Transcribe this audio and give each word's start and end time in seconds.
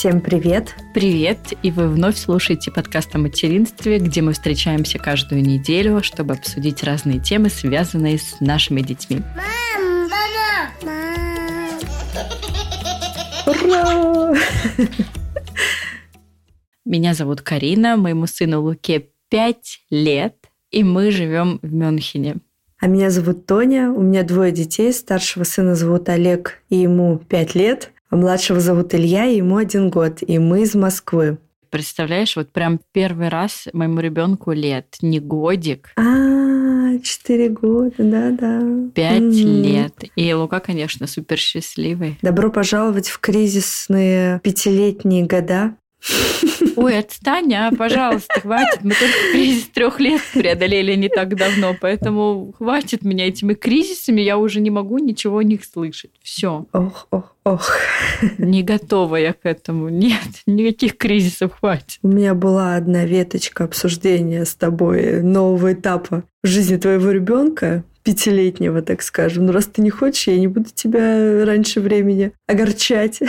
Всем 0.00 0.22
привет! 0.22 0.74
Привет! 0.94 1.38
И 1.62 1.70
вы 1.70 1.86
вновь 1.86 2.16
слушаете 2.16 2.70
подкаст 2.70 3.14
о 3.14 3.18
материнстве, 3.18 3.98
где 3.98 4.22
мы 4.22 4.32
встречаемся 4.32 4.98
каждую 4.98 5.42
неделю, 5.42 6.02
чтобы 6.02 6.32
обсудить 6.32 6.82
разные 6.82 7.20
темы, 7.20 7.50
связанные 7.50 8.16
с 8.16 8.40
нашими 8.40 8.80
детьми. 8.80 9.20
Мам, 9.36 10.08
мама, 10.08 10.70
мам. 10.82 11.78
Ура! 13.46 14.34
Меня 16.86 17.12
зовут 17.12 17.42
Карина, 17.42 17.98
моему 17.98 18.26
сыну 18.26 18.62
Луке 18.62 19.08
5 19.28 19.80
лет, 19.90 20.34
и 20.70 20.82
мы 20.82 21.10
живем 21.10 21.58
в 21.60 21.74
Мюнхене. 21.74 22.36
А 22.78 22.86
меня 22.86 23.10
зовут 23.10 23.44
Тоня, 23.44 23.92
у 23.92 24.00
меня 24.00 24.22
двое 24.22 24.50
детей. 24.50 24.94
Старшего 24.94 25.44
сына 25.44 25.74
зовут 25.74 26.08
Олег, 26.08 26.62
и 26.70 26.76
ему 26.76 27.18
5 27.18 27.54
лет. 27.54 27.92
Младшего 28.10 28.58
зовут 28.60 28.94
Илья, 28.94 29.24
ему 29.24 29.56
один 29.56 29.88
год. 29.88 30.18
И 30.26 30.38
мы 30.38 30.62
из 30.62 30.74
Москвы. 30.74 31.38
Представляешь, 31.70 32.34
вот 32.34 32.50
прям 32.50 32.80
первый 32.92 33.28
раз 33.28 33.68
моему 33.72 34.00
ребенку 34.00 34.50
лет, 34.50 34.96
не 35.02 35.20
годик. 35.20 35.92
А, 35.96 36.98
четыре 36.98 37.48
года, 37.48 37.94
да-да. 37.98 38.90
Пять 38.92 39.22
mm. 39.22 39.62
лет. 39.62 39.94
И 40.16 40.32
Лука, 40.32 40.58
конечно, 40.58 41.06
супер 41.06 41.38
счастливый. 41.38 42.18
Добро 42.22 42.50
пожаловать 42.50 43.08
в 43.08 43.20
кризисные 43.20 44.40
пятилетние 44.40 45.24
года. 45.26 45.76
Ой, 46.76 46.98
отстань, 46.98 47.52
а, 47.54 47.70
пожалуйста, 47.76 48.40
хватит. 48.40 48.82
Мы 48.82 48.90
только 48.90 49.14
кризис 49.32 49.68
трех 49.68 50.00
лет 50.00 50.20
преодолели 50.32 50.94
не 50.94 51.08
так 51.08 51.36
давно, 51.36 51.76
поэтому 51.78 52.54
хватит 52.56 53.02
меня 53.02 53.28
этими 53.28 53.54
кризисами, 53.54 54.20
я 54.20 54.38
уже 54.38 54.60
не 54.60 54.70
могу 54.70 54.98
ничего 54.98 55.38
о 55.38 55.44
них 55.44 55.64
слышать. 55.64 56.12
Все. 56.22 56.66
Ох, 56.72 57.06
ох, 57.10 57.36
ох. 57.44 57.76
Не 58.38 58.62
готова 58.62 59.16
я 59.16 59.32
к 59.32 59.44
этому. 59.44 59.88
Нет, 59.88 60.42
никаких 60.46 60.96
кризисов 60.96 61.58
хватит. 61.58 61.98
У 62.02 62.08
меня 62.08 62.34
была 62.34 62.76
одна 62.76 63.04
веточка 63.04 63.64
обсуждения 63.64 64.44
с 64.44 64.54
тобой 64.54 65.22
нового 65.22 65.72
этапа 65.72 66.24
в 66.42 66.46
жизни 66.46 66.76
твоего 66.76 67.10
ребенка 67.10 67.84
пятилетнего, 68.02 68.82
так 68.82 69.02
скажем. 69.02 69.44
Но 69.44 69.52
ну, 69.52 69.56
раз 69.56 69.66
ты 69.66 69.82
не 69.82 69.90
хочешь, 69.90 70.26
я 70.26 70.38
не 70.38 70.48
буду 70.48 70.70
тебя 70.74 71.44
раньше 71.44 71.80
времени 71.80 72.32
огорчать. 72.46 73.20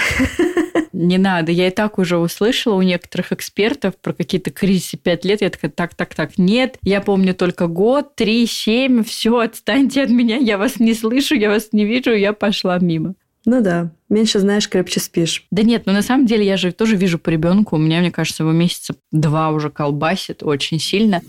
Не 1.02 1.18
надо. 1.18 1.52
Я 1.52 1.68
и 1.68 1.72
так 1.72 1.98
уже 1.98 2.18
услышала 2.18 2.76
у 2.76 2.82
некоторых 2.84 3.32
экспертов 3.32 3.96
про 3.98 4.14
какие-то 4.14 4.52
кризисы 4.52 4.98
5 4.98 5.26
лет. 5.26 5.42
Я 5.42 5.50
такая, 5.50 5.72
так, 5.72 5.96
так, 5.96 6.14
так, 6.14 6.38
нет. 6.38 6.78
Я 6.84 7.02
помню 7.02 7.34
только 7.34 7.66
год, 7.66 8.16
3, 8.16 8.46
7, 8.46 9.04
все, 9.04 9.40
отстаньте 9.40 10.04
от 10.04 10.10
меня, 10.12 10.38
я 10.38 10.60
вас 10.60 10.80
не 10.80 10.94
слышу, 10.94 11.34
я 11.34 11.50
вас 11.50 11.70
не 11.72 11.86
вижу, 11.86 12.14
я 12.14 12.34
пошла 12.34 12.78
мимо. 12.78 13.16
Ну 13.46 13.62
да, 13.62 13.92
меньше 14.10 14.40
знаешь, 14.40 14.70
крепче 14.70 15.00
спишь. 15.00 15.48
Да 15.50 15.64
нет, 15.64 15.84
ну 15.88 15.94
на 15.94 16.04
самом 16.04 16.28
деле 16.28 16.46
я 16.46 16.58
же 16.58 16.72
тоже 16.72 16.96
вижу 16.96 17.18
по 17.18 17.32
ребенку. 17.32 17.76
У 17.76 17.80
меня, 17.80 18.00
мне 18.00 18.12
кажется, 18.12 18.44
его 18.44 18.52
месяца 18.52 18.94
два 19.12 19.50
уже 19.50 19.72
колбасит 19.72 20.44
очень 20.44 20.80
сильно. 20.80 21.22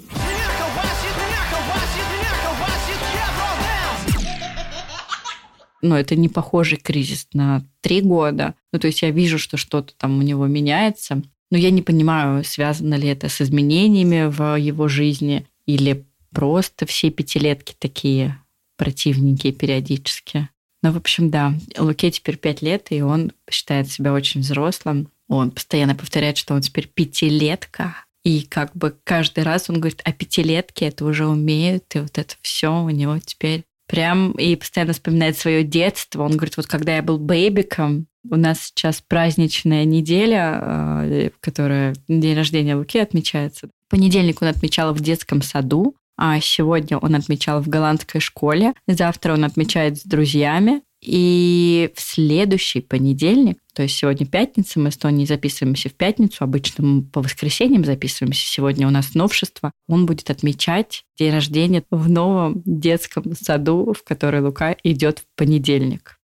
Но 5.82 5.98
это 5.98 6.16
не 6.16 6.28
похожий 6.28 6.78
кризис 6.78 7.28
на 7.34 7.64
три 7.80 8.00
года. 8.00 8.54
Ну, 8.72 8.78
то 8.78 8.86
есть 8.86 9.02
я 9.02 9.10
вижу, 9.10 9.38
что 9.38 9.56
что-то 9.56 9.94
там 9.96 10.18
у 10.18 10.22
него 10.22 10.46
меняется, 10.46 11.22
но 11.50 11.58
я 11.58 11.70
не 11.70 11.82
понимаю, 11.82 12.44
связано 12.44 12.94
ли 12.94 13.08
это 13.08 13.28
с 13.28 13.42
изменениями 13.42 14.28
в 14.30 14.56
его 14.58 14.88
жизни 14.88 15.46
или 15.66 16.06
просто 16.32 16.86
все 16.86 17.10
пятилетки 17.10 17.74
такие 17.78 18.38
противненькие 18.76 19.52
периодически. 19.52 20.48
Ну, 20.82 20.92
в 20.92 20.96
общем, 20.96 21.30
да, 21.30 21.54
Луке 21.78 22.10
теперь 22.10 22.36
пять 22.36 22.62
лет, 22.62 22.88
и 22.90 23.02
он 23.02 23.32
считает 23.50 23.90
себя 23.90 24.12
очень 24.12 24.40
взрослым. 24.40 25.08
Он 25.28 25.50
постоянно 25.50 25.94
повторяет, 25.94 26.36
что 26.36 26.54
он 26.54 26.62
теперь 26.62 26.88
пятилетка. 26.88 27.94
И 28.24 28.42
как 28.42 28.74
бы 28.76 28.96
каждый 29.04 29.44
раз 29.44 29.68
он 29.68 29.76
говорит, 29.76 30.00
а 30.04 30.12
пятилетки 30.12 30.84
это 30.84 31.04
уже 31.04 31.26
умеют, 31.26 31.84
и 31.94 32.00
вот 32.00 32.18
это 32.18 32.34
все 32.40 32.82
у 32.82 32.90
него 32.90 33.18
теперь 33.18 33.64
прям 33.92 34.32
и 34.32 34.56
постоянно 34.56 34.94
вспоминает 34.94 35.36
свое 35.36 35.62
детство. 35.62 36.22
Он 36.22 36.32
говорит, 36.32 36.56
вот 36.56 36.66
когда 36.66 36.96
я 36.96 37.02
был 37.02 37.18
бэйбиком, 37.18 38.06
у 38.30 38.36
нас 38.36 38.72
сейчас 38.74 39.02
праздничная 39.06 39.84
неделя, 39.84 40.60
э, 40.62 41.30
которая 41.40 41.94
день 42.08 42.34
рождения 42.34 42.74
Луки 42.74 42.98
отмечается. 42.98 43.68
Понедельник 43.90 44.40
он 44.40 44.48
отмечал 44.48 44.94
в 44.94 45.00
детском 45.00 45.42
саду, 45.42 45.94
а 46.16 46.40
сегодня 46.40 46.96
он 46.96 47.14
отмечал 47.14 47.60
в 47.60 47.68
голландской 47.68 48.22
школе. 48.22 48.72
Завтра 48.86 49.34
он 49.34 49.44
отмечает 49.44 49.98
с 49.98 50.04
друзьями. 50.04 50.80
И 51.02 51.90
в 51.96 52.00
следующий 52.00 52.80
понедельник, 52.80 53.58
то 53.74 53.82
есть 53.82 53.96
сегодня 53.96 54.24
пятница, 54.24 54.78
мы 54.78 54.92
с 54.92 54.96
Тони 54.96 55.24
записываемся 55.24 55.88
в 55.88 55.94
пятницу, 55.94 56.44
обычно 56.44 56.84
мы 56.84 57.02
по 57.02 57.20
воскресеньям 57.20 57.84
записываемся, 57.84 58.46
сегодня 58.46 58.86
у 58.86 58.90
нас 58.90 59.14
новшество, 59.14 59.72
он 59.88 60.06
будет 60.06 60.30
отмечать 60.30 61.04
день 61.18 61.32
рождения 61.32 61.82
в 61.90 62.08
новом 62.08 62.62
детском 62.64 63.34
саду, 63.34 63.94
в 63.98 64.04
который 64.04 64.40
Лука 64.42 64.76
идет 64.84 65.18
в 65.18 65.24
понедельник. 65.36 66.20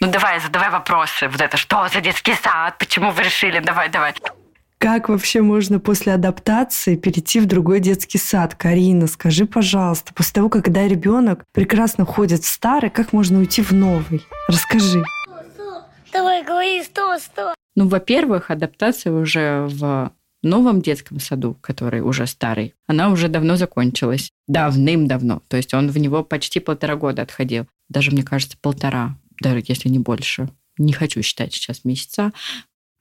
Ну 0.00 0.08
давай, 0.12 0.38
задавай 0.38 0.70
вопросы. 0.70 1.28
Вот 1.28 1.40
это 1.40 1.56
что 1.56 1.88
за 1.88 2.00
детский 2.00 2.34
сад? 2.34 2.78
Почему 2.78 3.10
вы 3.10 3.24
решили? 3.24 3.58
Давай, 3.58 3.88
давай. 3.88 4.14
Как 4.78 5.08
вообще 5.08 5.42
можно 5.42 5.80
после 5.80 6.14
адаптации 6.14 6.94
перейти 6.94 7.40
в 7.40 7.46
другой 7.46 7.80
детский 7.80 8.18
сад? 8.18 8.54
Карина, 8.54 9.08
скажи, 9.08 9.44
пожалуйста, 9.44 10.14
после 10.14 10.34
того, 10.34 10.48
когда 10.48 10.86
ребенок 10.86 11.44
прекрасно 11.52 12.04
ходит 12.04 12.44
в 12.44 12.46
старый, 12.46 12.88
как 12.88 13.12
можно 13.12 13.40
уйти 13.40 13.60
в 13.60 13.72
новый? 13.72 14.24
Расскажи. 14.46 15.02
Давай, 16.12 16.44
говори, 16.44 16.84
сто, 16.84 17.18
сто. 17.18 17.54
Ну, 17.74 17.88
во-первых, 17.88 18.52
адаптация 18.52 19.12
уже 19.12 19.66
в 19.68 20.12
новом 20.44 20.80
детском 20.80 21.18
саду, 21.18 21.56
который 21.60 22.00
уже 22.00 22.28
старый, 22.28 22.74
она 22.86 23.10
уже 23.10 23.26
давно 23.26 23.56
закончилась. 23.56 24.30
Давным-давно. 24.46 25.42
То 25.48 25.56
есть 25.56 25.74
он 25.74 25.90
в 25.90 25.98
него 25.98 26.22
почти 26.22 26.60
полтора 26.60 26.94
года 26.94 27.22
отходил. 27.22 27.66
Даже, 27.88 28.12
мне 28.12 28.22
кажется, 28.22 28.56
полтора, 28.60 29.16
даже 29.42 29.60
если 29.66 29.88
не 29.88 29.98
больше. 29.98 30.48
Не 30.78 30.92
хочу 30.92 31.20
считать 31.22 31.52
сейчас 31.52 31.84
месяца. 31.84 32.32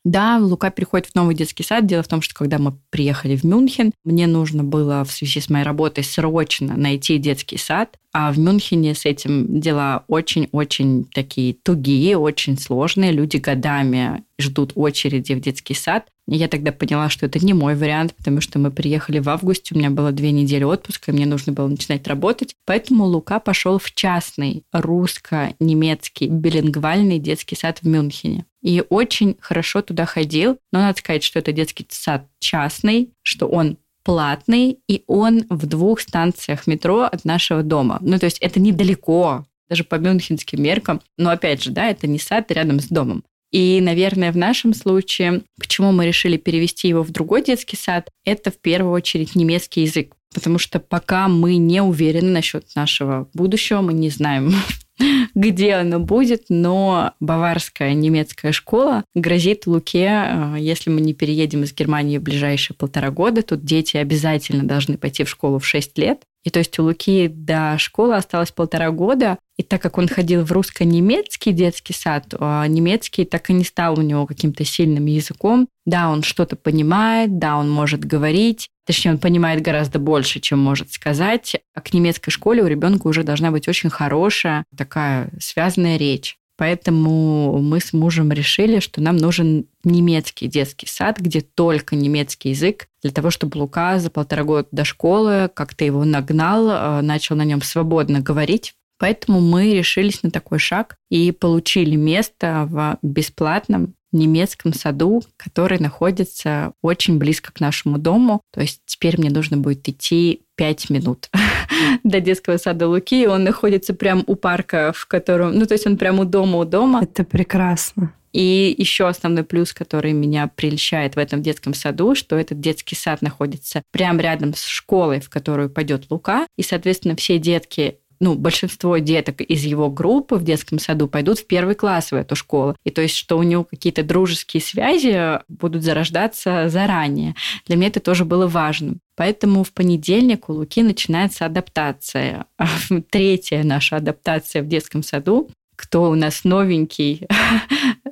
Да, 0.07 0.37
Лука 0.37 0.69
переходит 0.69 1.07
в 1.07 1.15
новый 1.15 1.35
детский 1.35 1.63
сад. 1.63 1.85
Дело 1.85 2.01
в 2.01 2.07
том, 2.07 2.21
что 2.21 2.33
когда 2.33 2.59
мы 2.59 2.77
приехали 2.91 3.35
в 3.35 3.43
Мюнхен, 3.43 3.91
мне 4.05 4.25
нужно 4.25 4.63
было 4.63 5.03
в 5.03 5.11
связи 5.11 5.41
с 5.41 5.49
моей 5.49 5.65
работой 5.65 6.05
срочно 6.05 6.77
найти 6.77 7.17
детский 7.17 7.57
сад. 7.57 7.99
А 8.13 8.31
в 8.31 8.39
Мюнхене 8.39 8.95
с 8.95 9.05
этим 9.05 9.59
дела 9.59 10.05
очень-очень 10.07 11.03
такие 11.13 11.55
тугие, 11.55 12.17
очень 12.17 12.57
сложные. 12.57 13.11
Люди 13.11 13.35
годами 13.35 14.23
ждут 14.39 14.71
очереди 14.75 15.33
в 15.33 15.41
детский 15.41 15.73
сад. 15.73 16.07
Я 16.25 16.47
тогда 16.47 16.71
поняла, 16.71 17.09
что 17.09 17.25
это 17.25 17.45
не 17.45 17.53
мой 17.53 17.75
вариант, 17.75 18.15
потому 18.15 18.39
что 18.39 18.59
мы 18.59 18.71
приехали 18.71 19.19
в 19.19 19.29
августе, 19.29 19.75
у 19.75 19.77
меня 19.77 19.89
было 19.89 20.11
две 20.11 20.31
недели 20.31 20.63
отпуска, 20.63 21.11
и 21.11 21.13
мне 21.13 21.25
нужно 21.25 21.51
было 21.53 21.67
начинать 21.67 22.07
работать. 22.07 22.55
Поэтому 22.65 23.05
Лука 23.05 23.39
пошел 23.39 23.77
в 23.77 23.91
частный 23.93 24.63
русско-немецкий 24.71 26.27
билингвальный 26.27 27.19
детский 27.19 27.55
сад 27.55 27.79
в 27.81 27.87
Мюнхене 27.87 28.45
и 28.67 28.83
очень 28.89 29.37
хорошо 29.39 29.81
туда 29.81 30.05
ходил. 30.05 30.59
Но 30.73 30.79
надо 30.79 30.99
сказать, 30.99 31.23
что 31.23 31.39
это 31.39 31.53
детский 31.53 31.87
сад 31.89 32.27
частный, 32.39 33.13
что 33.23 33.47
он 33.47 33.77
платный, 34.03 34.79
и 34.89 35.05
он 35.07 35.45
в 35.49 35.65
двух 35.67 36.01
станциях 36.01 36.67
метро 36.67 37.03
от 37.03 37.23
нашего 37.23 37.63
дома. 37.63 37.97
Ну, 38.01 38.19
то 38.19 38.25
есть 38.25 38.39
это 38.39 38.59
недалеко, 38.59 39.45
даже 39.69 39.85
по 39.85 39.95
мюнхенским 39.95 40.61
меркам. 40.61 41.01
Но 41.17 41.29
опять 41.29 41.63
же, 41.63 41.71
да, 41.71 41.89
это 41.89 42.07
не 42.07 42.19
сад 42.19 42.51
рядом 42.51 42.81
с 42.81 42.87
домом. 42.87 43.23
И, 43.53 43.79
наверное, 43.79 44.33
в 44.33 44.37
нашем 44.37 44.73
случае, 44.73 45.43
почему 45.57 45.93
мы 45.93 46.05
решили 46.05 46.35
перевести 46.35 46.89
его 46.89 47.03
в 47.03 47.11
другой 47.11 47.45
детский 47.45 47.77
сад, 47.77 48.09
это 48.25 48.51
в 48.51 48.57
первую 48.57 48.91
очередь 48.91 49.35
немецкий 49.35 49.83
язык. 49.83 50.13
Потому 50.33 50.59
что 50.59 50.81
пока 50.81 51.29
мы 51.29 51.55
не 51.55 51.81
уверены 51.81 52.31
насчет 52.31 52.65
нашего 52.75 53.29
будущего, 53.33 53.79
мы 53.79 53.93
не 53.93 54.09
знаем, 54.09 54.53
где 55.35 55.73
оно 55.73 55.99
будет, 55.99 56.45
но 56.49 57.13
баварская 57.19 57.93
немецкая 57.93 58.51
школа 58.51 59.03
грозит 59.15 59.67
Луке, 59.67 60.07
э, 60.07 60.55
если 60.59 60.89
мы 60.89 61.01
не 61.01 61.13
переедем 61.13 61.63
из 61.63 61.73
Германии 61.73 62.17
в 62.17 62.23
ближайшие 62.23 62.75
полтора 62.75 63.11
года, 63.11 63.41
тут 63.41 63.63
дети 63.63 63.97
обязательно 63.97 64.63
должны 64.63 64.97
пойти 64.97 65.23
в 65.23 65.29
школу 65.29 65.59
в 65.59 65.65
6 65.65 65.97
лет. 65.97 66.21
И 66.43 66.49
то 66.49 66.59
есть 66.59 66.79
у 66.79 66.83
Луки 66.83 67.27
до 67.27 67.77
школы 67.77 68.15
осталось 68.15 68.51
полтора 68.51 68.91
года, 68.91 69.37
и 69.57 69.63
так 69.63 69.81
как 69.81 69.97
он 69.97 70.07
ходил 70.07 70.45
в 70.45 70.51
русско-немецкий 70.51 71.51
детский 71.51 71.93
сад, 71.93 72.33
а 72.39 72.65
немецкий 72.67 73.25
так 73.25 73.49
и 73.49 73.53
не 73.53 73.65
стал 73.65 73.99
у 73.99 74.01
него 74.01 74.25
каким-то 74.25 74.63
сильным 74.63 75.07
языком. 75.07 75.67
Да, 75.85 76.09
он 76.09 76.23
что-то 76.23 76.55
понимает, 76.55 77.37
да, 77.37 77.57
он 77.57 77.69
может 77.69 78.05
говорить, 78.05 78.69
Точнее, 78.87 79.11
он 79.11 79.17
понимает 79.17 79.61
гораздо 79.61 79.99
больше, 79.99 80.39
чем 80.39 80.59
может 80.59 80.93
сказать. 80.93 81.57
А 81.75 81.81
к 81.81 81.93
немецкой 81.93 82.31
школе 82.31 82.63
у 82.63 82.67
ребенка 82.67 83.07
уже 83.07 83.23
должна 83.23 83.51
быть 83.51 83.67
очень 83.67 83.89
хорошая 83.89 84.63
такая 84.75 85.29
связанная 85.39 85.97
речь. 85.97 86.37
Поэтому 86.55 87.59
мы 87.59 87.81
с 87.81 87.91
мужем 87.91 88.31
решили, 88.31 88.79
что 88.79 89.01
нам 89.01 89.17
нужен 89.17 89.65
немецкий 89.83 90.47
детский 90.47 90.87
сад, 90.87 91.19
где 91.19 91.41
только 91.41 91.95
немецкий 91.95 92.49
язык, 92.49 92.87
для 93.03 93.11
того, 93.11 93.29
чтобы 93.29 93.57
Лука 93.57 93.99
за 93.99 94.09
полтора 94.09 94.43
года 94.43 94.67
до 94.71 94.85
школы 94.85 95.51
как-то 95.53 95.83
его 95.85 96.03
нагнал, 96.05 96.69
э, 96.69 97.01
начал 97.01 97.35
на 97.35 97.43
нем 97.43 97.61
свободно 97.61 98.21
говорить, 98.21 98.73
Поэтому 98.99 99.41
мы 99.41 99.73
решились 99.73 100.23
на 100.23 100.31
такой 100.31 100.59
шаг 100.59 100.97
и 101.09 101.31
получили 101.31 101.95
место 101.95 102.67
в 102.69 102.97
бесплатном 103.03 103.93
немецком 104.11 104.73
саду, 104.73 105.23
который 105.37 105.79
находится 105.79 106.73
очень 106.81 107.17
близко 107.17 107.51
к 107.51 107.59
нашему 107.59 107.97
дому. 107.97 108.41
То 108.51 108.61
есть 108.61 108.81
теперь 108.85 109.19
мне 109.19 109.29
нужно 109.29 109.57
будет 109.57 109.87
идти 109.87 110.43
5 110.55 110.89
минут 110.89 111.29
до 112.03 112.19
детского 112.19 112.57
сада 112.57 112.87
Луки. 112.87 113.27
Он 113.27 113.43
находится 113.43 113.93
прямо 113.93 114.23
у 114.27 114.35
парка, 114.35 114.91
в 114.95 115.05
котором... 115.05 115.57
Ну, 115.57 115.65
то 115.65 115.73
есть 115.73 115.85
он 115.85 115.97
прямо 115.97 116.21
у 116.21 116.25
дома, 116.25 116.59
у 116.59 116.65
дома. 116.65 117.03
Это 117.03 117.23
прекрасно. 117.23 118.13
И 118.33 118.75
еще 118.77 119.07
основной 119.07 119.43
плюс, 119.43 119.73
который 119.73 120.13
меня 120.13 120.47
прельщает 120.47 121.15
в 121.15 121.19
этом 121.19 121.41
детском 121.41 121.73
саду, 121.73 122.13
что 122.13 122.35
этот 122.35 122.59
детский 122.59 122.95
сад 122.95 123.21
находится 123.21 123.81
прямо 123.91 124.21
рядом 124.21 124.53
с 124.53 124.63
школой, 124.63 125.21
в 125.21 125.29
которую 125.29 125.69
пойдет 125.69 126.05
Лука. 126.09 126.45
И, 126.55 126.61
соответственно, 126.61 127.15
все 127.15 127.39
детки 127.39 127.99
ну, 128.19 128.35
большинство 128.35 128.97
деток 128.97 129.41
из 129.41 129.63
его 129.63 129.89
группы 129.89 130.35
в 130.35 130.43
детском 130.43 130.79
саду 130.79 131.07
пойдут 131.07 131.39
в 131.39 131.47
первый 131.47 131.75
класс 131.75 132.11
в 132.11 132.15
эту 132.15 132.35
школу. 132.35 132.75
И 132.83 132.89
то 132.89 133.01
есть, 133.01 133.15
что 133.15 133.37
у 133.37 133.43
него 133.43 133.63
какие-то 133.63 134.03
дружеские 134.03 134.61
связи 134.61 135.39
будут 135.47 135.83
зарождаться 135.83 136.69
заранее. 136.69 137.35
Для 137.65 137.75
меня 137.75 137.87
это 137.87 137.99
тоже 137.99 138.25
было 138.25 138.47
важным. 138.47 138.99
Поэтому 139.15 139.63
в 139.63 139.73
понедельник 139.73 140.49
у 140.49 140.53
Луки 140.53 140.83
начинается 140.83 141.45
адаптация. 141.45 142.45
Третья 143.09 143.63
наша 143.63 143.97
адаптация 143.97 144.61
в 144.61 144.67
детском 144.67 145.03
саду 145.03 145.49
кто 145.77 146.09
у 146.09 146.15
нас 146.15 146.43
новенький, 146.43 147.27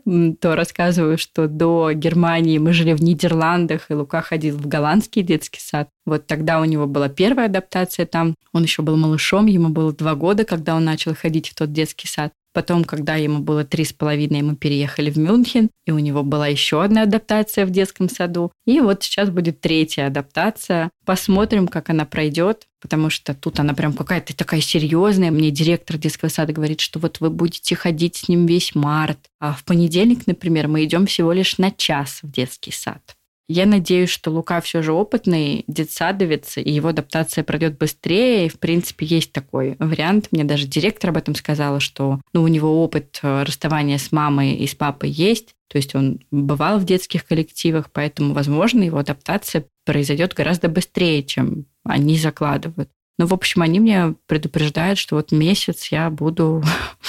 то 0.40 0.56
рассказываю, 0.56 1.18
что 1.18 1.48
до 1.48 1.92
Германии 1.94 2.60
мы 2.60 2.72
жили 2.72 2.94
в 2.94 3.02
Нидерландах, 3.02 3.90
и 3.90 3.94
Лука 3.96 4.22
ходил 4.22 4.56
в 4.56 4.68
голландский 4.68 5.24
детский 5.24 5.60
сад. 5.60 5.90
Вот 6.06 6.28
тогда 6.28 6.62
у 6.62 6.66
него 6.66 6.86
была 6.86 7.10
первая 7.10 7.48
адаптация 7.48 8.06
там. 8.06 8.36
Он 8.54 8.64
еще 8.64 8.84
был 8.84 8.96
малышом, 8.96 9.48
ему 9.48 9.70
было 9.70 9.92
два 9.92 10.16
года, 10.16 10.46
когда 10.46 10.76
он 10.76 10.86
начал 10.86 11.16
ходить 11.16 11.50
в 11.50 11.56
тот 11.56 11.74
детский 11.74 12.08
сад. 12.08 12.32
Потом, 12.56 12.86
когда 12.86 13.16
ему 13.16 13.40
было 13.40 13.66
три 13.66 13.84
с 13.84 13.92
половиной, 13.92 14.42
мы 14.42 14.56
переехали 14.56 15.10
в 15.10 15.18
Мюнхен, 15.18 15.70
и 15.86 15.92
у 15.92 16.00
него 16.00 16.24
была 16.24 16.48
еще 16.48 16.82
одна 16.82 17.02
адаптация 17.02 17.66
в 17.66 17.70
детском 17.70 18.08
саду. 18.08 18.54
И 18.66 18.80
вот 18.80 19.04
сейчас 19.04 19.30
будет 19.30 19.60
третья 19.60 20.08
адаптация. 20.08 20.90
Посмотрим, 21.04 21.68
как 21.68 21.90
она 21.90 22.06
пройдет, 22.06 22.68
потому 22.80 23.10
что 23.10 23.34
тут 23.34 23.60
она 23.60 23.74
прям 23.74 23.92
какая-то 23.92 24.34
такая 24.38 24.62
серьезная. 24.62 25.32
Мне 25.32 25.52
директор 25.52 25.98
детского 25.98 26.30
сада 26.30 26.54
говорит, 26.54 26.80
что 26.80 26.98
вот 26.98 27.20
вы 27.20 27.30
будете 27.30 27.76
ходить 27.76 28.16
с 28.16 28.30
ним 28.30 28.46
весь 28.46 28.74
март. 28.74 29.20
А 29.42 29.52
в 29.52 29.66
понедельник, 29.66 30.26
например, 30.26 30.70
мы 30.70 30.86
идем 30.86 31.08
всего 31.08 31.34
лишь 31.34 31.58
на 31.58 31.72
час 31.72 32.20
в 32.24 32.32
детский 32.32 32.72
сад. 32.72 33.18
Я 33.48 33.68
надеюсь, 33.68 34.10
что 34.10 34.32
Лука 34.32 34.60
все 34.60 34.82
же 34.82 34.92
опытный 34.92 35.66
детсадовец, 35.68 36.58
и 36.58 36.70
его 36.70 36.90
адаптация 36.90 37.44
пройдет 37.44 37.78
быстрее. 37.78 38.48
И, 38.48 38.50
в 38.50 38.60
принципе, 38.60 39.06
есть 39.06 39.34
такой 39.34 39.76
вариант. 39.78 40.30
Мне 40.32 40.44
даже 40.44 40.66
директор 40.66 41.12
об 41.12 41.18
этом 41.18 41.36
сказала, 41.36 41.80
что 41.80 42.22
ну, 42.34 42.42
у 42.42 42.48
него 42.48 42.84
опыт 42.84 43.20
э, 43.22 43.44
расставания 43.44 44.00
с 44.00 44.12
мамой 44.12 44.54
и 44.56 44.66
с 44.66 44.74
папой 44.74 45.12
есть. 45.12 45.54
То 45.68 45.78
есть 45.78 45.94
он 45.94 46.22
бывал 46.32 46.80
в 46.80 46.86
детских 46.86 47.26
коллективах, 47.26 47.92
поэтому, 47.92 48.34
возможно, 48.34 48.82
его 48.82 48.98
адаптация 48.98 49.66
произойдет 49.86 50.34
гораздо 50.34 50.68
быстрее, 50.68 51.22
чем 51.24 51.66
они 51.84 52.18
закладывают. 52.18 52.90
Но, 53.18 53.28
в 53.28 53.34
общем, 53.34 53.62
они 53.62 53.80
мне 53.80 54.16
предупреждают, 54.26 54.98
что 54.98 55.16
вот 55.16 55.32
месяц 55.32 55.88
я 55.92 56.10
буду 56.10 56.64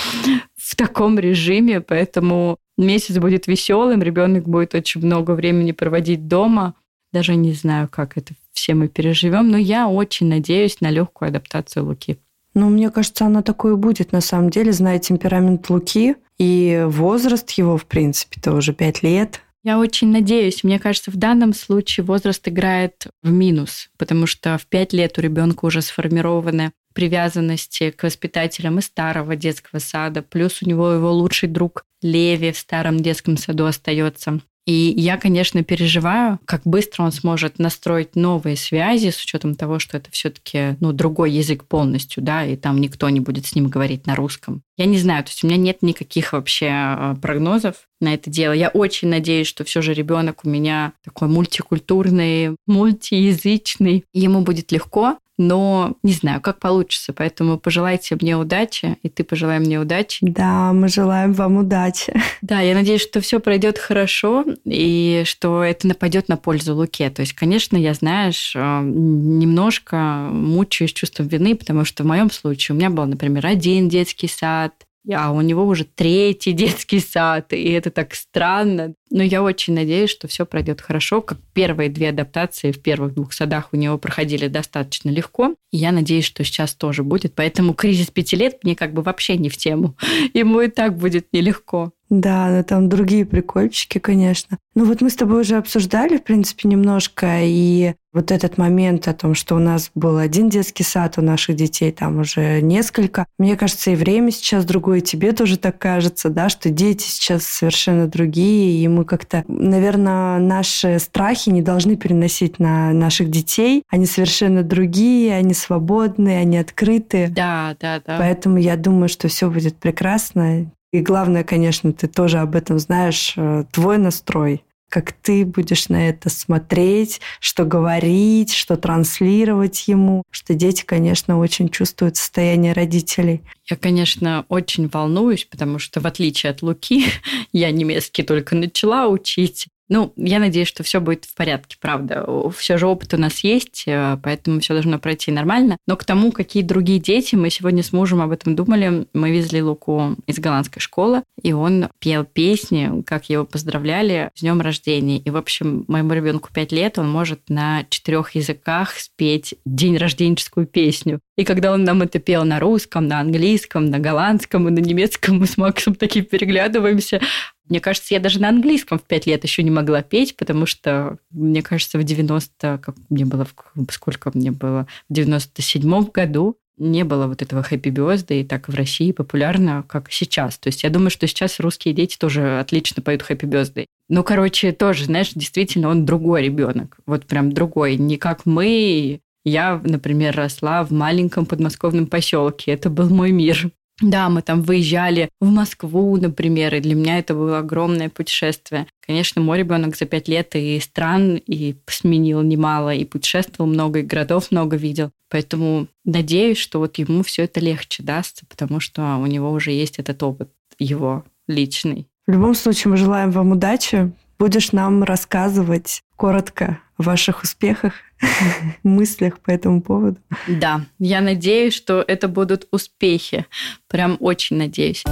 в 0.56 0.76
таком 0.76 1.18
режиме, 1.18 1.80
поэтому 1.80 2.58
месяц 2.84 3.18
будет 3.18 3.46
веселым, 3.46 4.02
ребенок 4.02 4.48
будет 4.48 4.74
очень 4.74 5.04
много 5.04 5.32
времени 5.32 5.72
проводить 5.72 6.28
дома. 6.28 6.74
Даже 7.12 7.34
не 7.34 7.52
знаю, 7.52 7.88
как 7.90 8.16
это 8.16 8.34
все 8.52 8.74
мы 8.74 8.88
переживем, 8.88 9.50
но 9.50 9.56
я 9.56 9.88
очень 9.88 10.28
надеюсь 10.28 10.80
на 10.80 10.90
легкую 10.90 11.28
адаптацию 11.28 11.84
Луки. 11.84 12.18
Ну, 12.54 12.70
мне 12.70 12.90
кажется, 12.90 13.26
она 13.26 13.42
такой 13.42 13.74
и 13.74 13.76
будет 13.76 14.12
на 14.12 14.20
самом 14.20 14.50
деле, 14.50 14.72
зная 14.72 14.98
темперамент 14.98 15.68
Луки 15.68 16.16
и 16.38 16.84
возраст 16.86 17.50
его, 17.52 17.76
в 17.76 17.84
принципе, 17.84 18.40
то 18.40 18.52
уже 18.52 18.72
пять 18.72 19.02
лет. 19.02 19.42
Я 19.62 19.78
очень 19.78 20.12
надеюсь. 20.12 20.62
Мне 20.64 20.78
кажется, 20.78 21.10
в 21.10 21.16
данном 21.16 21.52
случае 21.52 22.06
возраст 22.06 22.46
играет 22.46 23.08
в 23.22 23.30
минус, 23.30 23.90
потому 23.98 24.26
что 24.26 24.56
в 24.58 24.66
пять 24.66 24.92
лет 24.92 25.18
у 25.18 25.20
ребенка 25.20 25.64
уже 25.64 25.82
сформированы 25.82 26.72
привязанности 26.96 27.90
к 27.90 28.02
воспитателям 28.04 28.78
из 28.78 28.86
старого 28.86 29.36
детского 29.36 29.80
сада, 29.80 30.22
плюс 30.22 30.62
у 30.62 30.66
него 30.66 30.90
его 30.90 31.12
лучший 31.12 31.48
друг 31.48 31.84
Леви 32.00 32.52
в 32.52 32.58
старом 32.58 33.00
детском 33.00 33.36
саду 33.36 33.66
остается. 33.66 34.40
И 34.66 34.92
я, 34.96 35.16
конечно, 35.16 35.62
переживаю, 35.62 36.40
как 36.44 36.62
быстро 36.64 37.04
он 37.04 37.12
сможет 37.12 37.60
настроить 37.60 38.16
новые 38.16 38.56
связи 38.56 39.10
с 39.10 39.22
учетом 39.22 39.54
того, 39.54 39.78
что 39.78 39.96
это 39.96 40.10
все-таки 40.10 40.76
ну, 40.80 40.92
другой 40.92 41.30
язык 41.30 41.64
полностью, 41.64 42.22
да, 42.22 42.44
и 42.44 42.56
там 42.56 42.80
никто 42.80 43.08
не 43.08 43.20
будет 43.20 43.46
с 43.46 43.54
ним 43.54 43.68
говорить 43.68 44.06
на 44.06 44.16
русском. 44.16 44.62
Я 44.76 44.86
не 44.86 44.98
знаю, 44.98 45.22
то 45.22 45.30
есть 45.30 45.44
у 45.44 45.46
меня 45.46 45.56
нет 45.56 45.82
никаких 45.82 46.32
вообще 46.32 46.68
а, 46.70 47.14
прогнозов 47.14 47.86
на 48.00 48.14
это 48.14 48.28
дело. 48.28 48.52
Я 48.52 48.70
очень 48.70 49.08
надеюсь, 49.08 49.46
что 49.46 49.62
все 49.62 49.82
же 49.82 49.94
ребенок 49.94 50.44
у 50.44 50.48
меня 50.48 50.94
такой 51.04 51.28
мультикультурный, 51.28 52.56
мультиязычный, 52.66 54.04
ему 54.12 54.40
будет 54.40 54.72
легко, 54.72 55.18
но 55.38 55.96
не 56.02 56.12
знаю, 56.12 56.40
как 56.40 56.58
получится. 56.58 57.12
Поэтому 57.12 57.58
пожелайте 57.58 58.16
мне 58.20 58.36
удачи, 58.36 58.96
и 59.02 59.08
ты 59.08 59.24
пожелай 59.24 59.58
мне 59.58 59.78
удачи. 59.78 60.18
Да, 60.22 60.72
мы 60.72 60.88
желаем 60.88 61.32
вам 61.32 61.58
удачи. 61.58 62.14
Да, 62.42 62.60
я 62.60 62.74
надеюсь, 62.74 63.02
что 63.02 63.20
все 63.20 63.40
пройдет 63.40 63.78
хорошо, 63.78 64.44
и 64.64 65.22
что 65.26 65.62
это 65.62 65.86
нападет 65.88 66.28
на 66.28 66.36
пользу 66.36 66.74
Луке. 66.74 67.10
То 67.10 67.20
есть, 67.20 67.34
конечно, 67.34 67.76
я, 67.76 67.94
знаешь, 67.94 68.54
э, 68.54 68.80
немножко 68.82 70.28
мучаюсь 70.30 70.92
чувством 70.92 71.28
вины, 71.28 71.54
потому 71.54 71.84
что 71.84 72.02
в 72.02 72.06
моем 72.06 72.30
случае 72.30 72.74
у 72.74 72.78
меня 72.78 72.90
был, 72.90 73.06
например, 73.06 73.46
один 73.46 73.88
детский 73.88 74.28
сад, 74.28 74.72
а 75.14 75.30
у 75.32 75.40
него 75.40 75.64
уже 75.64 75.84
третий 75.84 76.52
детский 76.52 77.00
сад, 77.00 77.52
и 77.52 77.70
это 77.70 77.90
так 77.90 78.14
странно. 78.14 78.94
Но 79.10 79.22
я 79.22 79.42
очень 79.42 79.74
надеюсь, 79.74 80.10
что 80.10 80.26
все 80.26 80.44
пройдет 80.44 80.80
хорошо, 80.80 81.22
как 81.22 81.38
первые 81.52 81.88
две 81.88 82.08
адаптации 82.08 82.72
в 82.72 82.82
первых 82.82 83.14
двух 83.14 83.32
садах 83.32 83.68
у 83.72 83.76
него 83.76 83.98
проходили 83.98 84.48
достаточно 84.48 85.10
легко. 85.10 85.54
И 85.70 85.76
я 85.76 85.92
надеюсь, 85.92 86.24
что 86.24 86.42
сейчас 86.44 86.74
тоже 86.74 87.02
будет. 87.02 87.34
Поэтому 87.34 87.74
кризис 87.74 88.10
пяти 88.10 88.36
лет 88.36 88.64
мне 88.64 88.74
как 88.74 88.92
бы 88.92 89.02
вообще 89.02 89.36
не 89.36 89.48
в 89.48 89.56
тему. 89.56 89.96
Ему 90.34 90.60
и 90.60 90.68
так 90.68 90.96
будет 90.96 91.28
нелегко. 91.32 91.92
Да, 92.08 92.48
но 92.50 92.62
там 92.62 92.88
другие 92.88 93.26
прикольчики, 93.26 93.98
конечно. 93.98 94.58
Ну 94.76 94.84
вот 94.84 95.00
мы 95.00 95.10
с 95.10 95.16
тобой 95.16 95.40
уже 95.40 95.56
обсуждали, 95.56 96.18
в 96.18 96.22
принципе, 96.22 96.68
немножко, 96.68 97.40
и 97.42 97.94
вот 98.12 98.30
этот 98.30 98.58
момент 98.58 99.08
о 99.08 99.12
том, 99.12 99.34
что 99.34 99.56
у 99.56 99.58
нас 99.58 99.90
был 99.94 100.16
один 100.16 100.48
детский 100.48 100.84
сад, 100.84 101.18
у 101.18 101.20
наших 101.20 101.56
детей 101.56 101.90
там 101.90 102.20
уже 102.20 102.60
несколько. 102.60 103.26
Мне 103.38 103.56
кажется, 103.56 103.90
и 103.90 103.96
время 103.96 104.30
сейчас 104.30 104.64
другое, 104.64 105.00
тебе 105.00 105.32
тоже 105.32 105.58
так 105.58 105.78
кажется, 105.78 106.30
да, 106.30 106.48
что 106.48 106.70
дети 106.70 107.02
сейчас 107.02 107.44
совершенно 107.44 108.06
другие, 108.06 108.82
и 108.82 108.88
мы 108.96 109.04
как-то, 109.04 109.44
наверное, 109.46 110.38
наши 110.38 110.98
страхи 110.98 111.50
не 111.50 111.62
должны 111.62 111.96
переносить 111.96 112.58
на 112.58 112.92
наших 112.92 113.30
детей. 113.30 113.82
Они 113.90 114.06
совершенно 114.06 114.62
другие, 114.62 115.34
они 115.34 115.54
свободные, 115.54 116.38
они 116.40 116.58
открытые. 116.58 117.28
Да, 117.28 117.76
да, 117.80 118.00
да. 118.04 118.16
Поэтому 118.18 118.56
я 118.56 118.76
думаю, 118.76 119.08
что 119.08 119.28
все 119.28 119.50
будет 119.50 119.76
прекрасно. 119.76 120.70
И 120.92 121.00
главное, 121.00 121.44
конечно, 121.44 121.92
ты 121.92 122.06
тоже 122.06 122.38
об 122.38 122.56
этом 122.56 122.78
знаешь, 122.78 123.34
э, 123.36 123.64
твой 123.70 123.98
настрой, 123.98 124.64
как 124.88 125.12
ты 125.12 125.44
будешь 125.44 125.88
на 125.88 126.08
это 126.08 126.30
смотреть, 126.30 127.20
что 127.40 127.64
говорить, 127.64 128.52
что 128.52 128.76
транслировать 128.76 129.88
ему, 129.88 130.22
что 130.30 130.54
дети, 130.54 130.84
конечно, 130.84 131.38
очень 131.38 131.68
чувствуют 131.68 132.16
состояние 132.16 132.72
родителей. 132.72 133.42
Я, 133.68 133.76
конечно, 133.76 134.44
очень 134.48 134.88
волнуюсь, 134.88 135.44
потому 135.44 135.78
что, 135.78 136.00
в 136.00 136.06
отличие 136.06 136.50
от 136.50 136.62
Луки, 136.62 137.06
я 137.52 137.70
немецкий 137.70 138.22
только 138.22 138.54
начала 138.54 139.08
учить, 139.08 139.66
ну, 139.88 140.12
я 140.16 140.38
надеюсь, 140.38 140.68
что 140.68 140.82
все 140.82 141.00
будет 141.00 141.24
в 141.24 141.34
порядке, 141.34 141.76
правда. 141.80 142.26
Все 142.56 142.76
же 142.76 142.86
опыт 142.86 143.14
у 143.14 143.16
нас 143.16 143.40
есть, 143.40 143.84
э, 143.86 144.18
поэтому 144.22 144.60
все 144.60 144.74
должно 144.74 144.98
пройти 144.98 145.30
нормально. 145.30 145.76
Но 145.86 145.96
к 145.96 146.04
тому, 146.04 146.32
какие 146.32 146.62
другие 146.62 146.98
дети, 146.98 147.36
мы 147.36 147.50
сегодня 147.50 147.82
с 147.82 147.92
мужем 147.92 148.20
об 148.20 148.32
этом 148.32 148.56
думали. 148.56 149.06
Мы 149.12 149.30
везли 149.30 149.62
Луку 149.62 150.16
из 150.26 150.38
голландской 150.38 150.80
школы, 150.80 151.22
и 151.40 151.52
он 151.52 151.88
пел 152.00 152.24
песни, 152.24 153.02
как 153.02 153.28
его 153.28 153.44
поздравляли 153.44 154.30
с 154.34 154.40
днем 154.40 154.60
рождения. 154.60 155.18
И, 155.18 155.30
в 155.30 155.36
общем, 155.36 155.84
моему 155.88 156.12
ребенку 156.12 156.50
5 156.52 156.72
лет, 156.72 156.98
он 156.98 157.08
может 157.08 157.48
на 157.48 157.84
четырех 157.88 158.34
языках 158.34 158.94
спеть 158.94 159.54
день 159.64 159.96
рожденческую 159.96 160.66
песню. 160.66 161.20
И 161.36 161.44
когда 161.44 161.72
он 161.72 161.84
нам 161.84 162.02
это 162.02 162.18
пел 162.18 162.44
на 162.44 162.58
русском, 162.58 163.06
на 163.06 163.20
английском, 163.20 163.86
на 163.86 163.98
голландском 163.98 164.68
и 164.68 164.70
на 164.70 164.80
немецком, 164.80 165.38
мы 165.38 165.46
с 165.46 165.56
Максом 165.56 165.94
такие 165.94 166.24
переглядываемся. 166.24 167.20
Мне 167.68 167.80
кажется, 167.80 168.14
я 168.14 168.20
даже 168.20 168.40
на 168.40 168.48
английском 168.48 168.98
в 168.98 169.02
пять 169.02 169.26
лет 169.26 169.42
еще 169.44 169.62
не 169.62 169.70
могла 169.70 170.02
петь, 170.02 170.36
потому 170.36 170.66
что, 170.66 171.18
мне 171.30 171.62
кажется, 171.62 171.98
в 171.98 172.04
90, 172.04 172.78
как 172.82 172.94
мне 173.08 173.24
было, 173.24 173.46
сколько 173.90 174.30
мне 174.34 174.50
было, 174.50 174.86
в 175.08 175.12
97 175.12 176.10
году 176.10 176.56
не 176.78 177.04
было 177.04 177.26
вот 177.26 177.42
этого 177.42 177.62
хэппи 177.62 177.88
birthday 177.88 178.44
так 178.44 178.68
в 178.68 178.74
России 178.74 179.12
популярно, 179.12 179.84
как 179.88 180.12
сейчас. 180.12 180.58
То 180.58 180.68
есть 180.68 180.82
я 180.82 180.90
думаю, 180.90 181.10
что 181.10 181.26
сейчас 181.26 181.58
русские 181.58 181.94
дети 181.94 182.16
тоже 182.18 182.58
отлично 182.58 183.02
поют 183.02 183.22
хэппи 183.22 183.46
birthday. 183.46 183.86
Ну, 184.08 184.22
короче, 184.22 184.72
тоже, 184.72 185.06
знаешь, 185.06 185.32
действительно, 185.34 185.88
он 185.88 186.04
другой 186.04 186.42
ребенок. 186.42 186.98
Вот 187.06 187.26
прям 187.26 187.52
другой. 187.52 187.96
Не 187.96 188.18
как 188.18 188.44
мы, 188.44 189.20
Я, 189.46 189.80
например, 189.84 190.34
росла 190.34 190.82
в 190.84 190.90
маленьком 190.90 191.46
подмосковном 191.46 192.08
поселке. 192.08 192.72
Это 192.72 192.90
был 192.90 193.08
мой 193.08 193.30
мир. 193.30 193.70
Да, 194.00 194.28
мы 194.28 194.42
там 194.42 194.62
выезжали 194.62 195.30
в 195.40 195.50
Москву, 195.50 196.16
например, 196.16 196.74
и 196.74 196.80
для 196.80 196.94
меня 196.94 197.18
это 197.18 197.32
было 197.34 197.58
огромное 197.58 198.10
путешествие. 198.10 198.86
Конечно, 199.00 199.40
мой 199.40 199.58
ребенок 199.58 199.96
за 199.96 200.04
пять 200.04 200.28
лет 200.28 200.54
и 200.54 200.78
стран 200.80 201.36
и 201.36 201.76
сменил 201.86 202.42
немало, 202.42 202.94
и 202.94 203.06
путешествовал 203.06 203.70
много, 203.70 204.00
и 204.00 204.02
городов 204.02 204.50
много 204.50 204.76
видел. 204.76 205.12
Поэтому 205.30 205.88
надеюсь, 206.04 206.58
что 206.58 206.78
вот 206.78 206.98
ему 206.98 207.22
все 207.22 207.44
это 207.44 207.60
легче 207.60 208.02
дастся, 208.02 208.44
потому 208.46 208.80
что 208.80 209.16
у 209.16 209.26
него 209.26 209.50
уже 209.50 209.72
есть 209.72 209.98
этот 209.98 210.22
опыт 210.22 210.50
его 210.78 211.24
личный. 211.48 212.06
В 212.26 212.32
любом 212.32 212.54
случае, 212.54 212.90
мы 212.90 212.96
желаем 212.98 213.30
вам 213.30 213.52
удачи. 213.52 214.12
Будешь 214.38 214.72
нам 214.72 215.04
рассказывать 215.04 216.02
коротко 216.16 216.80
о 216.98 217.04
ваших 217.04 217.42
успехах, 217.42 217.94
мыслях 218.82 219.40
по 219.40 219.50
этому 219.50 219.80
поводу. 219.82 220.18
Да, 220.46 220.86
я 220.98 221.20
надеюсь, 221.20 221.74
что 221.74 222.04
это 222.06 222.28
будут 222.28 222.66
успехи. 222.70 223.46
Прям 223.88 224.16
очень 224.20 224.56
надеюсь. 224.56 225.04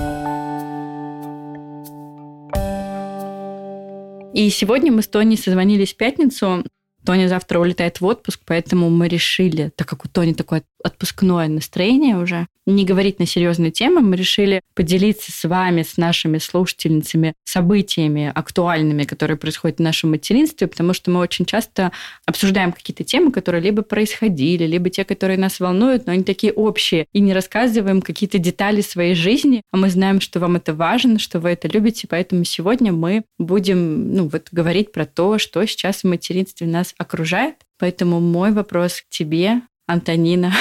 И 4.35 4.51
сегодня 4.51 4.91
мы 4.91 5.03
с 5.03 5.09
Тони 5.09 5.37
созвонились 5.37 5.95
в 5.95 5.97
пятницу. 5.97 6.65
Тоня 7.05 7.29
завтра 7.29 7.61
улетает 7.61 8.01
в 8.01 8.05
отпуск, 8.05 8.41
поэтому 8.45 8.91
мы 8.91 9.09
решили, 9.09 9.71
так 9.77 9.89
как 9.89 10.05
у 10.05 10.09
Тони 10.09 10.33
такое 10.33 10.65
отпускное 10.85 11.49
настроение 11.49 12.17
уже, 12.17 12.47
не 12.67 12.85
говорить 12.85 13.19
на 13.19 13.27
серьезные 13.27 13.71
темы, 13.71 14.01
мы 14.01 14.17
решили 14.17 14.61
поделиться 14.75 15.33
с 15.33 15.49
вами, 15.49 15.83
с 15.83 15.97
нашими 15.97 16.39
слушательницами, 16.39 17.35
событиями 17.45 18.31
актуальными, 18.35 19.05
которые 19.05 19.37
происходят 19.37 19.79
в 19.79 19.83
нашем 19.83 20.11
материнстве, 20.11 20.67
потому 20.67 20.93
что 20.93 21.11
мы 21.11 21.21
очень 21.21 21.47
часто 21.47 21.91
обсуждаем 22.27 22.73
какие-то 22.73 23.03
темы, 23.03 23.33
которые 23.33 23.63
либо 23.63 23.83
происходили, 23.83 24.65
либо 24.67 24.91
те, 24.91 25.05
которые 25.05 25.39
нас 25.39 25.59
волнуют, 25.59 26.07
но 26.07 26.13
они 26.13 26.23
такие 26.23 26.53
общие, 26.53 27.07
и 27.13 27.21
не 27.21 27.33
рассказываем 27.33 28.03
какие-то 28.03 28.39
детали 28.39 28.83
своей 28.83 29.15
жизни, 29.15 29.63
а 29.73 29.79
мы 29.79 29.91
знаем, 29.91 30.21
что 30.21 30.39
вам 30.39 30.57
это 30.57 30.75
важно, 30.75 31.19
что 31.19 31.41
вы 31.41 31.51
это 31.51 31.67
любите, 31.69 32.07
поэтому 32.09 32.45
сегодня 32.45 32.93
мы 32.93 33.25
будем 33.39 34.15
ну, 34.15 34.29
вот, 34.29 34.49
говорить 34.53 34.93
про 34.93 35.07
то, 35.07 35.39
что 35.39 35.67
сейчас 35.67 36.03
в 36.03 36.05
материнстве 36.05 36.67
нас 36.67 36.95
окружает. 36.99 37.57
Поэтому 37.79 38.21
мой 38.21 38.53
вопрос 38.53 39.03
к 39.03 39.09
тебе, 39.09 39.63
Антонина, 39.87 40.53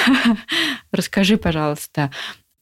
расскажи, 0.92 1.36
пожалуйста, 1.36 2.10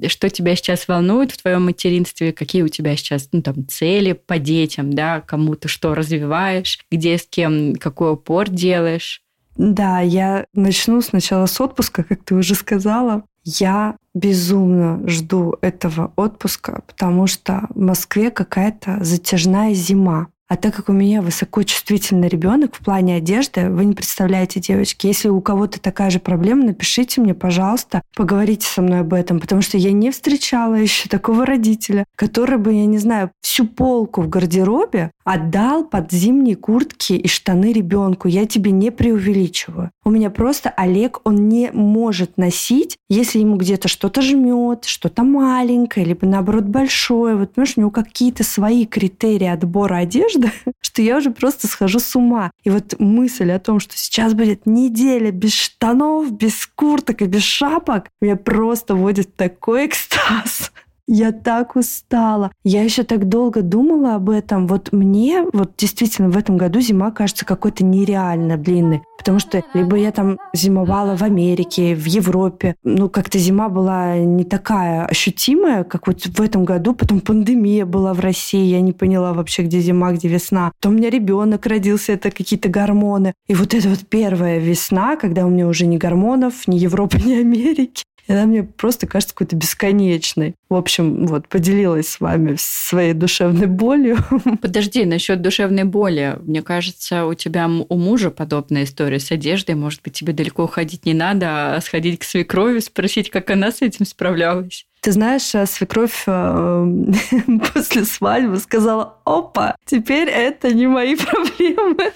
что 0.06 0.30
тебя 0.30 0.56
сейчас 0.56 0.88
волнует 0.88 1.32
в 1.32 1.40
твоем 1.40 1.66
материнстве, 1.66 2.32
какие 2.32 2.62
у 2.62 2.68
тебя 2.68 2.96
сейчас 2.96 3.28
ну, 3.32 3.42
там, 3.42 3.66
цели 3.68 4.12
по 4.12 4.38
детям, 4.38 4.92
да, 4.92 5.20
кому 5.20 5.54
ты 5.54 5.68
что 5.68 5.94
развиваешь, 5.94 6.78
где 6.90 7.18
с 7.18 7.26
кем 7.26 7.74
какой 7.76 8.12
упор 8.12 8.48
делаешь. 8.48 9.22
Да, 9.56 10.00
я 10.00 10.46
начну 10.54 11.02
сначала 11.02 11.46
с 11.46 11.60
отпуска, 11.60 12.04
как 12.04 12.24
ты 12.24 12.34
уже 12.34 12.54
сказала. 12.54 13.24
Я 13.44 13.96
безумно 14.14 15.06
жду 15.08 15.56
этого 15.60 16.12
отпуска, 16.16 16.82
потому 16.86 17.26
что 17.26 17.66
в 17.70 17.80
Москве 17.80 18.30
какая-то 18.30 18.98
затяжная 19.02 19.74
зима. 19.74 20.28
А 20.52 20.56
так 20.56 20.74
как 20.74 20.90
у 20.90 20.92
меня 20.92 21.22
высокочувствительный 21.22 22.28
ребенок 22.28 22.74
в 22.74 22.84
плане 22.84 23.16
одежды, 23.16 23.70
вы 23.70 23.86
не 23.86 23.94
представляете, 23.94 24.60
девочки, 24.60 25.06
если 25.06 25.30
у 25.30 25.40
кого-то 25.40 25.80
такая 25.80 26.10
же 26.10 26.18
проблема, 26.18 26.64
напишите 26.64 27.22
мне, 27.22 27.32
пожалуйста, 27.32 28.02
поговорите 28.14 28.66
со 28.66 28.82
мной 28.82 29.00
об 29.00 29.14
этом, 29.14 29.40
потому 29.40 29.62
что 29.62 29.78
я 29.78 29.92
не 29.92 30.10
встречала 30.10 30.74
еще 30.74 31.08
такого 31.08 31.46
родителя, 31.46 32.04
который 32.16 32.58
бы, 32.58 32.74
я 32.74 32.84
не 32.84 32.98
знаю, 32.98 33.30
всю 33.40 33.66
полку 33.66 34.20
в 34.20 34.28
гардеробе 34.28 35.10
отдал 35.24 35.84
под 35.84 36.12
зимние 36.12 36.56
куртки 36.56 37.14
и 37.14 37.28
штаны 37.28 37.72
ребенку. 37.72 38.28
Я 38.28 38.44
тебе 38.44 38.72
не 38.72 38.90
преувеличиваю. 38.90 39.90
У 40.04 40.10
меня 40.10 40.30
просто 40.30 40.68
Олег, 40.70 41.20
он 41.24 41.48
не 41.48 41.70
может 41.72 42.36
носить, 42.36 42.96
если 43.08 43.38
ему 43.38 43.56
где-то 43.56 43.88
что-то 43.88 44.20
жмет, 44.20 44.84
что-то 44.84 45.22
маленькое, 45.22 46.04
либо 46.04 46.26
наоборот 46.26 46.64
большое. 46.64 47.36
Вот, 47.36 47.54
понимаешь, 47.54 47.74
у 47.76 47.80
него 47.80 47.90
какие-то 47.90 48.42
свои 48.42 48.84
критерии 48.84 49.46
отбора 49.46 49.96
одежды, 49.96 50.41
одежда, 50.42 50.52
что 50.80 51.02
я 51.02 51.18
уже 51.18 51.30
просто 51.30 51.66
схожу 51.66 51.98
с 51.98 52.16
ума. 52.16 52.50
И 52.64 52.70
вот 52.70 52.98
мысль 52.98 53.50
о 53.52 53.58
том, 53.58 53.80
что 53.80 53.96
сейчас 53.96 54.34
будет 54.34 54.66
неделя 54.66 55.30
без 55.30 55.54
штанов, 55.54 56.32
без 56.32 56.66
курток 56.66 57.22
и 57.22 57.26
без 57.26 57.42
шапок, 57.42 58.08
меня 58.20 58.36
просто 58.36 58.94
вводит 58.94 59.28
в 59.28 59.32
такой 59.32 59.86
экстаз. 59.86 60.72
Я 61.08 61.32
так 61.32 61.74
устала. 61.74 62.52
Я 62.62 62.82
еще 62.82 63.02
так 63.02 63.28
долго 63.28 63.62
думала 63.62 64.14
об 64.14 64.30
этом. 64.30 64.66
Вот 64.66 64.92
мне, 64.92 65.44
вот 65.52 65.72
действительно, 65.76 66.30
в 66.30 66.36
этом 66.36 66.56
году 66.56 66.80
зима 66.80 67.10
кажется 67.10 67.44
какой-то 67.44 67.84
нереально 67.84 68.56
длинной. 68.56 69.02
Потому 69.18 69.38
что 69.40 69.62
либо 69.74 69.96
я 69.96 70.12
там 70.12 70.38
зимовала 70.54 71.16
в 71.16 71.22
Америке, 71.22 71.94
в 71.94 72.06
Европе. 72.06 72.76
Ну, 72.84 73.08
как-то 73.08 73.38
зима 73.38 73.68
была 73.68 74.18
не 74.18 74.44
такая 74.44 75.04
ощутимая, 75.04 75.84
как 75.84 76.06
вот 76.06 76.22
в 76.22 76.40
этом 76.40 76.64
году. 76.64 76.94
Потом 76.94 77.20
пандемия 77.20 77.84
была 77.84 78.14
в 78.14 78.20
России. 78.20 78.64
Я 78.64 78.80
не 78.80 78.92
поняла 78.92 79.32
вообще, 79.32 79.62
где 79.62 79.80
зима, 79.80 80.12
где 80.12 80.28
весна. 80.28 80.72
Потом 80.80 80.94
у 80.94 80.98
меня 80.98 81.10
ребенок 81.10 81.66
родился, 81.66 82.12
это 82.12 82.30
какие-то 82.30 82.68
гормоны. 82.68 83.34
И 83.48 83.54
вот 83.54 83.74
это 83.74 83.88
вот 83.88 84.06
первая 84.08 84.58
весна, 84.58 85.16
когда 85.16 85.46
у 85.46 85.50
меня 85.50 85.66
уже 85.66 85.86
ни 85.86 85.96
гормонов, 85.96 86.68
ни 86.68 86.76
Европы, 86.76 87.18
ни 87.24 87.34
Америки. 87.34 88.04
И 88.28 88.32
она 88.32 88.46
мне 88.46 88.62
просто 88.62 89.06
кажется 89.06 89.34
какой-то 89.34 89.56
бесконечной. 89.56 90.54
В 90.68 90.74
общем, 90.74 91.26
вот, 91.26 91.48
поделилась 91.48 92.08
с 92.08 92.20
вами 92.20 92.56
своей 92.58 93.14
душевной 93.14 93.66
болью. 93.66 94.18
Подожди, 94.62 95.04
насчет 95.04 95.42
душевной 95.42 95.84
боли. 95.84 96.38
Мне 96.42 96.62
кажется, 96.62 97.26
у 97.26 97.34
тебя 97.34 97.66
у 97.66 97.96
мужа 97.96 98.30
подобная 98.30 98.84
история 98.84 99.18
с 99.18 99.32
одеждой. 99.32 99.74
Может 99.74 100.02
быть, 100.02 100.14
тебе 100.14 100.32
далеко 100.32 100.64
уходить 100.64 101.04
не 101.04 101.14
надо, 101.14 101.74
а 101.74 101.80
сходить 101.80 102.20
к 102.20 102.24
свекрови, 102.24 102.78
спросить, 102.78 103.30
как 103.30 103.50
она 103.50 103.72
с 103.72 103.82
этим 103.82 104.06
справлялась. 104.06 104.86
Ты 105.02 105.10
знаешь, 105.10 105.52
э, 105.56 105.66
свекровь 105.66 106.22
э, 106.28 106.86
после 107.74 108.04
свадьбы 108.04 108.56
сказала, 108.58 109.16
опа, 109.24 109.74
теперь 109.84 110.28
это 110.28 110.72
не 110.72 110.86
мои 110.86 111.16
проблемы. 111.16 112.12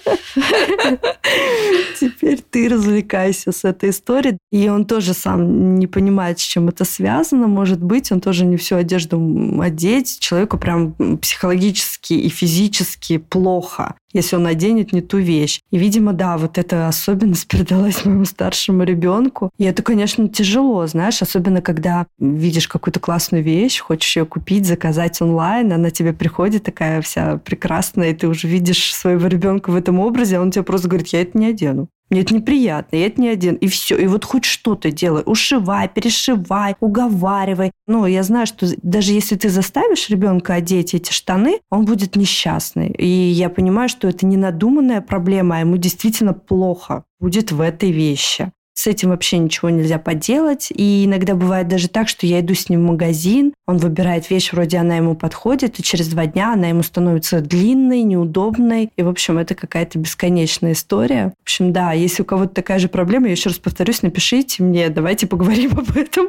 Теперь 1.99 2.39
ты 2.49 2.69
развлекайся 2.69 3.51
с 3.51 3.65
этой 3.65 3.89
историей. 3.89 4.37
И 4.53 4.69
он 4.69 4.85
тоже 4.85 5.13
сам 5.13 5.75
не 5.75 5.85
понимает, 5.87 6.39
с 6.39 6.43
чем 6.43 6.69
это 6.69 6.85
связано. 6.85 7.47
Может 7.47 7.83
быть, 7.83 8.09
он 8.13 8.21
тоже 8.21 8.45
не 8.45 8.55
всю 8.55 8.77
одежду 8.77 9.19
одеть. 9.61 10.19
Человеку 10.21 10.57
прям 10.57 10.93
психологически 11.17 12.13
и 12.13 12.29
физически 12.29 13.17
плохо 13.17 13.95
если 14.17 14.35
он 14.35 14.43
наденет 14.43 14.93
не 14.93 15.01
ту 15.01 15.17
вещь. 15.17 15.61
И, 15.71 15.77
видимо, 15.77 16.13
да, 16.13 16.37
вот 16.37 16.57
эта 16.57 16.87
особенность 16.87 17.47
передалась 17.47 18.05
моему 18.05 18.25
старшему 18.25 18.83
ребенку. 18.83 19.51
И 19.57 19.63
это, 19.63 19.81
конечно, 19.83 20.27
тяжело, 20.27 20.85
знаешь, 20.87 21.21
особенно 21.21 21.61
когда 21.61 22.07
видишь 22.19 22.67
какую-то 22.67 22.99
классную 22.99 23.43
вещь, 23.43 23.79
хочешь 23.79 24.17
ее 24.17 24.25
купить, 24.25 24.65
заказать 24.65 25.21
онлайн, 25.21 25.71
она 25.71 25.89
тебе 25.89 26.13
приходит 26.13 26.63
такая 26.63 27.01
вся 27.01 27.37
прекрасная, 27.37 28.11
и 28.11 28.13
ты 28.13 28.27
уже 28.27 28.47
видишь 28.47 28.93
своего 28.93 29.27
ребенка 29.27 29.69
в 29.69 29.75
этом 29.75 29.99
образе, 29.99 30.37
а 30.37 30.41
он 30.41 30.51
тебе 30.51 30.63
просто 30.63 30.87
говорит, 30.87 31.07
я 31.09 31.21
это 31.21 31.37
не 31.37 31.47
одену. 31.47 31.89
Мне 32.09 32.21
это 32.21 32.33
неприятно, 32.33 32.95
я 32.95 33.07
это 33.07 33.19
не 33.19 33.27
один. 33.27 33.55
И 33.55 33.67
все. 33.67 33.97
И 33.97 34.07
вот 34.07 34.23
хоть 34.23 34.45
что-то 34.45 34.91
делай. 34.91 35.23
Ушивай, 35.25 35.89
перешивай, 35.89 36.75
уговаривай. 36.79 37.71
Ну, 37.85 38.05
я 38.05 38.23
знаю, 38.23 38.47
что 38.47 38.67
даже 38.81 39.11
если 39.11 39.35
ты 39.35 39.49
заставишь 39.49 40.09
ребенка 40.09 40.53
одеть 40.53 40.93
эти 40.93 41.11
штаны, 41.11 41.59
он 41.69 41.85
будет 41.85 42.15
несчастный. 42.15 42.89
И 42.91 43.05
я 43.07 43.49
понимаю, 43.49 43.89
что 43.89 44.07
это 44.07 44.25
не 44.25 44.37
надуманная 44.37 45.01
проблема, 45.01 45.57
а 45.57 45.59
ему 45.59 45.77
действительно 45.77 46.33
плохо 46.33 47.03
будет 47.19 47.51
в 47.51 47.59
этой 47.61 47.91
вещи. 47.91 48.51
С 48.77 48.85
этим 48.85 49.09
вообще 49.09 49.39
ничего 49.39 49.71
нельзя 49.71 49.97
поделать. 49.97 50.67
И 50.69 51.05
иногда 51.05 51.33
бывает 51.33 51.67
даже 51.67 51.89
так, 51.89 52.07
что 52.07 52.27
я 52.27 52.41
иду 52.41 52.53
с 52.53 52.69
ним 52.69 52.81
в 52.81 52.91
магазин, 52.91 53.55
он 53.65 53.77
выбирает 53.77 54.29
вещь, 54.29 54.53
вроде 54.53 54.77
она 54.77 54.97
ему 54.97 55.15
подходит, 55.15 55.79
и 55.79 55.83
через 55.83 56.07
два 56.09 56.27
дня 56.27 56.53
она 56.53 56.67
ему 56.67 56.83
становится 56.83 57.41
длинной, 57.41 58.03
неудобной. 58.03 58.91
И, 58.95 59.01
в 59.01 59.09
общем, 59.09 59.39
это 59.39 59.55
какая-то 59.55 59.97
бесконечная 59.97 60.73
история. 60.73 61.33
В 61.39 61.41
общем, 61.41 61.73
да, 61.73 61.93
если 61.93 62.21
у 62.21 62.25
кого-то 62.25 62.53
такая 62.53 62.77
же 62.77 62.87
проблема, 62.87 63.25
я 63.25 63.31
еще 63.31 63.49
раз 63.49 63.57
повторюсь, 63.57 64.03
напишите 64.03 64.61
мне, 64.61 64.89
давайте 64.89 65.25
поговорим 65.25 65.71
об 65.79 65.97
этом. 65.97 66.27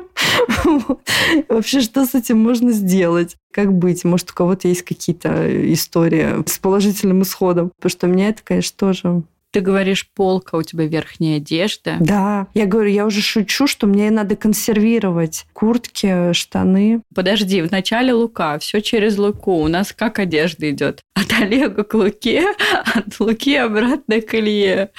Вообще, 1.51 1.83
что 1.83 2.07
с 2.07 2.15
этим 2.15 2.39
можно 2.39 2.73
сделать? 2.73 3.37
Как 3.53 3.75
быть? 3.75 4.05
Может, 4.05 4.31
у 4.31 4.35
кого-то 4.35 4.69
есть 4.69 4.85
какие-то 4.85 5.75
истории 5.75 6.49
с 6.49 6.59
положительным 6.59 7.21
исходом? 7.21 7.73
Потому 7.77 7.91
что 7.91 8.07
меня 8.07 8.31
это, 8.31 8.41
конечно, 8.43 8.75
тоже 8.75 9.23
ты 9.51 9.61
говоришь, 9.61 10.09
полка 10.15 10.57
у 10.57 10.63
тебя 10.63 10.87
верхняя 10.87 11.39
одежда. 11.39 11.97
Да. 12.01 12.49
Я 12.55 12.67
говорю, 12.67 12.91
я 12.91 13.07
уже 13.07 13.23
шучу, 13.23 13.67
что 13.67 13.87
мне 13.87 14.11
надо 14.11 14.37
консервировать 14.37 15.47
куртки, 15.53 16.33
штаны. 16.33 17.03
Подожди, 17.15 17.63
в 17.63 17.71
начале 17.71 18.13
Лука, 18.13 18.59
все 18.59 18.81
через 18.81 19.17
Луку. 19.19 19.63
У 19.63 19.69
нас 19.69 19.93
как 19.93 20.19
одежда 20.19 20.71
идет? 20.71 21.01
От 21.15 21.33
Олега 21.41 21.85
к 21.85 21.95
Луке, 21.95 22.55
от 22.95 23.19
Луки 23.21 23.57
обратно 23.57 24.21
к 24.21 24.35
Илье. 24.35 24.91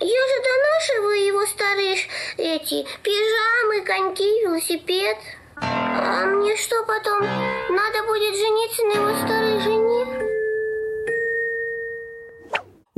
Я 0.00 0.22
же 0.28 0.38
донашиваю 0.48 1.26
его 1.26 1.46
старые 1.46 1.96
эти 2.36 2.86
пижамы, 3.02 3.84
коньки, 3.84 4.24
велосипед. 4.44 5.16
А 5.60 6.26
мне 6.26 6.56
что 6.56 6.84
потом? 6.84 7.22
Надо 7.22 8.06
будет 8.06 8.34
жениться 8.34 8.84
на 8.84 8.92
его 8.92 9.26
старой 9.26 9.60
жене? 9.60 10.37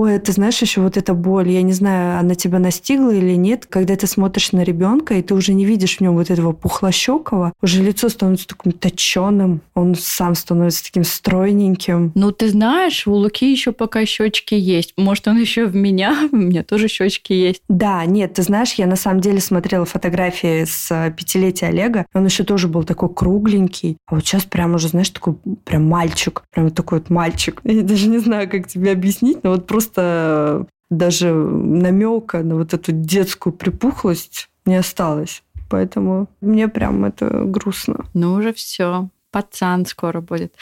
Ой, 0.00 0.18
ты 0.18 0.32
знаешь, 0.32 0.62
еще 0.62 0.80
вот 0.80 0.96
эта 0.96 1.12
боль, 1.12 1.50
я 1.50 1.60
не 1.60 1.74
знаю, 1.74 2.20
она 2.20 2.34
тебя 2.34 2.58
настигла 2.58 3.10
или 3.10 3.34
нет, 3.34 3.66
когда 3.68 3.94
ты 3.96 4.06
смотришь 4.06 4.52
на 4.52 4.62
ребенка, 4.62 5.12
и 5.12 5.20
ты 5.20 5.34
уже 5.34 5.52
не 5.52 5.66
видишь 5.66 5.98
в 5.98 6.00
нем 6.00 6.14
вот 6.14 6.30
этого 6.30 6.52
пухлощекого, 6.52 7.52
уже 7.60 7.82
лицо 7.82 8.08
становится 8.08 8.48
таким 8.48 8.72
точеным, 8.72 9.60
он 9.74 9.94
сам 9.94 10.34
становится 10.34 10.84
таким 10.84 11.04
стройненьким. 11.04 12.12
Ну, 12.14 12.32
ты 12.32 12.48
знаешь, 12.48 13.06
у 13.06 13.12
Луки 13.12 13.50
еще 13.50 13.72
пока 13.72 14.06
щечки 14.06 14.54
есть. 14.54 14.94
Может, 14.96 15.28
он 15.28 15.38
еще 15.38 15.66
в 15.66 15.76
меня, 15.76 16.16
у 16.32 16.36
меня 16.36 16.64
тоже 16.64 16.88
щечки 16.88 17.34
есть. 17.34 17.60
Да, 17.68 18.02
нет, 18.06 18.32
ты 18.32 18.40
знаешь, 18.40 18.72
я 18.78 18.86
на 18.86 18.96
самом 18.96 19.20
деле 19.20 19.38
смотрела 19.38 19.84
фотографии 19.84 20.64
с 20.64 20.90
э, 20.90 21.12
пятилетия 21.14 21.66
Олега, 21.66 22.06
он 22.14 22.24
еще 22.24 22.44
тоже 22.44 22.68
был 22.68 22.84
такой 22.84 23.12
кругленький, 23.12 23.98
а 24.06 24.14
вот 24.14 24.24
сейчас 24.24 24.44
прям 24.44 24.76
уже, 24.76 24.88
знаешь, 24.88 25.10
такой 25.10 25.34
прям 25.64 25.86
мальчик, 25.86 26.42
прям 26.54 26.70
такой 26.70 27.00
вот 27.00 27.10
мальчик. 27.10 27.60
Я 27.64 27.82
даже 27.82 28.08
не 28.08 28.18
знаю, 28.18 28.48
как 28.48 28.66
тебе 28.66 28.92
объяснить, 28.92 29.44
но 29.44 29.50
вот 29.50 29.66
просто 29.66 29.89
просто 29.90 30.66
даже 30.90 31.32
намека 31.32 32.42
на 32.42 32.56
вот 32.56 32.74
эту 32.74 32.92
детскую 32.92 33.52
припухлость 33.52 34.48
не 34.66 34.76
осталось. 34.76 35.42
Поэтому 35.68 36.28
мне 36.40 36.68
прям 36.68 37.04
это 37.04 37.44
грустно. 37.44 38.06
Ну, 38.12 38.32
уже 38.32 38.52
все. 38.52 39.08
Пацан 39.30 39.86
скоро 39.86 40.20
будет. 40.20 40.54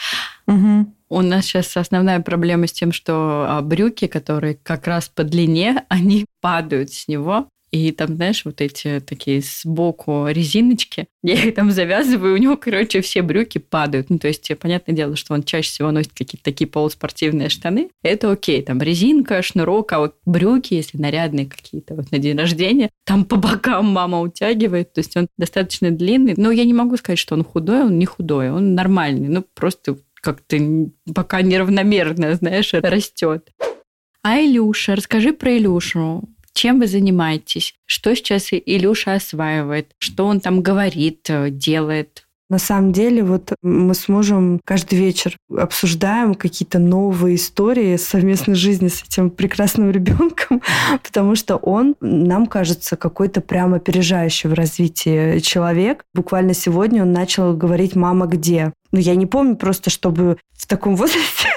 Угу. 0.45 0.93
У 1.09 1.21
нас 1.21 1.45
сейчас 1.45 1.75
основная 1.75 2.19
проблема 2.19 2.67
с 2.67 2.71
тем, 2.71 2.91
что 2.91 3.47
а, 3.49 3.61
брюки, 3.63 4.05
которые 4.05 4.59
как 4.61 4.85
раз 4.85 5.09
по 5.09 5.23
длине, 5.23 5.85
они 5.89 6.25
падают 6.41 6.93
с 6.93 7.07
него. 7.07 7.47
И 7.71 7.91
там, 7.91 8.15
знаешь, 8.15 8.43
вот 8.45 8.61
эти 8.61 8.99
такие 8.99 9.41
сбоку 9.41 10.27
резиночки, 10.27 11.07
я 11.23 11.33
их 11.33 11.55
там 11.55 11.71
завязываю, 11.71 12.33
у 12.33 12.37
него, 12.37 12.57
короче, 12.57 13.01
все 13.01 13.21
брюки 13.21 13.57
падают. 13.57 14.09
Ну, 14.09 14.19
то 14.19 14.27
есть, 14.27 14.51
понятное 14.59 14.95
дело, 14.95 15.15
что 15.15 15.33
он 15.33 15.43
чаще 15.43 15.69
всего 15.69 15.91
носит 15.91 16.13
какие-то 16.13 16.43
такие 16.43 16.67
полуспортивные 16.67 17.49
штаны. 17.49 17.89
Это 18.03 18.31
окей, 18.31 18.61
там 18.61 18.81
резинка, 18.81 19.41
шнурок, 19.41 19.91
а 19.93 19.99
вот 19.99 20.15
брюки, 20.25 20.73
если 20.73 20.97
нарядные 20.97 21.45
какие-то 21.45 21.95
вот 21.95 22.11
на 22.11 22.17
день 22.17 22.37
рождения, 22.37 22.89
там 23.05 23.25
по 23.25 23.35
бокам 23.35 23.85
мама 23.87 24.21
утягивает, 24.21 24.93
то 24.93 24.99
есть 24.99 25.15
он 25.15 25.27
достаточно 25.37 25.91
длинный. 25.91 26.33
Но 26.37 26.51
я 26.51 26.65
не 26.65 26.73
могу 26.73 26.97
сказать, 26.97 27.19
что 27.19 27.35
он 27.35 27.43
худой, 27.43 27.83
он 27.83 27.99
не 27.99 28.05
худой, 28.05 28.49
он 28.51 28.75
нормальный, 28.75 29.27
ну, 29.27 29.45
просто 29.53 29.97
как-то 30.21 30.57
пока 31.13 31.41
неравномерно, 31.41 32.33
знаешь, 32.35 32.73
растет. 32.73 33.51
А 34.21 34.39
Илюша, 34.39 34.95
расскажи 34.95 35.31
про 35.33 35.57
Илюшу. 35.57 36.27
Чем 36.53 36.79
вы 36.79 36.87
занимаетесь? 36.87 37.73
Что 37.85 38.15
сейчас 38.15 38.49
Илюша 38.51 39.13
осваивает? 39.13 39.91
Что 39.99 40.25
он 40.25 40.39
там 40.39 40.61
говорит, 40.61 41.29
э, 41.29 41.49
делает? 41.49 42.25
На 42.49 42.57
самом 42.57 42.91
деле, 42.93 43.23
вот 43.23 43.53
мы 43.61 43.93
с 43.93 44.07
мужем 44.07 44.59
каждый 44.65 44.97
вечер 44.97 45.37
обсуждаем 45.55 46.33
какие-то 46.33 46.79
новые 46.79 47.35
истории 47.35 47.95
совместной 47.95 48.55
жизни 48.55 48.87
с 48.87 49.03
этим 49.03 49.29
прекрасным 49.29 49.91
ребенком, 49.91 50.63
потому 51.03 51.35
что 51.35 51.57
он, 51.57 51.95
нам 52.01 52.47
кажется, 52.47 52.97
какой-то 52.97 53.41
прямо 53.41 53.77
опережающий 53.77 54.49
в 54.49 54.53
развитии 54.53 55.37
человек. 55.39 56.03
Буквально 56.15 56.55
сегодня 56.55 57.03
он 57.03 57.13
начал 57.13 57.55
говорить 57.55 57.95
«мама, 57.95 58.25
где?». 58.25 58.73
Ну, 58.91 58.99
я 58.99 59.13
не 59.13 59.27
помню 59.27 59.55
просто, 59.55 59.91
чтобы 59.91 60.37
в 60.53 60.65
таком 60.65 60.95
возрасте 60.97 61.49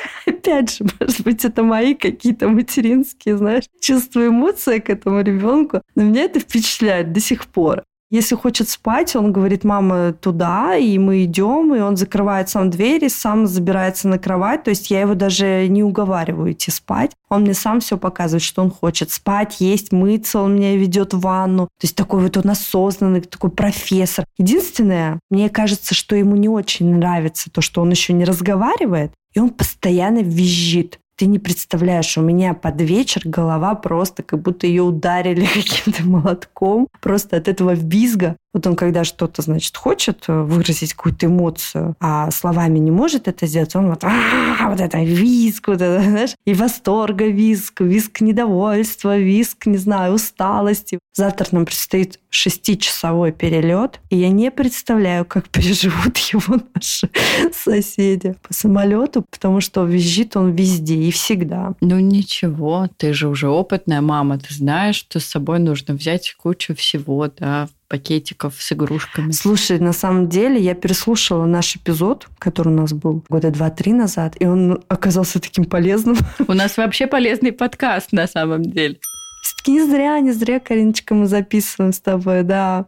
опять 0.53 0.77
же, 0.77 0.85
может 1.01 1.23
быть, 1.23 1.45
это 1.45 1.63
мои 1.63 1.95
какие-то 1.95 2.49
материнские, 2.49 3.37
знаешь, 3.37 3.65
чувства, 3.81 4.27
эмоции 4.27 4.79
к 4.79 4.91
этому 4.91 5.21
ребенку. 5.23 5.83
Но 5.95 6.05
меня 6.05 6.25
это 6.25 6.41
впечатляет 6.41 7.13
до 7.13 7.21
сих 7.21 7.47
пор. 7.47 7.85
Если 8.11 8.35
хочет 8.35 8.69
спать, 8.69 9.17
он 9.17 9.33
говорит, 9.33 9.65
мама, 9.65 10.13
туда, 10.13 10.77
и 10.77 10.99
мы 10.99 11.25
идем, 11.25 11.75
и 11.75 11.81
он 11.81 11.97
закрывает 11.97 12.51
сам 12.51 12.69
дверь 12.69 13.03
и 13.07 13.09
сам 13.09 13.47
забирается 13.47 14.07
на 14.07 14.19
кровать. 14.19 14.65
То 14.65 14.69
есть 14.69 14.91
я 14.91 15.01
его 15.01 15.15
даже 15.15 15.67
не 15.69 15.83
уговариваю 15.83 16.53
идти 16.53 16.71
спать. 16.71 17.13
Он 17.31 17.41
мне 17.41 17.55
сам 17.55 17.81
все 17.81 17.97
показывает, 17.97 18.43
что 18.43 18.61
он 18.61 18.71
хочет 18.71 19.11
спать, 19.11 19.63
есть, 19.63 19.93
мыться, 19.93 20.41
он 20.41 20.57
меня 20.57 20.77
ведет 20.77 21.15
в 21.15 21.21
ванну. 21.21 21.69
То 21.81 21.85
есть 21.87 21.97
такой 21.97 22.21
вот 22.21 22.37
он 22.37 22.51
осознанный, 22.51 23.23
такой 23.23 23.49
профессор. 23.49 24.27
Единственное, 24.37 25.19
мне 25.31 25.49
кажется, 25.49 25.95
что 25.95 26.15
ему 26.15 26.37
не 26.37 26.51
очень 26.51 26.95
нравится 26.95 27.51
то, 27.51 27.63
что 27.63 27.81
он 27.81 27.89
еще 27.89 28.13
не 28.13 28.27
разговаривает, 28.27 29.13
и 29.35 29.41
он 29.41 29.51
постоянно 29.51 30.23
визжит. 30.23 30.99
Ты 31.17 31.27
не 31.27 31.39
представляешь, 31.39 32.17
у 32.19 32.23
меня 32.23 32.55
под 32.55 32.81
вечер 32.81 33.23
голова 33.25 33.75
просто 33.75 34.23
как 34.23 34.43
будто 34.43 34.67
ее 34.67 34.83
ударили 34.83 35.45
каким-то 35.55 36.05
молотком. 36.05 36.89
Просто 37.01 37.37
от 37.37 37.49
этого 37.49 37.75
визга 37.75 38.37
вот 38.53 38.67
он, 38.67 38.77
когда 38.77 39.05
что-то, 39.05 39.43
значит, 39.43 39.77
хочет 39.77 40.25
э, 40.29 40.43
выразить 40.43 40.95
какую-то 40.95 41.27
эмоцию, 41.27 41.97
а 42.01 42.31
словами 42.31 42.79
не 42.79 42.91
может 42.91 43.29
это 43.29 43.47
сделать, 43.47 43.75
он 43.75 43.89
вот, 43.89 44.05
а, 44.05 44.69
вот 44.69 44.81
это 44.81 44.99
виск, 45.03 45.69
вот 45.69 45.81
это, 45.81 46.03
знаешь, 46.09 46.37
и 46.45 46.55
восторга 46.55 47.27
виск, 47.27 47.81
виск 47.81 48.21
недовольства, 48.21 49.19
виск, 49.19 49.67
не 49.67 49.79
знаю, 49.79 50.15
усталости. 50.15 50.99
Завтра 51.15 51.49
нам 51.53 51.67
предстоит 51.67 52.19
шестичасовой 52.31 53.33
перелет, 53.33 54.01
и 54.09 54.17
я 54.17 54.31
не 54.31 54.51
представляю, 54.51 55.25
как 55.25 55.49
переживут 55.49 56.17
его 56.33 56.57
наши 56.75 57.11
соседи 57.53 58.35
по 58.43 58.53
самолету, 58.53 59.25
потому 59.31 59.61
что 59.61 59.85
визжит 59.85 60.37
он 60.37 60.53
везде 60.53 60.97
и 60.97 61.11
всегда. 61.11 61.75
Ну 61.81 61.99
ничего, 61.99 62.89
ты 62.97 63.13
же 63.13 63.29
уже 63.29 63.49
опытная 63.49 64.01
мама, 64.01 64.39
ты 64.39 64.55
знаешь, 64.55 64.97
что 64.97 65.21
с 65.21 65.25
собой 65.25 65.59
нужно 65.59 65.95
взять 65.95 66.35
кучу 66.35 66.75
всего, 66.75 67.31
да, 67.39 67.69
пакетиков 67.93 68.55
с 68.59 68.73
игрушками. 68.73 69.33
Слушай, 69.33 69.79
на 69.79 69.93
самом 69.93 70.31
деле 70.31 70.59
я 70.59 70.75
переслушала 70.75 71.45
наш 71.45 71.77
эпизод, 71.77 72.27
который 72.39 72.69
у 72.69 72.77
нас 72.77 72.95
был 72.95 73.23
года 73.29 73.51
два-три 73.51 73.93
назад, 73.93 74.35
и 74.41 74.47
он 74.47 74.83
оказался 74.89 75.41
таким 75.41 75.67
полезным. 75.67 76.17
У 76.49 76.55
нас 76.55 76.79
вообще 76.79 77.07
полезный 77.07 77.53
подкаст 77.53 78.13
на 78.13 78.27
самом 78.27 78.63
деле. 78.63 78.99
Все-таки 79.43 79.73
не 79.73 79.87
зря, 79.87 80.19
не 80.21 80.33
зря, 80.33 80.59
Кариночка, 80.59 81.15
мы 81.15 81.27
записываем 81.27 81.93
с 81.93 82.01
тобой, 82.01 82.45
да. 82.45 82.87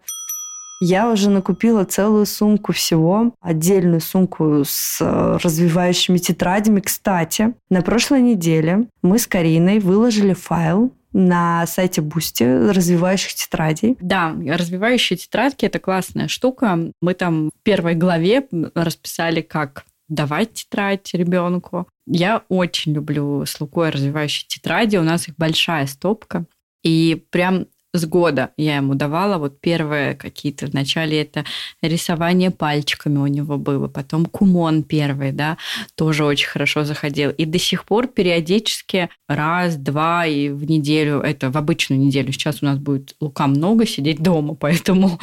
Я 0.80 1.10
уже 1.10 1.28
накупила 1.28 1.84
целую 1.84 2.24
сумку 2.24 2.72
всего, 2.72 3.34
отдельную 3.42 4.00
сумку 4.00 4.62
с 4.64 4.98
э, 5.02 5.38
развивающими 5.42 6.16
тетрадями. 6.16 6.80
Кстати, 6.80 7.52
на 7.68 7.82
прошлой 7.82 8.22
неделе 8.22 8.86
мы 9.02 9.18
с 9.18 9.26
Кариной 9.26 9.80
выложили 9.80 10.32
файл 10.32 10.94
на 11.14 11.66
сайте 11.66 12.02
Boosty 12.02 12.44
развивающих 12.44 13.34
тетрадей. 13.34 13.96
Да, 14.00 14.36
развивающие 14.46 15.16
тетрадки– 15.16 15.64
это 15.66 15.78
классная 15.78 16.28
штука. 16.28 16.90
Мы 17.00 17.14
там 17.14 17.48
в 17.48 17.62
первой 17.62 17.94
главе 17.94 18.46
расписали, 18.74 19.40
как 19.40 19.84
давать 20.08 20.52
тетрадь 20.52 21.14
ребенку. 21.14 21.88
Я 22.06 22.42
очень 22.48 22.92
люблю 22.92 23.46
с 23.46 23.58
Лукой 23.60 23.90
развивающие 23.90 24.46
тетради. 24.46 24.96
У 24.96 25.02
нас 25.02 25.28
их 25.28 25.36
большая 25.36 25.86
стопка. 25.86 26.44
И 26.82 27.24
прям 27.30 27.66
с 27.94 28.04
года 28.06 28.50
я 28.56 28.76
ему 28.76 28.94
давала. 28.94 29.38
Вот 29.38 29.60
первые 29.60 30.14
какие-то, 30.14 30.66
вначале 30.66 31.22
это 31.22 31.44
рисование 31.80 32.50
пальчиками 32.50 33.18
у 33.18 33.26
него 33.26 33.56
было, 33.56 33.88
потом 33.88 34.26
кумон 34.26 34.82
первый, 34.82 35.32
да, 35.32 35.56
тоже 35.94 36.24
очень 36.24 36.48
хорошо 36.48 36.84
заходил. 36.84 37.30
И 37.30 37.44
до 37.44 37.58
сих 37.58 37.84
пор 37.84 38.08
периодически 38.08 39.08
раз, 39.28 39.76
два 39.76 40.26
и 40.26 40.48
в 40.48 40.64
неделю, 40.68 41.20
это 41.20 41.50
в 41.50 41.56
обычную 41.56 42.00
неделю, 42.00 42.32
сейчас 42.32 42.62
у 42.62 42.66
нас 42.66 42.78
будет 42.78 43.14
Лука 43.20 43.46
много 43.46 43.86
сидеть 43.86 44.20
дома, 44.20 44.54
поэтому 44.60 45.18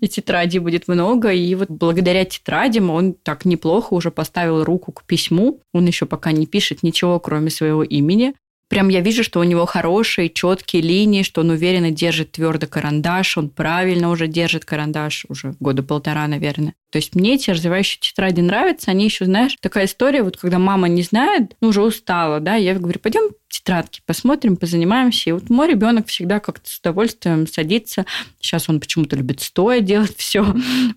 и 0.00 0.08
тетради 0.08 0.58
будет 0.58 0.88
много. 0.88 1.32
И 1.32 1.54
вот 1.54 1.70
благодаря 1.70 2.24
тетрадям 2.24 2.90
он 2.90 3.14
так 3.14 3.44
неплохо 3.44 3.94
уже 3.94 4.10
поставил 4.10 4.64
руку 4.64 4.92
к 4.92 5.04
письму. 5.04 5.60
Он 5.72 5.86
еще 5.86 6.06
пока 6.06 6.32
не 6.32 6.46
пишет 6.46 6.82
ничего, 6.82 7.20
кроме 7.20 7.50
своего 7.50 7.84
имени. 7.84 8.34
Прям 8.68 8.88
я 8.88 9.00
вижу, 9.00 9.22
что 9.22 9.40
у 9.40 9.44
него 9.44 9.64
хорошие, 9.64 10.28
четкие 10.28 10.82
линии, 10.82 11.22
что 11.22 11.42
он 11.42 11.50
уверенно 11.50 11.90
держит 11.90 12.32
твердо 12.32 12.66
карандаш, 12.66 13.38
он 13.38 13.48
правильно 13.48 14.10
уже 14.10 14.26
держит 14.26 14.64
карандаш, 14.64 15.26
уже 15.28 15.54
года 15.60 15.82
полтора, 15.82 16.26
наверное. 16.26 16.74
То 16.90 16.98
есть 16.98 17.14
мне 17.14 17.34
эти 17.34 17.50
развивающие 17.50 18.00
тетради 18.00 18.40
нравятся, 18.40 18.90
они 18.90 19.04
еще, 19.04 19.24
знаешь, 19.24 19.56
такая 19.60 19.84
история, 19.84 20.22
вот 20.22 20.36
когда 20.36 20.58
мама 20.58 20.88
не 20.88 21.02
знает, 21.02 21.56
ну, 21.60 21.68
уже 21.68 21.82
устала, 21.82 22.40
да, 22.40 22.56
я 22.56 22.74
говорю, 22.74 22.98
пойдем 22.98 23.30
тетрадки, 23.60 24.00
посмотрим, 24.06 24.56
позанимаемся. 24.56 25.30
И 25.30 25.32
вот 25.32 25.50
мой 25.50 25.68
ребенок 25.68 26.08
всегда 26.08 26.40
как-то 26.40 26.68
с 26.68 26.78
удовольствием 26.78 27.46
садится. 27.46 28.04
Сейчас 28.40 28.68
он 28.68 28.80
почему-то 28.80 29.16
любит 29.16 29.40
стоя 29.40 29.80
делать 29.80 30.14
все. 30.18 30.42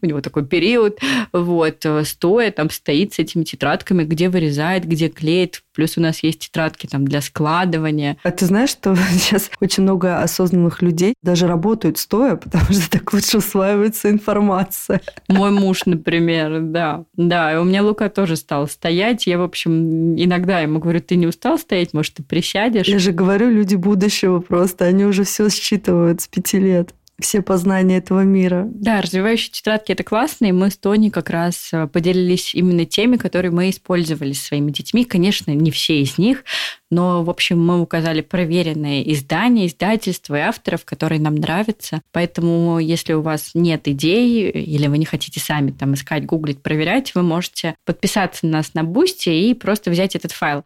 У 0.01 0.05
него 0.05 0.21
такой 0.21 0.45
период. 0.45 0.99
Вот, 1.31 1.85
стоя 2.03 2.51
там 2.51 2.69
стоит 2.69 3.13
с 3.13 3.19
этими 3.19 3.43
тетрадками, 3.43 4.03
где 4.03 4.29
вырезает, 4.29 4.85
где 4.85 5.09
клеит. 5.09 5.63
Плюс 5.73 5.97
у 5.97 6.01
нас 6.01 6.23
есть 6.23 6.39
тетрадки 6.39 6.87
там 6.87 7.05
для 7.05 7.21
складывания. 7.21 8.17
А 8.23 8.31
ты 8.31 8.45
знаешь, 8.45 8.71
что 8.71 8.95
сейчас 9.11 9.49
очень 9.61 9.83
много 9.83 10.21
осознанных 10.21 10.81
людей 10.81 11.13
даже 11.21 11.47
работают 11.47 11.97
стоя, 11.97 12.35
потому 12.35 12.65
что 12.73 12.89
так 12.89 13.13
лучше 13.13 13.37
усваивается 13.37 14.09
информация. 14.09 15.01
Мой 15.27 15.51
муж, 15.51 15.85
например, 15.85 16.59
да. 16.61 17.05
Да, 17.15 17.53
и 17.53 17.57
у 17.57 17.63
меня 17.63 17.83
Лука 17.83 18.09
тоже 18.09 18.35
стал 18.35 18.67
стоять. 18.67 19.27
Я, 19.27 19.37
в 19.39 19.43
общем, 19.43 20.15
иногда 20.15 20.59
ему 20.59 20.79
говорю, 20.79 20.99
ты 20.99 21.15
не 21.15 21.27
устал 21.27 21.57
стоять, 21.57 21.93
может, 21.93 22.15
ты 22.15 22.23
присядешь? 22.23 22.48
Я 22.87 22.99
же 22.99 23.11
говорю, 23.11 23.49
люди 23.49 23.75
будущего 23.75 24.39
просто, 24.39 24.85
они 24.85 25.05
уже 25.05 25.23
все 25.23 25.49
считывают 25.49 26.21
с 26.21 26.27
пяти 26.27 26.59
лет. 26.59 26.93
все 27.21 27.41
познания 27.41 27.97
этого 27.97 28.21
мира. 28.21 28.67
Да, 28.71 29.01
развивающие 29.01 29.51
тетрадки 29.51 29.91
это 29.91 30.03
классно, 30.03 30.45
и 30.45 30.51
мы 30.51 30.71
с 30.71 30.77
Тони 30.77 31.09
как 31.09 31.29
раз 31.29 31.69
э, 31.73 31.87
поделились 31.87 32.55
именно 32.55 32.85
теми, 32.85 33.17
которые 33.17 33.51
мы 33.51 33.69
использовали 33.69 34.33
с 34.33 34.43
своими 34.43 34.71
детьми. 34.71 35.05
Конечно, 35.05 35.51
не 35.51 35.71
все 35.71 36.01
из 36.01 36.17
них, 36.17 36.43
но, 36.91 37.23
в 37.23 37.29
общем, 37.29 37.63
мы 37.63 37.79
указали 37.79 38.21
проверенные 38.21 39.11
издания, 39.13 39.67
издательства 39.67 40.35
и 40.35 40.41
авторов, 40.41 40.85
которые 40.85 41.19
нам 41.19 41.35
нравятся. 41.35 42.01
Поэтому, 42.11 42.79
если 42.79 43.13
у 43.13 43.21
вас 43.21 43.51
нет 43.53 43.87
идей 43.87 44.49
или 44.49 44.87
вы 44.87 44.97
не 44.97 45.05
хотите 45.05 45.39
сами 45.39 45.71
там 45.71 45.93
искать, 45.93 46.25
гуглить, 46.25 46.61
проверять, 46.61 47.13
вы 47.15 47.21
можете 47.23 47.75
подписаться 47.85 48.45
на 48.45 48.59
нас 48.59 48.73
на 48.73 48.83
Boosty 48.83 49.29
и 49.29 49.53
просто 49.53 49.91
взять 49.91 50.15
этот 50.15 50.31
файл. 50.31 50.63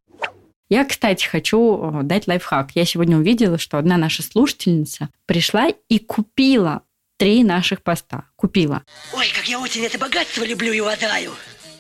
Я, 0.74 0.86
кстати, 0.86 1.28
хочу 1.28 2.00
э, 2.00 2.02
дать 2.02 2.26
лайфхак. 2.26 2.72
Я 2.74 2.84
сегодня 2.84 3.16
увидела, 3.16 3.60
что 3.60 3.78
одна 3.78 3.96
наша 3.96 4.24
слушательница 4.24 5.10
пришла 5.28 5.68
и 5.88 6.00
купила 6.00 6.82
три 7.20 7.44
наших 7.44 7.84
поста. 7.84 8.24
Купила. 8.36 8.82
Ой, 9.14 9.28
как 9.36 9.48
я 9.48 9.60
очень 9.60 9.84
это 9.84 10.00
богатство 10.00 10.44
люблю 10.44 10.74
и 10.74 10.82
водаю. 10.82 11.30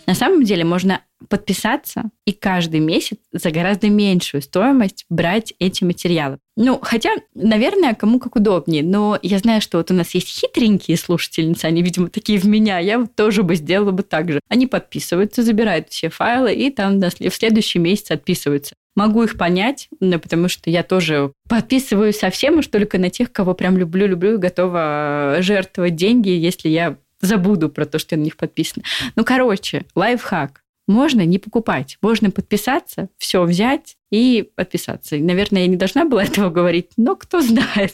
На 0.05 0.13
самом 0.13 0.43
деле 0.43 0.63
можно 0.63 1.01
подписаться 1.27 2.03
и 2.25 2.33
каждый 2.33 2.81
месяц 2.81 3.17
за 3.31 3.49
гораздо 3.49 3.89
меньшую 3.89 4.43
стоимость 4.43 5.05
брать 5.09 5.55
эти 5.57 5.83
материалы. 5.83 6.37
Ну, 6.55 6.77
хотя, 6.79 7.15
наверное, 7.33 7.95
кому 7.95 8.19
как 8.19 8.35
удобнее, 8.35 8.83
но 8.83 9.17
я 9.23 9.39
знаю, 9.39 9.59
что 9.59 9.79
вот 9.79 9.89
у 9.89 9.95
нас 9.95 10.13
есть 10.13 10.27
хитренькие 10.27 10.97
слушательницы, 10.97 11.65
они, 11.65 11.81
видимо, 11.81 12.09
такие 12.09 12.37
в 12.37 12.45
меня, 12.45 12.77
я 12.77 12.99
вот 12.99 13.15
тоже 13.15 13.41
бы 13.41 13.55
сделала 13.55 13.89
бы 13.89 14.03
так 14.03 14.31
же. 14.31 14.39
Они 14.49 14.67
подписываются, 14.67 15.41
забирают 15.41 15.89
все 15.89 16.09
файлы 16.09 16.53
и 16.53 16.69
там 16.69 16.99
в 16.99 17.31
следующий 17.31 17.79
месяц 17.79 18.11
отписываются. 18.11 18.75
Могу 18.95 19.23
их 19.23 19.37
понять, 19.37 19.89
ну, 19.99 20.19
потому 20.19 20.47
что 20.47 20.69
я 20.69 20.83
тоже 20.83 21.33
подписываюсь 21.49 22.19
совсем 22.19 22.59
уж 22.59 22.67
только 22.67 22.99
на 22.99 23.09
тех, 23.09 23.31
кого 23.31 23.53
прям 23.53 23.77
люблю-люблю 23.77 24.37
готова 24.37 25.37
жертвовать 25.39 25.95
деньги, 25.95 26.29
если 26.29 26.69
я 26.69 26.97
забуду 27.21 27.69
про 27.69 27.85
то, 27.85 27.97
что 27.97 28.15
я 28.15 28.19
на 28.19 28.25
них 28.25 28.37
подписана. 28.37 28.83
Ну, 29.15 29.23
короче, 29.23 29.85
лайфхак. 29.95 30.61
Можно 30.85 31.25
не 31.25 31.39
покупать, 31.39 31.97
можно 32.01 32.29
подписаться, 32.29 33.07
все 33.17 33.43
взять 33.43 33.95
и 34.11 34.49
подписаться. 34.55 35.15
Наверное, 35.15 35.61
я 35.61 35.67
не 35.67 35.77
должна 35.77 36.03
была 36.03 36.25
этого 36.25 36.49
говорить, 36.49 36.89
но 36.97 37.15
кто 37.15 37.39
знает. 37.41 37.93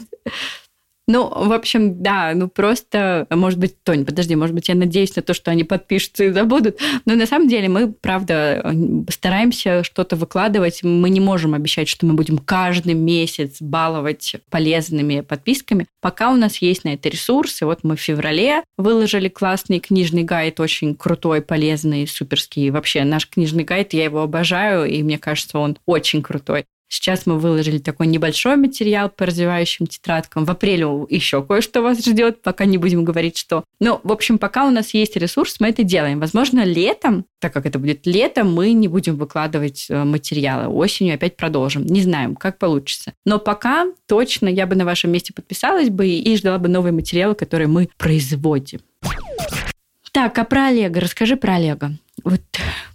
Ну, 1.10 1.28
в 1.28 1.54
общем, 1.54 2.04
да, 2.04 2.34
ну 2.36 2.48
просто, 2.48 3.26
может 3.32 3.58
быть, 3.58 3.84
Тонь, 3.84 4.06
подожди, 4.06 4.36
может 4.36 4.54
быть, 4.54 4.70
я 4.70 4.76
надеюсь 4.76 5.16
на 5.16 5.24
то, 5.24 5.34
что 5.34 5.50
они 5.50 5.64
подпишутся 5.64 6.26
и 6.26 6.32
забудут, 6.32 6.78
но 7.06 7.16
на 7.16 7.26
самом 7.26 7.48
деле 7.48 7.68
мы, 7.68 7.92
правда, 7.92 8.76
стараемся 9.10 9.84
что-то 9.84 10.16
выкладывать. 10.16 10.84
Мы 10.84 11.10
не 11.10 11.20
можем 11.20 11.56
обещать, 11.56 11.88
что 11.88 12.06
мы 12.06 12.14
будем 12.14 12.38
каждый 12.38 12.94
месяц 12.94 13.58
баловать 13.60 14.36
полезными 14.52 15.22
подписками. 15.22 15.88
Пока 16.00 16.30
у 16.30 16.36
нас 16.36 16.58
есть 16.58 16.84
на 16.84 16.94
это 16.94 17.10
ресурсы. 17.10 17.66
Вот 17.66 17.80
мы 17.84 17.96
в 17.96 18.00
феврале 18.00 18.64
выложили 18.78 19.30
классный 19.30 19.80
книжный 19.80 20.22
гайд, 20.22 20.60
очень 20.60 20.94
крутой, 20.94 21.42
полезный, 21.42 22.06
суперский. 22.06 22.70
Вообще, 22.70 23.04
наш 23.04 23.28
книжный 23.28 23.64
гайд, 23.64 23.94
я 23.94 24.04
его 24.04 24.22
обожаю, 24.22 24.86
и 24.86 25.02
мне 25.02 25.18
кажется, 25.18 25.58
он 25.58 25.76
очень 25.88 26.22
крутой. 26.22 26.66
Сейчас 26.90 27.28
мы 27.28 27.38
выложили 27.38 27.78
такой 27.78 28.08
небольшой 28.08 28.58
материал 28.58 29.10
по 29.10 29.28
развивающим 29.28 29.86
тетрадкам. 29.86 30.44
В 30.44 30.52
апреле 30.52 30.88
еще 31.10 31.44
кое-что 31.44 31.84
вас 31.84 32.04
ждет, 32.04 32.42
пока 32.42 32.66
не 32.66 32.80
будем 32.80 33.06
говорить, 33.06 33.38
что. 33.38 33.64
Ну, 33.80 34.02
в 34.04 34.12
общем, 34.12 34.40
пока 34.40 34.66
у 34.66 34.72
нас 34.72 34.96
есть 34.96 35.16
ресурс, 35.16 35.58
мы 35.60 35.70
это 35.70 35.84
делаем. 35.84 36.20
Возможно, 36.20 36.64
летом, 36.64 37.26
так 37.40 37.54
как 37.54 37.68
это 37.68 37.78
будет 37.78 38.08
летом, 38.08 38.52
мы 38.52 38.74
не 38.74 38.88
будем 38.88 39.18
выкладывать 39.18 39.86
э, 39.90 40.04
материалы. 40.04 40.68
Осенью 40.74 41.14
опять 41.14 41.38
продолжим. 41.38 41.86
Не 41.86 42.02
знаем, 42.02 42.36
как 42.36 42.58
получится. 42.58 43.14
Но 43.24 43.38
пока 43.38 43.86
точно 44.08 44.48
я 44.48 44.66
бы 44.66 44.76
на 44.76 44.84
вашем 44.84 45.12
месте 45.12 45.32
подписалась 45.32 45.90
бы 45.90 46.08
и 46.08 46.36
ждала 46.36 46.58
бы 46.58 46.70
новые 46.70 46.92
материалы, 46.92 47.36
которые 47.36 47.68
мы 47.68 47.90
производим. 47.98 48.80
Так, 50.12 50.40
а 50.40 50.44
про 50.44 50.68
Олега? 50.68 51.00
Расскажи 51.00 51.38
про 51.38 51.56
Олега. 51.56 51.92
Вот 52.24 52.42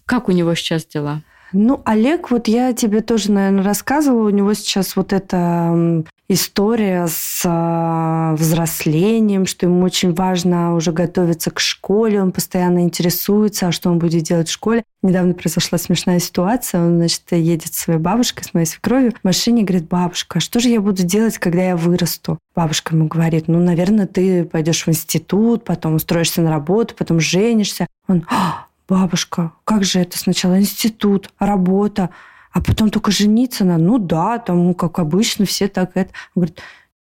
как 0.05 0.29
у 0.29 0.33
него 0.33 0.55
сейчас 0.57 0.85
дела? 0.85 1.23
Ну, 1.57 1.81
Олег, 1.85 2.33
вот 2.33 2.49
я 2.49 2.73
тебе 2.73 3.01
тоже, 3.01 3.31
наверное, 3.31 3.63
рассказывала, 3.63 4.27
у 4.27 4.31
него 4.31 4.55
сейчас 4.55 4.97
вот 4.97 5.13
эта 5.13 6.05
история 6.29 7.07
с 7.07 7.43
а, 7.45 8.35
взрослением, 8.35 9.47
что 9.47 9.67
ему 9.67 9.85
очень 9.85 10.13
важно 10.15 10.75
уже 10.75 10.91
готовиться 10.91 11.53
к 11.53 11.61
школе, 11.61 12.21
он 12.21 12.33
постоянно 12.33 12.81
интересуется, 12.81 13.69
а 13.69 13.73
что 13.73 13.91
он 13.91 14.01
будет 14.01 14.25
делать 14.25 14.49
в 14.49 14.53
школе. 14.53 14.83
Недавно 15.03 15.35
произошла 15.35 15.79
смешная 15.79 16.19
ситуация, 16.19 16.81
он, 16.81 16.97
значит, 16.97 17.23
едет 17.31 17.73
с 17.73 17.79
своей 17.79 18.01
бабушкой, 18.01 18.45
с 18.45 18.53
моей 18.53 18.67
свекровью 18.67 19.13
в 19.13 19.23
машине 19.23 19.63
говорит, 19.63 19.87
бабушка, 19.87 20.41
что 20.41 20.59
же 20.59 20.71
я 20.71 20.81
буду 20.81 21.05
делать, 21.05 21.39
когда 21.39 21.63
я 21.63 21.77
вырасту? 21.77 22.39
Бабушка 22.57 22.97
ему 22.97 23.07
говорит, 23.07 23.47
ну, 23.47 23.61
наверное, 23.61 24.09
ты 24.09 24.45
пойдешь 24.45 24.87
в 24.87 24.89
институт, 24.89 25.63
потом 25.65 25.95
устроишься 25.95 26.41
на 26.41 26.51
работу, 26.51 26.97
потом 26.99 27.21
женишься. 27.21 27.87
Он, 28.09 28.27
«А, 28.29 28.67
бабушка, 28.89 29.53
как 29.65 29.85
же 29.85 30.01
это 30.01 30.19
сначала 30.19 30.59
институт, 30.59 31.31
работа, 31.39 32.11
а 32.53 32.61
потом 32.61 32.91
только 32.91 33.11
жениться 33.11 33.65
на, 33.65 33.79
ну 33.79 33.99
да, 33.99 34.39
там, 34.39 34.65
ну, 34.65 34.75
как 34.75 34.99
обычно, 34.99 35.45
все 35.45 35.69
так 35.69 35.93
это. 35.95 36.11
Он 36.35 36.43
говорит, 36.43 36.61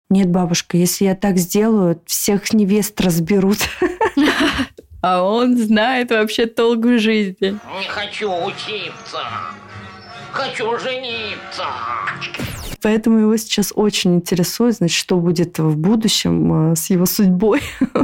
нет, 0.08 0.28
бабушка, 0.28 0.76
если 0.76 1.04
я 1.04 1.14
так 1.14 1.38
сделаю, 1.38 2.00
всех 2.06 2.52
невест 2.52 3.00
разберут. 3.00 3.58
А 5.02 5.22
он 5.22 5.56
знает 5.56 6.10
вообще 6.10 6.44
толк 6.44 6.84
в 6.84 6.98
жизни. 6.98 7.58
Не 7.78 7.88
хочу 7.88 8.30
учиться. 8.44 9.22
Хочу 10.30 10.78
жениться. 10.78 11.64
Поэтому 12.82 13.18
его 13.18 13.36
сейчас 13.36 13.72
очень 13.74 14.16
интересует, 14.16 14.76
значит, 14.76 14.96
что 14.96 15.18
будет 15.18 15.58
в 15.58 15.76
будущем 15.76 16.72
э, 16.72 16.76
с 16.76 16.90
его 16.90 17.06
судьбой. 17.06 17.60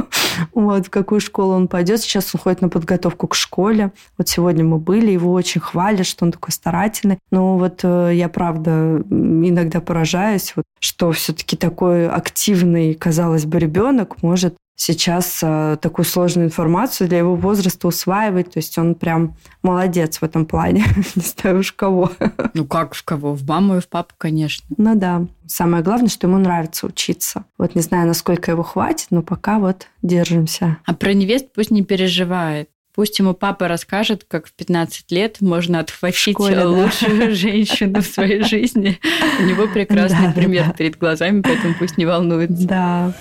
вот, 0.53 0.87
в 0.87 0.89
какую 0.89 1.19
школу 1.21 1.53
он 1.53 1.67
пойдет. 1.67 2.01
Сейчас 2.01 2.33
он 2.33 2.41
ходит 2.41 2.61
на 2.61 2.69
подготовку 2.69 3.27
к 3.27 3.35
школе. 3.35 3.91
Вот 4.17 4.27
сегодня 4.27 4.63
мы 4.63 4.77
были, 4.77 5.11
его 5.11 5.31
очень 5.33 5.61
хвалят, 5.61 6.05
что 6.05 6.25
он 6.25 6.31
такой 6.31 6.51
старательный. 6.51 7.19
Но 7.31 7.57
вот 7.57 7.81
э, 7.83 8.11
я, 8.13 8.29
правда, 8.29 9.03
иногда 9.09 9.81
поражаюсь, 9.81 10.53
вот, 10.55 10.65
что 10.79 11.11
все-таки 11.11 11.57
такой 11.57 12.07
активный, 12.07 12.93
казалось 12.93 13.45
бы, 13.45 13.59
ребенок 13.59 14.21
может 14.21 14.55
сейчас 14.77 15.39
э, 15.41 15.77
такую 15.81 16.05
сложную 16.05 16.47
информацию 16.47 17.09
для 17.09 17.17
его 17.17 17.35
возраста 17.35 17.87
усваивать. 17.87 18.51
То 18.51 18.59
есть 18.59 18.77
он 18.77 18.95
прям 18.95 19.35
молодец 19.63 20.19
в 20.19 20.23
этом 20.23 20.45
плане. 20.45 20.85
Не 21.15 21.23
знаю 21.23 21.59
уж 21.59 21.73
кого. 21.73 22.11
Ну 22.53 22.65
как 22.65 22.93
в 22.93 23.03
кого? 23.03 23.33
В 23.33 23.45
маму 23.45 23.77
и 23.77 23.79
в 23.81 23.89
папу, 23.89 24.13
конечно. 24.17 24.65
Ну 24.77 24.95
да. 24.95 25.25
Самое 25.47 25.83
главное, 25.83 26.09
что 26.09 26.27
ему 26.27 26.37
нравится 26.37 26.85
учиться. 26.85 27.45
Вот 27.57 27.73
не 27.73 27.81
знаю, 27.81 28.05
насколько 28.07 28.51
его 28.51 28.63
хватит, 28.63 29.07
но 29.09 29.23
пока 29.23 29.59
вот 29.59 29.87
держимся. 30.01 30.77
А 30.85 30.93
про 30.93 31.13
невест 31.13 31.47
пусть 31.53 31.71
не 31.71 31.83
переживает. 31.83 32.69
Пусть 32.93 33.17
ему 33.19 33.33
папа 33.33 33.67
расскажет, 33.67 34.25
как 34.27 34.47
в 34.47 34.53
15 34.53 35.11
лет 35.11 35.37
можно 35.39 35.79
отхватить 35.79 36.33
школе, 36.33 36.65
лучшую 36.65 37.17
да. 37.17 37.29
женщину 37.31 38.01
в 38.01 38.05
своей 38.05 38.43
жизни. 38.43 38.99
У 39.39 39.43
него 39.43 39.67
прекрасный 39.67 40.33
пример 40.33 40.73
перед 40.77 40.97
глазами, 40.97 41.41
поэтому 41.41 41.75
пусть 41.79 41.97
не 41.97 42.05
волнуется. 42.05 42.67
Да. 42.67 43.13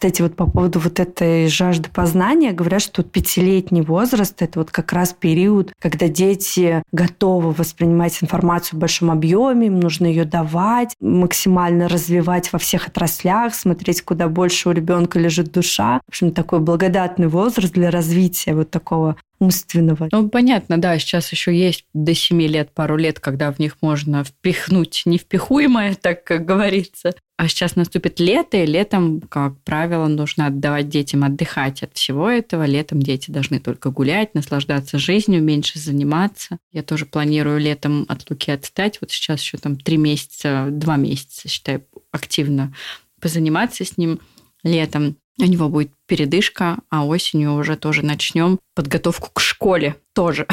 Кстати, 0.00 0.22
вот 0.22 0.34
по 0.34 0.46
поводу 0.46 0.78
вот 0.78 0.98
этой 0.98 1.46
жажды 1.48 1.90
познания, 1.92 2.52
говорят, 2.52 2.80
что 2.80 3.02
пятилетний 3.02 3.82
возраст– 3.82 4.34
это 4.40 4.60
вот 4.60 4.70
как 4.70 4.94
раз 4.94 5.12
период, 5.12 5.74
когда 5.78 6.08
дети 6.08 6.82
готовы 6.90 7.52
воспринимать 7.52 8.16
информацию 8.22 8.78
в 8.78 8.80
большом 8.80 9.10
объеме, 9.10 9.66
им 9.66 9.78
нужно 9.78 10.06
ее 10.06 10.24
давать, 10.24 10.94
максимально 11.00 11.86
развивать 11.86 12.50
во 12.50 12.58
всех 12.58 12.88
отраслях, 12.88 13.54
смотреть, 13.54 14.00
куда 14.00 14.28
больше 14.28 14.70
у 14.70 14.72
ребенка 14.72 15.18
лежит 15.18 15.52
душа. 15.52 16.00
В 16.06 16.08
общем, 16.08 16.32
такой 16.32 16.60
благодатный 16.60 17.28
возраст 17.28 17.74
для 17.74 17.90
развития 17.90 18.54
вот 18.54 18.70
такого 18.70 19.16
умственного. 19.40 20.08
Ну, 20.12 20.28
понятно, 20.28 20.78
да, 20.78 20.98
сейчас 20.98 21.32
еще 21.32 21.56
есть 21.56 21.86
до 21.94 22.14
7 22.14 22.40
лет, 22.42 22.72
пару 22.72 22.96
лет, 22.96 23.18
когда 23.18 23.50
в 23.50 23.58
них 23.58 23.78
можно 23.80 24.22
впихнуть 24.22 25.02
невпихуемое, 25.06 25.94
так 25.94 26.24
как 26.24 26.44
говорится. 26.44 27.14
А 27.38 27.48
сейчас 27.48 27.74
наступит 27.74 28.20
лето, 28.20 28.58
и 28.58 28.66
летом, 28.66 29.22
как 29.22 29.58
правило, 29.62 30.08
нужно 30.08 30.48
отдавать 30.48 30.90
детям 30.90 31.24
отдыхать 31.24 31.82
от 31.82 31.94
всего 31.94 32.28
этого. 32.28 32.66
Летом 32.66 33.00
дети 33.00 33.30
должны 33.30 33.60
только 33.60 33.90
гулять, 33.90 34.34
наслаждаться 34.34 34.98
жизнью, 34.98 35.42
меньше 35.42 35.78
заниматься. 35.78 36.58
Я 36.70 36.82
тоже 36.82 37.06
планирую 37.06 37.58
летом 37.58 38.04
от 38.08 38.28
Луки 38.28 38.50
отстать. 38.50 38.98
Вот 39.00 39.10
сейчас 39.10 39.40
еще 39.40 39.56
там 39.56 39.76
три 39.76 39.96
месяца, 39.96 40.68
два 40.70 40.96
месяца, 40.96 41.48
считаю, 41.48 41.86
активно 42.12 42.74
позаниматься 43.22 43.86
с 43.86 43.96
ним 43.96 44.20
летом. 44.62 45.16
У 45.40 45.46
него 45.46 45.68
будет 45.68 45.90
передышка, 46.06 46.78
а 46.90 47.06
осенью 47.06 47.54
уже 47.54 47.76
тоже 47.76 48.04
начнем 48.04 48.58
подготовку 48.74 49.30
к 49.32 49.40
школе 49.40 49.96
тоже. 50.14 50.46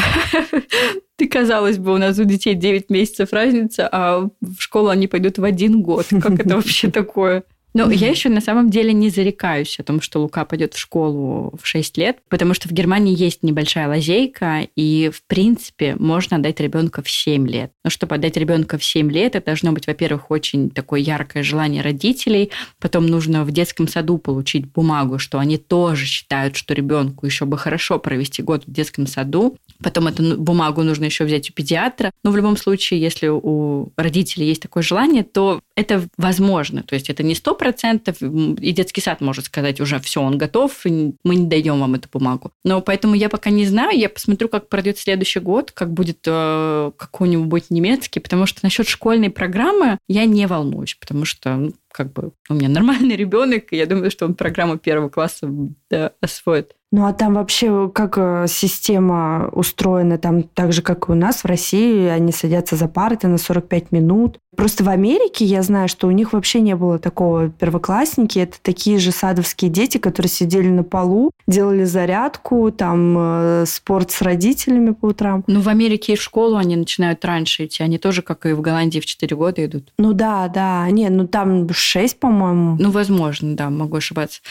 Ты, 1.17 1.27
казалось 1.27 1.77
бы, 1.77 1.93
у 1.93 1.97
нас 1.97 2.19
у 2.19 2.23
детей 2.23 2.53
9 2.53 2.89
месяцев 2.89 3.33
разница, 3.33 3.89
а 3.91 4.29
в 4.41 4.59
школу 4.59 4.89
они 4.89 5.07
пойдут 5.07 5.39
в 5.39 5.43
один 5.43 5.81
год. 5.81 6.05
Как 6.09 6.39
это 6.39 6.55
вообще 6.55 6.89
такое? 6.91 7.43
Но 7.77 7.91
я 7.91 8.09
еще 8.09 8.29
на 8.29 8.41
самом 8.41 8.71
деле 8.71 8.91
не 8.91 9.09
зарекаюсь 9.09 9.79
о 9.79 9.83
том, 9.83 10.01
что 10.01 10.19
Лука 10.19 10.45
пойдет 10.45 10.73
в 10.73 10.79
школу 10.79 11.57
в 11.61 11.67
6 11.67 11.97
лет, 11.97 12.17
потому 12.27 12.55
что 12.55 12.67
в 12.67 12.71
Германии 12.71 13.15
есть 13.15 13.43
небольшая 13.43 13.87
лазейка, 13.87 14.67
и, 14.75 15.11
в 15.13 15.21
принципе, 15.27 15.95
можно 15.95 16.37
отдать 16.37 16.59
ребенка 16.59 17.03
в 17.03 17.09
7 17.09 17.47
лет. 17.47 17.71
Но 17.83 17.91
чтобы 17.91 18.15
отдать 18.15 18.35
ребенка 18.35 18.79
в 18.79 18.83
7 18.83 19.11
лет, 19.11 19.35
это 19.35 19.45
должно 19.45 19.73
быть, 19.73 19.85
во-первых, 19.85 20.31
очень 20.31 20.71
такое 20.71 21.01
яркое 21.01 21.43
желание 21.43 21.83
родителей, 21.83 22.51
потом 22.79 23.05
нужно 23.05 23.43
в 23.43 23.51
детском 23.51 23.87
саду 23.87 24.17
получить 24.17 24.65
бумагу, 24.71 25.19
что 25.19 25.37
они 25.37 25.57
тоже 25.57 26.05
считают, 26.05 26.55
что 26.55 26.73
ребенку 26.73 27.27
еще 27.27 27.45
бы 27.45 27.59
хорошо 27.59 27.99
провести 27.99 28.41
год 28.41 28.63
в 28.65 28.71
детском 28.71 29.05
саду, 29.05 29.55
потом 29.81 30.07
эту 30.07 30.37
бумагу 30.37 30.83
нужно 30.83 31.05
еще 31.05 31.23
взять 31.23 31.49
у 31.49 31.53
педиатра. 31.53 32.11
Но 32.23 32.31
в 32.31 32.37
любом 32.37 32.57
случае, 32.57 33.01
если 33.01 33.27
у 33.27 33.91
родителей 33.97 34.47
есть 34.47 34.61
такое 34.61 34.83
желание, 34.83 35.23
то 35.23 35.61
это 35.75 36.07
возможно. 36.17 36.83
То 36.83 36.95
есть 36.95 37.09
это 37.09 37.23
не 37.23 37.35
сто 37.35 37.55
процентов, 37.55 38.21
и 38.21 38.71
детский 38.71 39.01
сад 39.01 39.21
может 39.21 39.45
сказать 39.45 39.79
уже 39.79 39.99
все, 39.99 40.21
он 40.21 40.37
готов, 40.37 40.85
мы 40.85 41.35
не 41.35 41.47
даем 41.47 41.79
вам 41.79 41.95
эту 41.95 42.09
бумагу. 42.11 42.51
Но 42.63 42.81
поэтому 42.81 43.15
я 43.15 43.29
пока 43.29 43.49
не 43.49 43.65
знаю, 43.65 43.97
я 43.97 44.09
посмотрю, 44.09 44.49
как 44.49 44.69
пройдет 44.69 44.97
следующий 44.97 45.39
год, 45.39 45.71
как 45.71 45.93
будет 45.93 46.19
э, 46.25 46.91
какой-нибудь 46.97 47.69
немецкий, 47.69 48.19
потому 48.19 48.45
что 48.45 48.59
насчет 48.63 48.87
школьной 48.87 49.29
программы 49.29 49.99
я 50.07 50.25
не 50.25 50.47
волнуюсь, 50.47 50.95
потому 50.95 51.25
что 51.25 51.55
ну, 51.55 51.73
как 51.91 52.13
бы 52.13 52.31
у 52.49 52.53
меня 52.53 52.69
нормальный 52.69 53.15
ребенок, 53.15 53.73
и 53.73 53.77
я 53.77 53.85
думаю, 53.85 54.11
что 54.11 54.25
он 54.25 54.35
программу 54.35 54.77
первого 54.77 55.09
класса 55.09 55.49
да, 55.89 56.11
освоит. 56.21 56.75
Ну 56.91 57.05
а 57.05 57.13
там 57.13 57.33
вообще 57.33 57.89
как 57.93 58.17
э, 58.17 58.45
система 58.47 59.49
устроена? 59.51 60.17
Там 60.17 60.43
так 60.43 60.71
же, 60.71 60.81
как 60.81 61.09
и 61.09 61.11
у 61.11 61.15
нас 61.15 61.43
в 61.43 61.45
России, 61.45 62.07
они 62.07 62.31
садятся 62.31 62.77
за 62.77 62.87
парты 62.87 63.27
на 63.27 63.37
45 63.37 63.91
минут. 63.91 64.39
Просто 64.57 64.83
в 64.83 64.89
Америке 64.89 65.45
я 65.45 65.61
знаю, 65.61 65.87
что 65.87 66.07
у 66.07 66.11
них 66.11 66.33
вообще 66.33 66.61
не 66.61 66.75
было 66.75 66.97
такого 66.97 67.49
первоклассники. 67.49 68.39
Это 68.39 68.57
такие 68.59 68.97
же 68.97 69.11
садовские 69.11 69.69
дети, 69.69 69.99
которые 69.99 70.31
сидели 70.31 70.67
на 70.67 70.83
полу, 70.83 71.29
делали 71.45 71.83
зарядку, 71.83 72.71
там 72.71 73.15
э, 73.17 73.65
спорт 73.67 74.09
с 74.09 74.23
родителями 74.23 74.93
по 74.93 75.05
утрам. 75.05 75.43
Ну 75.45 75.61
в 75.61 75.69
Америке 75.69 76.13
и 76.13 76.15
в 76.15 76.23
школу 76.23 76.57
они 76.57 76.75
начинают 76.75 77.23
раньше 77.23 77.65
идти. 77.65 77.83
Они 77.83 77.99
тоже, 77.99 78.23
как 78.23 78.47
и 78.47 78.53
в 78.53 78.61
Голландии, 78.61 78.99
в 78.99 79.05
4 79.05 79.35
года 79.35 79.63
идут. 79.63 79.93
Ну 79.99 80.13
да, 80.13 80.47
да. 80.47 80.89
Не, 80.89 81.09
ну 81.09 81.27
там 81.27 81.71
6, 81.71 82.19
по-моему. 82.19 82.77
Ну, 82.79 82.89
возможно, 82.89 83.55
да, 83.55 83.69
могу 83.69 83.97
ошибаться. 83.97 84.41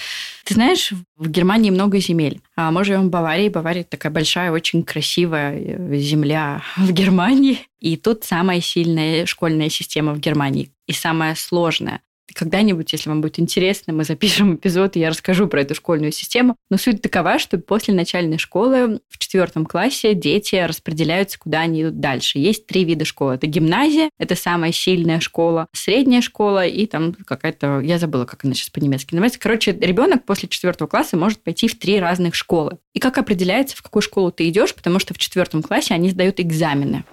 Ты 0.45 0.55
знаешь, 0.55 0.93
в 1.17 1.29
Германии 1.29 1.71
много 1.71 1.99
земель. 1.99 2.41
А 2.55 2.71
мы 2.71 2.85
живем 2.85 3.09
в 3.09 3.11
Баварии. 3.11 3.49
Бавария 3.49 3.83
такая 3.83 4.13
большая, 4.13 4.53
очень 4.53 4.85
красивая 4.85 5.59
э, 5.59 5.97
земля 5.97 6.63
в 6.77 6.93
Германии. 6.93 7.59
И 7.81 7.97
тут 7.97 8.25
самая 8.25 8.61
сильная 8.61 9.27
школьная 9.27 9.69
система 9.69 10.15
в 10.15 10.21
Германии 10.21 10.71
и 10.87 10.93
самая 10.93 11.35
сложная. 11.35 12.01
Когда-нибудь, 12.35 12.93
если 12.93 13.09
вам 13.09 13.21
будет 13.21 13.39
интересно, 13.39 13.93
мы 13.93 14.05
запишем 14.05 14.57
эпизод, 14.57 14.97
и 14.97 15.01
я 15.01 15.11
расскажу 15.11 15.47
про 15.47 15.63
эту 15.63 15.75
школьную 15.75 16.13
систему. 16.13 16.57
Но 16.71 16.77
суть 16.77 17.01
такова, 17.01 17.39
что 17.39 17.57
после 17.59 17.95
начальной 17.95 18.39
школы 18.39 19.01
в 19.09 19.19
четвертом 19.19 19.65
классе 19.65 20.13
дети 20.15 20.57
распределяются, 20.57 21.39
куда 21.39 21.61
они 21.61 21.83
идут 21.83 22.01
дальше. 22.01 22.39
Есть 22.39 22.67
три 22.67 22.85
вида 22.85 23.05
школы. 23.05 23.35
Это 23.35 23.47
гимназия, 23.47 24.11
это 24.19 24.35
самая 24.35 24.73
сильная 24.73 25.21
школа, 25.21 25.69
средняя 25.73 26.21
школа 26.21 26.67
и 26.67 26.87
там 26.87 27.15
какая-то, 27.15 27.81
я 27.81 27.99
забыла, 27.99 28.25
как 28.25 28.45
она 28.45 28.55
сейчас 28.55 28.71
по-немецки 28.71 29.15
называется. 29.15 29.41
Короче, 29.41 29.73
ребенок 29.73 30.25
после 30.25 30.49
четвертого 30.49 30.89
класса 30.89 31.17
может 31.17 31.43
пойти 31.43 31.69
в 31.69 31.79
три 31.79 32.01
разных 32.01 32.35
школы. 32.35 32.79
И 32.93 32.99
как 32.99 33.19
определяется, 33.19 33.77
в 33.77 33.83
какую 33.83 34.03
школу 34.03 34.31
ты 34.31 34.49
идешь, 34.49 34.75
потому 34.75 34.99
что 34.99 35.15
в 35.15 35.19
четвертом 35.19 35.63
классе 35.63 35.95
они 35.95 36.11
сдают 36.11 36.41
экзамены. 36.41 37.05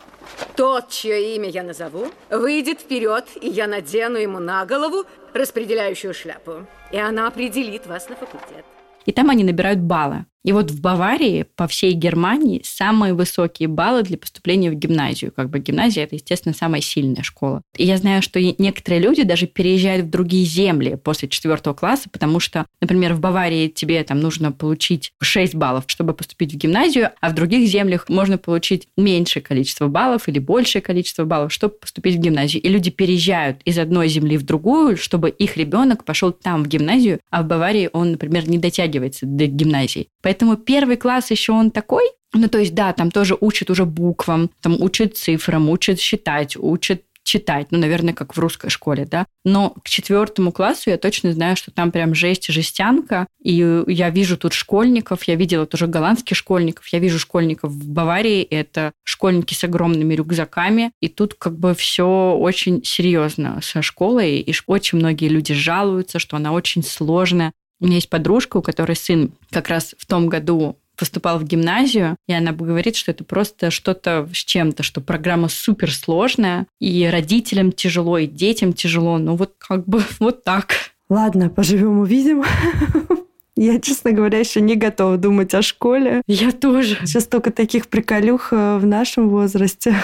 Тот, 0.56 0.90
чье 0.90 1.36
имя 1.36 1.50
я 1.50 1.64
назову, 1.64 2.08
выйдет 2.30 2.82
вперед, 2.82 3.26
и 3.42 3.48
я 3.48 3.68
надену 3.68 4.18
ему 4.18 4.40
на 4.40 4.66
голову 4.66 5.06
распределяющую 5.34 6.14
шляпу. 6.14 6.68
И 6.92 6.98
она 6.98 7.28
определит 7.28 7.88
вас 7.88 8.10
на 8.10 8.16
факультет. 8.16 8.66
И 9.06 9.12
там 9.12 9.30
они 9.30 9.44
набирают 9.44 9.80
баллы. 9.80 10.26
И 10.44 10.52
вот 10.52 10.72
в 10.72 10.82
Баварии 10.82 11.46
по 11.56 11.68
всей 11.68 11.94
Германии 11.94 12.62
самые 12.64 13.14
высокие 13.14 13.70
баллы 13.70 14.04
для 14.04 14.18
поступления 14.18 14.70
в 14.70 14.76
гимназию. 14.76 15.32
Как 15.32 15.50
бы 15.50 15.60
гимназия– 15.60 16.04
это, 16.06 16.16
естественно, 16.16 16.54
самая 16.54 16.82
сильная 16.82 17.24
школа. 17.24 17.62
И 17.78 17.86
я 17.86 17.98
знаю, 17.98 18.22
что 18.22 18.42
некоторые 18.42 19.02
люди 19.02 19.24
даже 19.24 19.48
переезжают 19.48 20.08
в 20.08 20.10
другие 20.10 20.46
земли 20.46 20.98
после 21.02 21.30
четвертого 21.30 21.74
класса, 21.74 22.10
потому 22.10 22.40
что, 22.40 22.66
например, 22.82 23.14
в 23.14 23.20
Баварии 23.20 23.70
тебе 23.70 24.04
там 24.04 24.20
нужно 24.20 24.52
получить 24.52 25.14
6 25.22 25.56
баллов, 25.56 25.86
чтобы 25.88 26.14
поступить 26.14 26.54
в 26.54 26.58
гимназию, 26.58 27.12
а 27.22 27.30
в 27.30 27.36
других 27.36 27.68
землях 27.70 28.10
можно 28.10 28.38
получить 28.38 28.88
меньшее 28.98 29.42
количество 29.42 29.88
баллов 29.88 30.28
или 30.28 30.40
большее 30.40 30.82
количество 30.82 31.24
баллов, 31.24 31.54
чтобы 31.54 31.76
поступить 31.76 32.16
в 32.16 32.20
гимназию. 32.20 32.62
И 32.62 32.68
люди 32.68 32.92
переезжают 32.92 33.62
из 33.64 33.78
одной 33.80 34.10
земли 34.10 34.38
в 34.38 34.44
другую, 34.44 34.98
чтобы 34.98 35.30
их 35.30 35.56
ребенок 35.56 36.04
пошел 36.04 36.32
там 36.32 36.64
в 36.64 36.68
гимназию, 36.68 37.20
а 37.30 37.44
в 37.44 37.48
Баварии 37.48 37.90
он, 37.94 38.12
например, 38.12 38.50
не 38.50 38.58
дотягивается 38.58 39.26
до 39.26 39.46
гимназии. 39.46 40.10
Первый 40.58 40.98
класс 40.98 41.32
еще 41.32 41.54
он 41.54 41.72
такой, 41.72 42.04
ну, 42.34 42.48
то 42.48 42.58
есть, 42.58 42.74
да, 42.74 42.94
там 42.94 43.12
тоже 43.12 43.38
учат 43.40 43.70
уже 43.70 43.86
буквам, 43.86 44.50
там 44.62 44.82
учат 44.82 45.18
цифрам, 45.18 45.70
учат 45.70 46.00
считать, 46.00 46.58
учат 46.58 47.04
читать, 47.24 47.68
ну, 47.72 47.78
наверное, 47.78 48.14
как 48.14 48.36
в 48.36 48.40
русской 48.40 48.70
школе, 48.70 49.08
да. 49.10 49.26
Но 49.46 49.72
к 49.84 49.90
четвертому 49.90 50.52
классу 50.52 50.90
я 50.90 50.98
точно 50.98 51.34
знаю, 51.34 51.56
что 51.56 51.72
там 51.72 51.92
прям 51.92 52.14
жесть 52.14 52.48
жестянка, 52.48 53.28
и 53.42 53.84
я 53.88 54.10
вижу 54.10 54.38
тут 54.38 54.54
школьников, 54.54 55.24
я 55.24 55.36
видела 55.36 55.66
тоже 55.66 55.88
голландских 55.88 56.36
школьников, 56.36 56.88
я 56.90 57.00
вижу 57.00 57.20
школьников 57.20 57.72
в 57.72 57.90
Баварии, 57.90 58.44
это 58.44 58.92
школьники 59.04 59.54
с 59.54 59.64
огромными 59.64 60.14
рюкзаками, 60.14 60.92
и 61.00 61.08
тут 61.08 61.34
как 61.36 61.58
бы 61.58 61.74
все 61.74 62.38
очень 62.38 62.84
серьезно 62.84 63.60
со 63.62 63.82
школой, 63.82 64.40
и 64.40 64.54
очень 64.68 64.98
многие 64.98 65.30
люди 65.30 65.54
жалуются, 65.54 66.20
что 66.20 66.36
она 66.36 66.52
очень 66.52 66.84
сложная, 66.84 67.54
у 67.84 67.86
меня 67.86 67.96
есть 67.96 68.10
подружка, 68.10 68.58
у 68.58 68.62
которой 68.62 68.96
сын 68.96 69.34
как 69.52 69.68
раз 69.68 69.94
в 69.98 70.06
том 70.06 70.28
году 70.28 70.78
поступал 70.96 71.38
в 71.38 71.44
гимназию, 71.44 72.16
и 72.28 72.34
она 72.34 72.54
говорит, 72.54 72.96
что 72.96 73.12
это 73.12 73.26
просто 73.26 73.72
что-то 73.72 74.30
с 74.34 74.38
чем-то, 74.38 74.84
что 74.84 75.02
программа 75.02 75.50
суперсложная, 75.50 76.68
и 76.80 77.06
родителям 77.12 77.74
тяжело, 77.74 78.18
и 78.18 78.26
детям 78.26 78.72
тяжело. 78.72 79.18
Ну 79.18 79.36
вот 79.36 79.56
как 79.58 79.86
бы 79.86 80.02
вот 80.20 80.46
так. 80.46 80.76
Ладно, 81.10 81.50
поживем 81.50 82.00
увидим. 82.00 82.44
Я, 83.56 83.80
честно 83.82 84.14
говоря, 84.14 84.40
еще 84.40 84.62
не 84.62 84.76
готова 84.76 85.18
думать 85.18 85.54
о 85.54 85.62
школе. 85.62 86.22
Я 86.26 86.52
тоже. 86.54 86.98
Сейчас 87.06 87.28
только 87.28 87.52
таких 87.52 87.88
приколюх 87.88 88.52
э, 88.52 88.78
в 88.78 88.86
нашем 88.86 89.30
возрасте. 89.30 89.96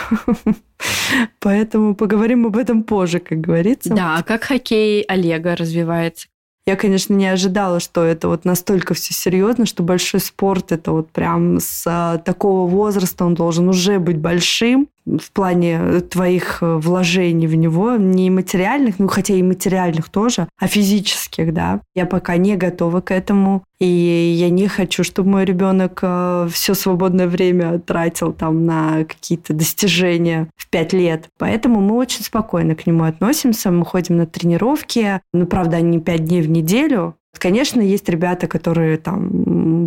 Поэтому 1.39 1.95
поговорим 1.95 2.45
об 2.45 2.57
этом 2.57 2.83
позже, 2.83 3.19
как 3.19 3.41
говорится. 3.41 3.93
Да, 3.95 4.17
а 4.17 4.23
как 4.23 4.43
хоккей 4.43 5.01
Олега 5.01 5.55
развивается? 5.55 6.27
Я, 6.65 6.75
конечно, 6.75 7.13
не 7.13 7.27
ожидала, 7.27 7.79
что 7.79 8.03
это 8.03 8.27
вот 8.27 8.45
настолько 8.45 8.93
все 8.93 9.13
серьезно, 9.13 9.65
что 9.65 9.81
большой 9.81 10.19
спорт 10.19 10.71
это 10.71 10.91
вот 10.91 11.09
прям 11.09 11.59
с 11.59 11.83
а, 11.87 12.17
такого 12.19 12.69
возраста 12.69 13.25
он 13.25 13.33
должен 13.33 13.67
уже 13.69 13.99
быть 13.99 14.17
большим 14.17 14.87
в 15.17 15.31
плане 15.31 16.01
твоих 16.01 16.59
э, 16.61 16.75
вложений 16.75 17.47
в 17.47 17.55
него, 17.55 17.95
не 17.95 18.29
материальных, 18.29 18.99
ну 18.99 19.07
хотя 19.07 19.33
и 19.33 19.43
материальных 19.43 20.09
тоже, 20.09 20.47
а 20.59 20.67
физических, 20.67 21.53
да. 21.53 21.81
Я 21.95 22.05
пока 22.05 22.37
не 22.37 22.55
готова 22.55 23.01
к 23.01 23.11
этому, 23.11 23.63
и 23.79 23.85
я 23.85 24.49
не 24.49 24.67
хочу, 24.67 25.03
чтобы 25.03 25.29
мой 25.29 25.45
ребенок 25.45 25.99
э, 26.01 26.49
все 26.51 26.73
свободное 26.73 27.27
время 27.27 27.79
тратил 27.79 28.33
там 28.33 28.65
на 28.65 29.05
какие-то 29.05 29.53
достижения 29.53 30.49
в 30.55 30.69
пять 30.69 30.93
лет. 30.93 31.29
Поэтому 31.37 31.79
мы 31.79 31.95
очень 31.95 32.23
спокойно 32.23 32.75
к 32.75 32.85
нему 32.85 33.05
относимся, 33.05 33.71
мы 33.71 33.85
ходим 33.85 34.17
на 34.17 34.25
тренировки, 34.25 35.21
ну, 35.33 35.45
правда, 35.45 35.77
они 35.77 35.99
пять 35.99 36.25
дней 36.25 36.41
в 36.41 36.49
неделю, 36.49 37.15
Конечно, 37.37 37.81
есть 37.81 38.09
ребята, 38.09 38.47
которые 38.47 38.97
там 38.97 39.29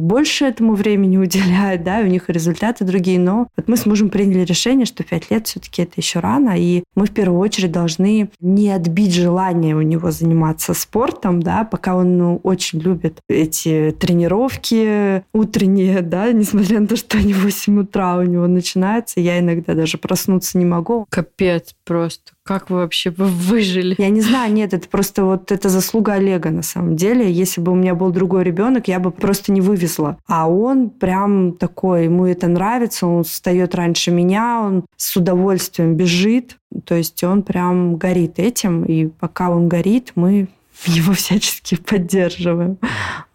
больше 0.06 0.44
этому 0.44 0.74
времени 0.74 1.16
уделяют, 1.18 1.82
да, 1.82 2.00
и 2.00 2.04
у 2.04 2.08
них 2.08 2.28
результаты 2.28 2.84
другие, 2.84 3.18
но 3.18 3.48
вот 3.56 3.68
мы 3.68 3.76
с 3.76 3.86
мужем 3.86 4.10
приняли 4.10 4.44
решение, 4.44 4.86
что 4.86 5.04
пять 5.04 5.30
лет 5.30 5.46
все-таки 5.46 5.82
это 5.82 5.94
еще 5.96 6.20
рано, 6.20 6.54
и 6.56 6.84
мы 6.94 7.06
в 7.06 7.10
первую 7.10 7.40
очередь 7.40 7.72
должны 7.72 8.30
не 8.40 8.70
отбить 8.70 9.14
желание 9.14 9.76
у 9.76 9.82
него 9.82 10.10
заниматься 10.10 10.74
спортом, 10.74 11.42
да, 11.42 11.64
пока 11.64 11.96
он 11.96 12.18
ну, 12.18 12.40
очень 12.42 12.80
любит 12.80 13.18
эти 13.28 13.94
тренировки 13.98 15.24
утренние, 15.32 16.00
да, 16.02 16.32
несмотря 16.32 16.80
на 16.80 16.86
то, 16.86 16.96
что 16.96 17.18
они 17.18 17.32
в 17.32 17.44
8 17.44 17.80
утра 17.80 18.16
у 18.18 18.22
него 18.22 18.46
начинаются, 18.46 19.20
я 19.20 19.38
иногда 19.38 19.74
даже 19.74 19.98
проснуться 19.98 20.58
не 20.58 20.64
могу. 20.64 21.06
Капец 21.10 21.74
просто. 21.92 22.32
Как 22.42 22.70
вы 22.70 22.78
вообще 22.78 23.10
вы 23.10 23.26
выжили? 23.26 23.94
Я 23.98 24.08
не 24.08 24.22
знаю, 24.22 24.52
нет, 24.52 24.72
это 24.72 24.88
просто 24.88 25.24
вот 25.24 25.52
это 25.52 25.68
заслуга 25.68 26.14
Олега 26.14 26.50
на 26.50 26.62
самом 26.62 26.96
деле. 26.96 27.30
Если 27.30 27.60
бы 27.60 27.72
у 27.72 27.74
меня 27.74 27.94
был 27.94 28.10
другой 28.10 28.44
ребенок, 28.44 28.88
я 28.88 28.98
бы 28.98 29.10
просто 29.10 29.52
не 29.52 29.60
вывезла. 29.60 30.16
А 30.26 30.48
он 30.48 30.88
прям 30.88 31.52
такой, 31.52 32.04
ему 32.04 32.26
это 32.26 32.48
нравится, 32.48 33.06
он 33.06 33.24
встает 33.24 33.74
раньше 33.74 34.10
меня, 34.10 34.60
он 34.60 34.86
с 34.96 35.14
удовольствием 35.16 35.94
бежит. 35.94 36.56
То 36.86 36.94
есть 36.94 37.22
он 37.22 37.42
прям 37.42 37.96
горит 37.96 38.38
этим, 38.38 38.84
и 38.84 39.06
пока 39.06 39.50
он 39.50 39.68
горит, 39.68 40.12
мы 40.14 40.48
его 40.86 41.12
всячески 41.12 41.76
поддерживаем. 41.76 42.78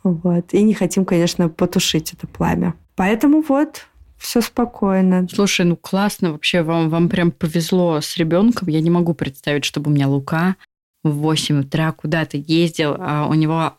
Вот. 0.03 0.53
И 0.53 0.63
не 0.63 0.73
хотим, 0.73 1.05
конечно, 1.05 1.47
потушить 1.47 2.13
это 2.13 2.25
пламя. 2.25 2.73
Поэтому 2.95 3.43
вот 3.47 3.87
все 4.17 4.41
спокойно. 4.41 5.27
Слушай, 5.31 5.65
ну 5.65 5.75
классно 5.75 6.31
вообще, 6.31 6.63
вам, 6.63 6.89
вам 6.89 7.09
прям 7.09 7.31
повезло 7.31 8.01
с 8.01 8.17
ребенком. 8.17 8.67
Я 8.67 8.81
не 8.81 8.89
могу 8.89 9.13
представить, 9.13 9.65
чтобы 9.65 9.91
у 9.91 9.93
меня 9.93 10.07
Лука 10.07 10.55
в 11.03 11.11
8 11.11 11.61
утра 11.61 11.91
куда-то 11.91 12.37
ездил, 12.37 12.95
а 12.99 13.27
у 13.29 13.33
него, 13.33 13.73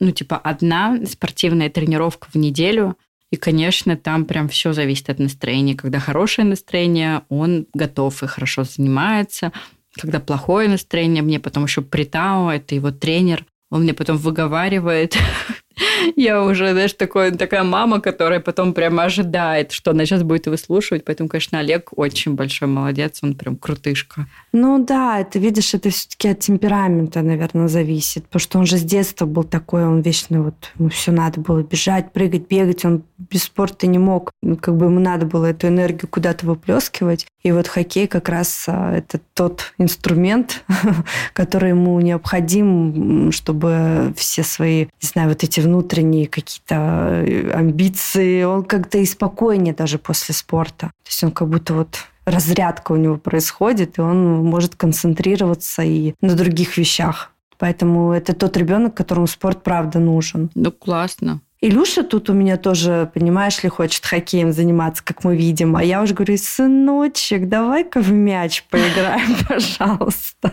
ну, 0.00 0.10
типа, 0.10 0.36
одна 0.36 0.98
спортивная 1.06 1.70
тренировка 1.70 2.28
в 2.30 2.36
неделю, 2.36 2.96
и, 3.30 3.36
конечно, 3.36 3.96
там 3.96 4.24
прям 4.24 4.48
все 4.48 4.72
зависит 4.72 5.10
от 5.10 5.18
настроения. 5.18 5.74
Когда 5.74 5.98
хорошее 5.98 6.46
настроение, 6.46 7.22
он 7.28 7.66
готов 7.74 8.22
и 8.22 8.26
хорошо 8.26 8.64
занимается. 8.64 9.52
Когда 10.00 10.20
плохое 10.20 10.68
настроение, 10.68 11.22
мне 11.22 11.38
потом 11.38 11.64
еще 11.64 11.82
Притао, 11.82 12.50
это 12.50 12.74
его 12.74 12.90
тренер, 12.90 13.44
он 13.70 13.82
мне 13.82 13.92
потом 13.92 14.16
выговаривает 14.16 15.16
я 16.16 16.42
уже, 16.42 16.72
знаешь, 16.72 16.92
такой, 16.92 17.30
такая 17.32 17.64
мама, 17.64 18.00
которая 18.00 18.40
потом 18.40 18.72
прямо 18.72 19.04
ожидает, 19.04 19.72
что 19.72 19.92
она 19.92 20.04
сейчас 20.04 20.22
будет 20.22 20.46
выслушивать. 20.46 21.04
Поэтому, 21.04 21.28
конечно, 21.28 21.58
Олег 21.58 21.90
очень 21.96 22.34
большой 22.34 22.68
молодец, 22.68 23.20
он 23.22 23.34
прям 23.34 23.56
крутышка. 23.56 24.26
Ну 24.52 24.84
да, 24.84 25.20
это, 25.20 25.38
видишь, 25.38 25.74
это 25.74 25.90
все-таки 25.90 26.28
от 26.28 26.40
темперамента, 26.40 27.22
наверное, 27.22 27.68
зависит. 27.68 28.24
Потому 28.26 28.40
что 28.40 28.58
он 28.58 28.66
же 28.66 28.78
с 28.78 28.82
детства 28.82 29.26
был 29.26 29.44
такой, 29.44 29.84
он 29.84 30.00
вечно 30.00 30.42
вот, 30.42 30.72
ему 30.78 30.88
все 30.90 31.12
надо 31.12 31.40
было 31.40 31.62
бежать, 31.62 32.12
прыгать, 32.12 32.48
бегать. 32.48 32.84
Он 32.84 33.02
без 33.18 33.44
спорта 33.44 33.86
не 33.86 33.98
мог. 33.98 34.32
Ну, 34.42 34.56
как 34.56 34.76
бы 34.76 34.86
ему 34.86 35.00
надо 35.00 35.26
было 35.26 35.46
эту 35.46 35.68
энергию 35.68 36.08
куда-то 36.08 36.46
выплескивать. 36.46 37.26
И 37.42 37.52
вот 37.52 37.68
хоккей 37.68 38.08
как 38.08 38.28
раз 38.28 38.64
а, 38.66 38.96
это 38.96 39.20
тот 39.34 39.72
инструмент, 39.78 40.64
который 41.32 41.70
ему 41.70 42.00
необходим, 42.00 43.30
чтобы 43.32 44.12
все 44.16 44.42
свои, 44.42 44.86
не 45.00 45.08
знаю, 45.08 45.28
вот 45.28 45.44
эти 45.44 45.60
внутренние 45.68 46.26
какие-то 46.26 47.22
э, 47.26 47.50
амбиции, 47.52 48.42
он 48.42 48.64
как-то 48.64 48.98
и 48.98 49.04
спокойнее 49.04 49.74
даже 49.74 49.98
после 49.98 50.34
спорта. 50.34 50.86
То 50.86 51.08
есть 51.08 51.24
он 51.24 51.30
как 51.30 51.48
будто 51.48 51.74
вот 51.74 51.98
разрядка 52.24 52.92
у 52.92 52.96
него 52.96 53.16
происходит, 53.16 53.98
и 53.98 54.00
он 54.00 54.44
может 54.44 54.74
концентрироваться 54.74 55.82
и 55.82 56.14
на 56.20 56.34
других 56.34 56.76
вещах. 56.76 57.32
Поэтому 57.58 58.12
это 58.12 58.34
тот 58.34 58.56
ребенок, 58.56 58.94
которому 58.94 59.26
спорт 59.26 59.62
правда 59.62 59.98
нужен. 59.98 60.50
Ну, 60.54 60.70
классно. 60.70 61.40
Илюша 61.60 62.04
тут 62.04 62.30
у 62.30 62.34
меня 62.34 62.56
тоже, 62.56 63.10
понимаешь 63.12 63.64
ли, 63.64 63.68
хочет 63.68 64.06
хоккеем 64.06 64.52
заниматься, 64.52 65.02
как 65.04 65.24
мы 65.24 65.36
видим. 65.36 65.74
А 65.74 65.82
я 65.82 66.02
уже 66.02 66.14
говорю, 66.14 66.36
сыночек, 66.38 67.48
давай-ка 67.48 68.00
в 68.00 68.12
мяч 68.12 68.64
поиграем, 68.70 69.36
пожалуйста. 69.48 70.52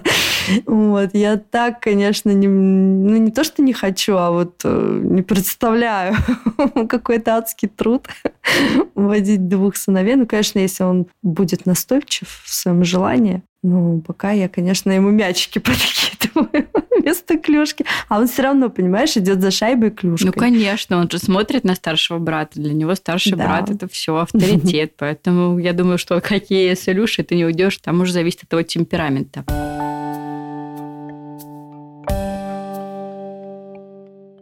Вот, 0.66 1.12
я 1.14 1.38
так, 1.38 1.80
конечно, 1.80 2.32
не, 2.32 2.48
ну, 2.48 3.18
не 3.18 3.32
то, 3.32 3.44
что 3.44 3.62
не 3.62 3.74
хочу, 3.74 4.16
а 4.16 4.32
вот 4.32 4.62
э, 4.64 5.00
не 5.04 5.22
представляю 5.22 6.16
какой-то 6.90 7.36
адский 7.38 7.68
труд 7.68 8.08
водить 8.96 9.48
двух 9.48 9.76
сыновей. 9.76 10.16
Ну, 10.16 10.26
конечно, 10.26 10.58
если 10.58 10.84
он 10.84 11.06
будет 11.22 11.68
настойчив 11.68 12.42
в 12.44 12.52
своем 12.52 12.84
желании, 12.84 13.44
ну, 13.66 14.00
пока 14.02 14.32
я, 14.32 14.48
конечно, 14.48 14.92
ему 14.92 15.10
мячики 15.10 15.58
подкидываю 15.60 16.68
вместо 17.00 17.36
клюшки. 17.40 17.84
А 18.08 18.20
он 18.20 18.28
все 18.28 18.44
равно, 18.44 18.70
понимаешь, 18.70 19.18
идет 19.18 19.42
за 19.42 19.50
шайбой 19.50 19.90
клюшкой. 19.90 20.28
Ну, 20.28 20.34
конечно, 20.34 20.98
он 21.00 21.10
же 21.10 21.18
смотрит 21.18 21.64
на 21.64 21.74
старшего 21.74 22.20
брата. 22.20 22.62
Для 22.62 22.74
него 22.74 22.94
старший 22.94 23.32
да. 23.32 23.46
брат 23.48 23.72
это 23.72 23.88
все 23.88 24.18
авторитет. 24.22 24.94
Поэтому 24.98 25.58
я 25.58 25.74
думаю, 25.74 25.98
что 25.98 26.22
какие 26.22 26.76
с 26.76 26.88
Илюшей 26.88 27.26
ты 27.26 27.34
не 27.34 27.44
уйдешь, 27.44 27.78
там 27.80 28.02
уже 28.02 28.14
зависит 28.14 28.44
от 28.44 28.54
его 28.54 28.62
темперамента. 28.62 29.44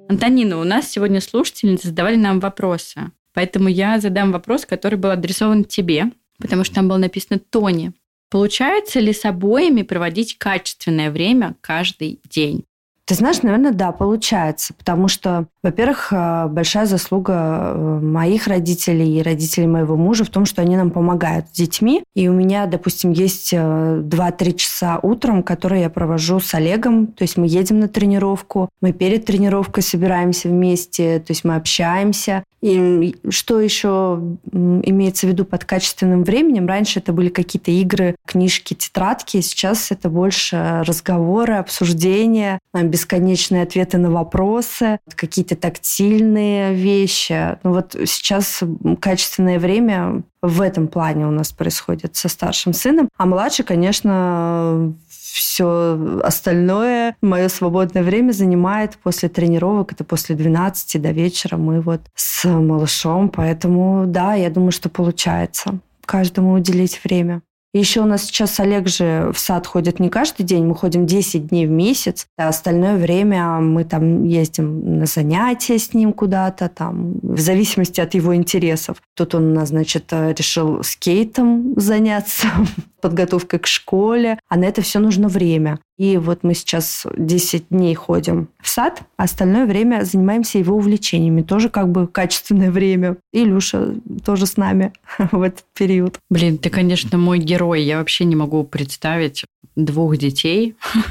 Антонина, 0.10 0.60
у 0.60 0.66
нас 0.66 0.92
сегодня 0.92 1.22
слушательницы 1.22 1.88
задавали 1.88 2.18
нам 2.18 2.42
вопросы. 2.42 3.12
Поэтому 3.34 3.70
я 3.70 4.02
задам 4.02 4.34
вопрос, 4.34 4.66
который 4.66 5.00
был 5.00 5.12
адресован 5.12 5.64
тебе, 5.64 6.12
потому 6.40 6.66
что 6.66 6.76
там 6.76 6.90
было 6.90 6.98
написано 6.98 7.40
Тони. 7.40 7.94
Получается 8.34 9.00
ли 9.00 9.14
с 9.14 9.26
обоими 9.26 9.84
проводить 9.84 10.40
качественное 10.40 11.12
время 11.12 11.54
каждый 11.62 12.20
день? 12.28 12.66
Ты 13.06 13.14
знаешь, 13.14 13.44
наверное, 13.44 13.74
да, 13.74 13.92
получается, 13.92 14.74
потому 14.74 15.08
что, 15.08 15.46
во-первых, 15.62 16.08
э, 16.12 16.48
большая 16.48 16.88
заслуга 16.88 17.74
э, 17.76 18.00
моих 18.02 18.48
родителей 18.48 19.20
и 19.20 19.22
родителей 19.22 19.68
моего 19.68 19.98
мужа 19.98 20.24
в 20.24 20.30
том, 20.30 20.46
что 20.46 20.64
они 20.64 20.76
нам 20.78 20.90
помогают 20.90 21.50
с 21.50 21.52
детьми. 21.52 22.04
И 22.16 22.28
у 22.28 22.34
меня, 22.34 22.66
допустим, 22.66 23.12
есть 23.12 23.54
2-3 23.54 24.08
э, 24.10 24.52
часа 24.54 25.00
утром, 25.04 25.44
которые 25.44 25.84
я 25.84 25.90
провожу 25.92 26.40
с 26.40 26.56
Олегом. 26.56 27.08
То 27.08 27.26
есть 27.26 27.38
мы 27.38 27.46
едем 27.46 27.82
на 27.82 27.88
тренировку, 27.88 28.70
мы 28.82 28.94
перед 28.94 29.26
тренировкой 29.26 29.84
собираемся 29.84 30.48
вместе, 30.48 31.20
то 31.20 31.32
есть 31.32 31.44
мы 31.44 31.56
общаемся. 31.56 32.44
И 32.64 33.18
что 33.30 33.60
еще 33.60 34.38
имеется 34.54 35.28
в 35.28 35.30
виду 35.30 35.44
под 35.44 35.66
качественным 35.66 36.24
временем? 36.24 36.66
Раньше 36.66 37.00
это 37.00 37.12
были 37.12 37.28
какие-то 37.28 37.72
игры, 37.72 38.16
книжки, 38.26 38.74
тетрадки. 38.74 39.42
Сейчас 39.42 39.92
это 39.92 40.08
больше 40.08 40.82
разговоры, 40.86 41.56
обсуждения, 41.56 42.60
бесконечные 42.74 43.64
ответы 43.64 43.98
на 43.98 44.10
вопросы, 44.10 45.00
какие-то 45.14 45.58
тактильные 45.58 46.74
вещи. 46.74 47.58
Ну 47.64 47.74
вот 47.74 47.98
сейчас 48.06 48.64
качественное 49.02 49.60
время 49.60 50.24
в 50.42 50.62
этом 50.62 50.88
плане 50.88 51.28
у 51.28 51.32
нас 51.32 51.52
происходит 51.52 52.16
со 52.16 52.30
старшим 52.30 52.72
сыном. 52.72 53.10
А 53.18 53.26
младший, 53.26 53.66
конечно, 53.66 54.94
все 55.34 56.20
остальное, 56.24 57.16
мое 57.22 57.50
свободное 57.50 58.04
время 58.04 58.32
занимает 58.32 58.98
после 59.02 59.30
тренировок, 59.30 59.92
это 59.92 60.04
после 60.04 60.36
12 60.36 61.02
до 61.02 61.10
вечера 61.10 61.58
мы 61.58 61.82
вот 61.82 62.02
с 62.14 62.48
малышом, 62.48 63.30
поэтому 63.30 64.06
да, 64.06 64.36
я 64.36 64.52
думаю, 64.52 64.72
что 64.72 64.90
получается 64.90 65.80
каждому 66.06 66.54
уделить 66.54 67.02
время. 67.04 67.42
Еще 67.76 68.02
у 68.02 68.06
нас 68.06 68.26
сейчас 68.26 68.60
Олег 68.60 68.88
же 68.88 69.32
в 69.34 69.40
сад 69.40 69.66
ходит 69.66 70.00
не 70.00 70.10
каждый 70.10 70.44
день, 70.44 70.64
мы 70.64 70.76
ходим 70.76 71.08
10 71.08 71.48
дней 71.48 71.66
в 71.66 71.72
месяц, 71.72 72.28
а 72.38 72.50
остальное 72.50 72.98
время 72.98 73.60
мы 73.62 73.84
там 73.84 74.26
ездим 74.26 75.00
на 75.00 75.08
занятия 75.08 75.80
с 75.80 75.96
ним 75.96 76.14
куда-то, 76.14 76.70
там, 76.70 77.16
в 77.24 77.40
зависимости 77.40 78.00
от 78.00 78.14
его 78.14 78.36
интересов. 78.36 78.98
Тут 79.16 79.34
он 79.34 79.52
у 79.52 79.56
нас, 79.56 79.70
значит, 79.70 80.14
решил 80.14 80.84
скейтом 80.84 81.74
заняться, 81.76 82.48
подготовкой 83.04 83.60
к 83.60 83.68
школе, 83.68 84.40
а 84.48 84.56
на 84.56 84.64
это 84.64 84.82
все 84.82 85.00
нужно 85.00 85.28
время. 85.28 85.80
И 85.98 86.18
вот 86.18 86.40
мы 86.44 86.54
сейчас 86.54 87.06
10 87.18 87.66
дней 87.70 87.94
ходим 87.96 88.48
в 88.62 88.70
сад, 88.70 89.02
а 89.18 89.24
остальное 89.24 89.66
время 89.66 90.06
занимаемся 90.06 90.58
его 90.58 90.78
увлечениями. 90.78 91.42
Тоже 91.42 91.68
как 91.68 91.90
бы 91.90 92.08
качественное 92.08 92.72
время. 92.72 93.18
Илюша 93.34 93.96
тоже 94.26 94.46
с 94.46 94.56
нами 94.56 94.94
в 95.32 95.42
этот 95.42 95.66
период. 95.78 96.18
Блин, 96.30 96.58
ты, 96.58 96.70
конечно, 96.70 97.18
мой 97.18 97.40
герой. 97.40 97.84
Я 97.84 98.00
вообще 98.00 98.24
не 98.24 98.38
могу 98.38 98.64
представить 98.64 99.44
двух 99.76 100.18
детей. 100.18 100.76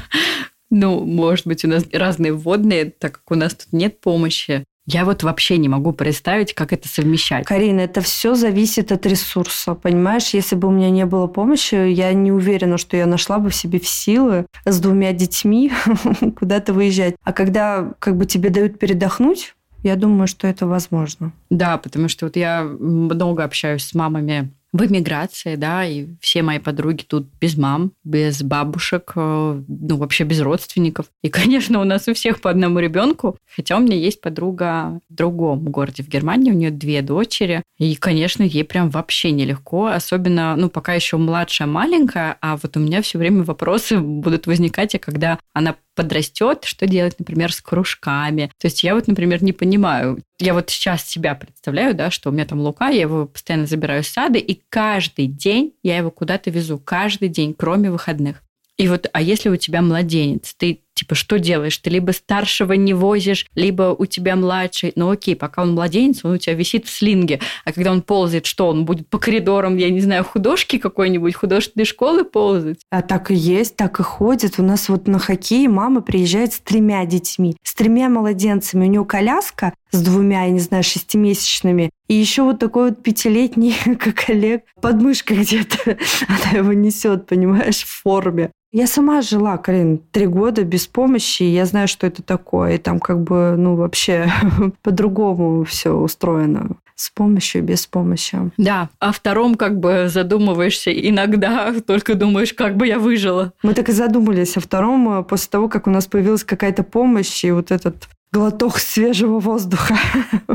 Ну, 0.75 1.05
может 1.05 1.45
быть, 1.45 1.63
у 1.63 1.67
нас 1.67 1.85
разные 1.93 2.33
вводные, 2.33 2.85
так 2.85 3.11
как 3.11 3.29
у 3.29 3.35
нас 3.35 3.53
тут 3.53 3.71
нет 3.73 4.01
помощи. 4.01 4.63
Я 4.85 5.05
вот 5.05 5.23
вообще 5.23 5.57
не 5.57 5.69
могу 5.69 5.93
представить, 5.93 6.53
как 6.53 6.73
это 6.73 6.89
совмещать. 6.89 7.45
Карина, 7.45 7.81
это 7.81 8.01
все 8.01 8.35
зависит 8.35 8.91
от 8.91 9.05
ресурса. 9.05 9.75
Понимаешь, 9.75 10.33
если 10.33 10.55
бы 10.55 10.67
у 10.67 10.71
меня 10.71 10.89
не 10.89 11.05
было 11.05 11.27
помощи, 11.27 11.75
я 11.75 12.11
не 12.11 12.31
уверена, 12.31 12.77
что 12.77 12.97
я 12.97 13.05
нашла 13.05 13.39
бы 13.39 13.49
в 13.49 13.55
себе 13.55 13.79
в 13.79 13.87
силы 13.87 14.45
с 14.65 14.79
двумя 14.79 15.13
детьми 15.13 15.71
куда-то 16.37 16.73
выезжать. 16.73 17.15
А 17.23 17.31
когда 17.31 17.93
как 17.99 18.17
бы 18.17 18.25
тебе 18.25 18.49
дают 18.49 18.77
передохнуть, 18.77 19.55
я 19.83 19.95
думаю, 19.95 20.27
что 20.27 20.47
это 20.47 20.67
возможно. 20.67 21.31
Да, 21.49 21.77
потому 21.77 22.09
что 22.09 22.25
вот 22.25 22.35
я 22.35 22.63
много 22.63 23.43
общаюсь 23.43 23.83
с 23.83 23.93
мамами 23.93 24.51
в 24.73 24.83
эмиграции, 24.83 25.55
да, 25.55 25.85
и 25.85 26.07
все 26.19 26.41
мои 26.41 26.57
подруги 26.57 27.03
тут 27.03 27.27
без 27.39 27.55
мам, 27.55 27.93
без 28.03 28.41
бабушек, 28.41 29.13
э, 29.15 29.61
ну, 29.67 29.97
вообще 29.97 30.23
без 30.23 30.41
родственников. 30.41 31.05
И, 31.21 31.29
конечно, 31.29 31.79
у 31.79 31.83
нас 31.83 32.07
у 32.07 32.13
всех 32.13 32.41
по 32.41 32.49
одному 32.49 32.79
ребенку, 32.79 33.37
хотя 33.55 33.77
у 33.77 33.79
меня 33.79 33.95
есть 33.95 34.19
подруга 34.19 34.99
в 35.09 35.13
другом 35.13 35.65
городе 35.65 36.01
в 36.01 36.09
Германии, 36.09 36.51
у 36.51 36.55
нее 36.55 36.71
две 36.71 37.03
дочери, 37.03 37.61
и, 37.77 37.95
конечно, 37.95 38.41
ей 38.41 38.63
прям 38.63 38.89
вообще 38.89 39.31
нелегко, 39.31 39.87
особенно, 39.87 40.55
ну, 40.55 40.69
пока 40.69 40.93
еще 40.95 41.17
младшая 41.17 41.67
маленькая, 41.67 42.37
а 42.41 42.57
вот 42.57 42.75
у 42.75 42.79
меня 42.79 43.03
все 43.03 43.19
время 43.19 43.43
вопросы 43.43 43.99
будут 44.01 44.47
возникать, 44.47 44.95
и 44.95 44.97
когда 44.97 45.37
она 45.53 45.75
подрастет, 45.95 46.65
что 46.65 46.87
делать, 46.87 47.15
например, 47.19 47.51
с 47.53 47.61
кружками. 47.61 48.51
То 48.59 48.67
есть 48.67 48.83
я 48.83 48.95
вот, 48.95 49.07
например, 49.07 49.43
не 49.43 49.53
понимаю. 49.53 50.21
Я 50.39 50.53
вот 50.53 50.69
сейчас 50.69 51.03
себя 51.03 51.35
представляю, 51.35 51.93
да, 51.93 52.11
что 52.11 52.29
у 52.29 52.33
меня 52.33 52.45
там 52.45 52.59
Лука, 52.59 52.89
я 52.89 53.01
его 53.01 53.25
постоянно 53.25 53.65
забираю 53.65 54.03
с 54.03 54.07
сада, 54.07 54.39
и 54.39 54.59
каждый 54.69 55.27
день 55.27 55.73
я 55.83 55.97
его 55.97 56.11
куда-то 56.11 56.49
везу, 56.49 56.79
каждый 56.79 57.29
день, 57.29 57.53
кроме 57.57 57.91
выходных. 57.91 58.41
И 58.77 58.87
вот, 58.87 59.07
а 59.13 59.21
если 59.21 59.49
у 59.49 59.55
тебя 59.55 59.81
младенец, 59.81 60.55
ты 60.55 60.82
типа 60.93 61.15
что 61.15 61.39
делаешь? 61.39 61.77
Ты 61.77 61.89
либо 61.89 62.11
старшего 62.11 62.73
не 62.73 62.93
возишь, 62.93 63.47
либо 63.55 63.95
у 63.97 64.05
тебя 64.05 64.35
младший. 64.35 64.93
Ну 64.95 65.09
окей, 65.09 65.35
пока 65.35 65.63
он 65.63 65.73
младенец, 65.73 66.23
он 66.23 66.33
у 66.33 66.37
тебя 66.37 66.55
висит 66.55 66.85
в 66.85 66.89
слинге. 66.89 67.39
А 67.65 67.71
когда 67.71 67.91
он 67.91 68.01
ползает, 68.01 68.45
что 68.45 68.67
он 68.67 68.85
будет 68.85 69.07
по 69.07 69.17
коридорам, 69.17 69.77
я 69.77 69.89
не 69.89 70.01
знаю, 70.01 70.23
художки 70.23 70.77
какой-нибудь, 70.77 71.35
художественной 71.35 71.85
школы 71.85 72.23
ползать? 72.23 72.79
А 72.89 73.01
так 73.01 73.31
и 73.31 73.35
есть, 73.35 73.75
так 73.75 73.99
и 73.99 74.03
ходит. 74.03 74.59
У 74.59 74.63
нас 74.63 74.89
вот 74.89 75.07
на 75.07 75.19
хоккее 75.19 75.69
мама 75.69 76.01
приезжает 76.01 76.53
с 76.53 76.59
тремя 76.59 77.05
детьми, 77.05 77.55
с 77.63 77.73
тремя 77.73 78.09
младенцами. 78.09 78.85
У 78.85 78.89
нее 78.89 79.05
коляска 79.05 79.73
с 79.91 80.01
двумя, 80.01 80.45
я 80.45 80.49
не 80.49 80.59
знаю, 80.59 80.83
шестимесячными. 80.83 81.91
И 82.07 82.15
еще 82.15 82.43
вот 82.43 82.59
такой 82.59 82.89
вот 82.89 83.03
пятилетний, 83.03 83.75
как 83.99 84.29
Олег, 84.29 84.63
мышкой 84.81 85.37
где-то. 85.37 85.97
Она 86.27 86.59
его 86.59 86.73
несет, 86.73 87.27
понимаешь, 87.27 87.83
в 87.83 88.01
форме. 88.01 88.51
Я 88.73 88.87
сама 88.87 89.21
жила, 89.21 89.57
Карин, 89.57 89.99
три 90.11 90.25
года 90.25 90.63
без 90.63 90.87
помощи, 90.87 91.43
и 91.43 91.53
я 91.53 91.65
знаю, 91.65 91.87
что 91.87 92.07
это 92.07 92.23
такое. 92.23 92.73
И 92.73 92.77
там 92.79 92.99
как 92.99 93.21
бы, 93.21 93.53
ну, 93.55 93.75
вообще 93.75 94.31
по-другому 94.81 95.63
все 95.63 95.91
устроено. 95.91 96.77
С 96.95 97.11
помощью 97.11 97.61
и 97.61 97.65
без 97.65 97.85
помощи. 97.85 98.35
Да, 98.57 98.89
о 98.97 99.11
втором 99.11 99.55
как 99.55 99.79
бы 99.79 100.07
задумываешься 100.09 100.91
иногда, 100.91 101.71
только 101.85 102.15
думаешь, 102.15 102.53
как 102.53 102.75
бы 102.75 102.87
я 102.87 102.97
выжила. 102.97 103.53
Мы 103.61 103.75
так 103.75 103.89
и 103.89 103.91
задумались 103.91 104.57
о 104.57 104.59
втором 104.59 105.19
э, 105.19 105.23
после 105.23 105.49
того, 105.51 105.69
как 105.69 105.85
у 105.85 105.91
нас 105.91 106.07
появилась 106.07 106.43
какая-то 106.43 106.81
помощь, 106.81 107.43
и 107.43 107.51
вот 107.51 107.69
этот 107.69 108.09
глоток 108.31 108.79
свежего 108.79 109.39
воздуха. 109.39 109.95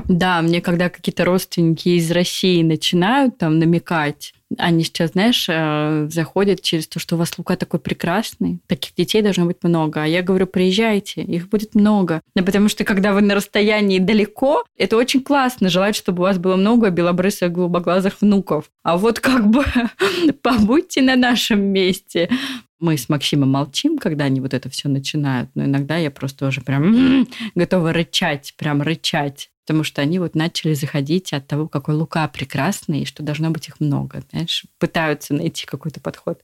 Да, 0.08 0.40
мне 0.40 0.62
когда 0.62 0.88
какие-то 0.88 1.26
родственники 1.26 1.90
из 1.90 2.10
России 2.10 2.62
начинают 2.62 3.36
там 3.36 3.58
намекать, 3.58 4.32
они 4.56 4.84
сейчас, 4.84 5.12
знаешь, 5.12 5.46
э, 5.48 6.08
заходят 6.10 6.62
через 6.62 6.88
то, 6.88 6.98
что 6.98 7.16
у 7.16 7.18
вас 7.18 7.36
Лука 7.36 7.56
такой 7.56 7.80
прекрасный, 7.80 8.60
таких 8.66 8.94
детей 8.94 9.20
должно 9.20 9.44
быть 9.44 9.62
много. 9.62 10.02
А 10.02 10.06
я 10.06 10.22
говорю, 10.22 10.46
приезжайте, 10.46 11.22
их 11.22 11.48
будет 11.48 11.74
много. 11.74 12.22
Ну, 12.34 12.44
потому 12.44 12.68
что 12.68 12.84
когда 12.84 13.12
вы 13.12 13.20
на 13.20 13.34
расстоянии 13.34 13.98
далеко, 13.98 14.64
это 14.76 14.96
очень 14.96 15.22
классно, 15.22 15.68
желать, 15.68 15.96
чтобы 15.96 16.20
у 16.20 16.22
вас 16.22 16.38
было 16.38 16.56
много 16.56 16.90
белобрысых, 16.90 17.52
голубоглазых 17.52 18.20
внуков. 18.20 18.70
А 18.82 18.96
вот 18.96 19.20
как 19.20 19.48
бы 19.48 19.64
побудьте 20.42 21.02
на 21.02 21.16
нашем 21.16 21.60
месте. 21.60 22.30
Мы 22.80 22.96
с 22.96 23.08
Максимом 23.08 23.50
молчим, 23.50 23.98
когда 23.98 24.24
они 24.24 24.40
вот 24.40 24.54
это 24.54 24.70
все 24.70 24.88
начинают, 24.88 25.50
но 25.54 25.64
иногда 25.64 25.96
я 25.96 26.12
просто 26.12 26.46
уже 26.46 26.60
прям 26.60 27.26
готова 27.54 27.92
рычать, 27.92 28.54
прям 28.56 28.82
рычать 28.82 29.50
потому 29.68 29.84
что 29.84 30.00
они 30.00 30.18
вот 30.18 30.34
начали 30.34 30.72
заходить 30.72 31.34
от 31.34 31.46
того, 31.46 31.68
какой 31.68 31.94
Лука 31.94 32.26
прекрасный, 32.28 33.02
и 33.02 33.04
что 33.04 33.22
должно 33.22 33.50
быть 33.50 33.68
их 33.68 33.80
много, 33.80 34.22
знаешь, 34.30 34.64
пытаются 34.78 35.34
найти 35.34 35.66
какой-то 35.66 36.00
подход. 36.00 36.40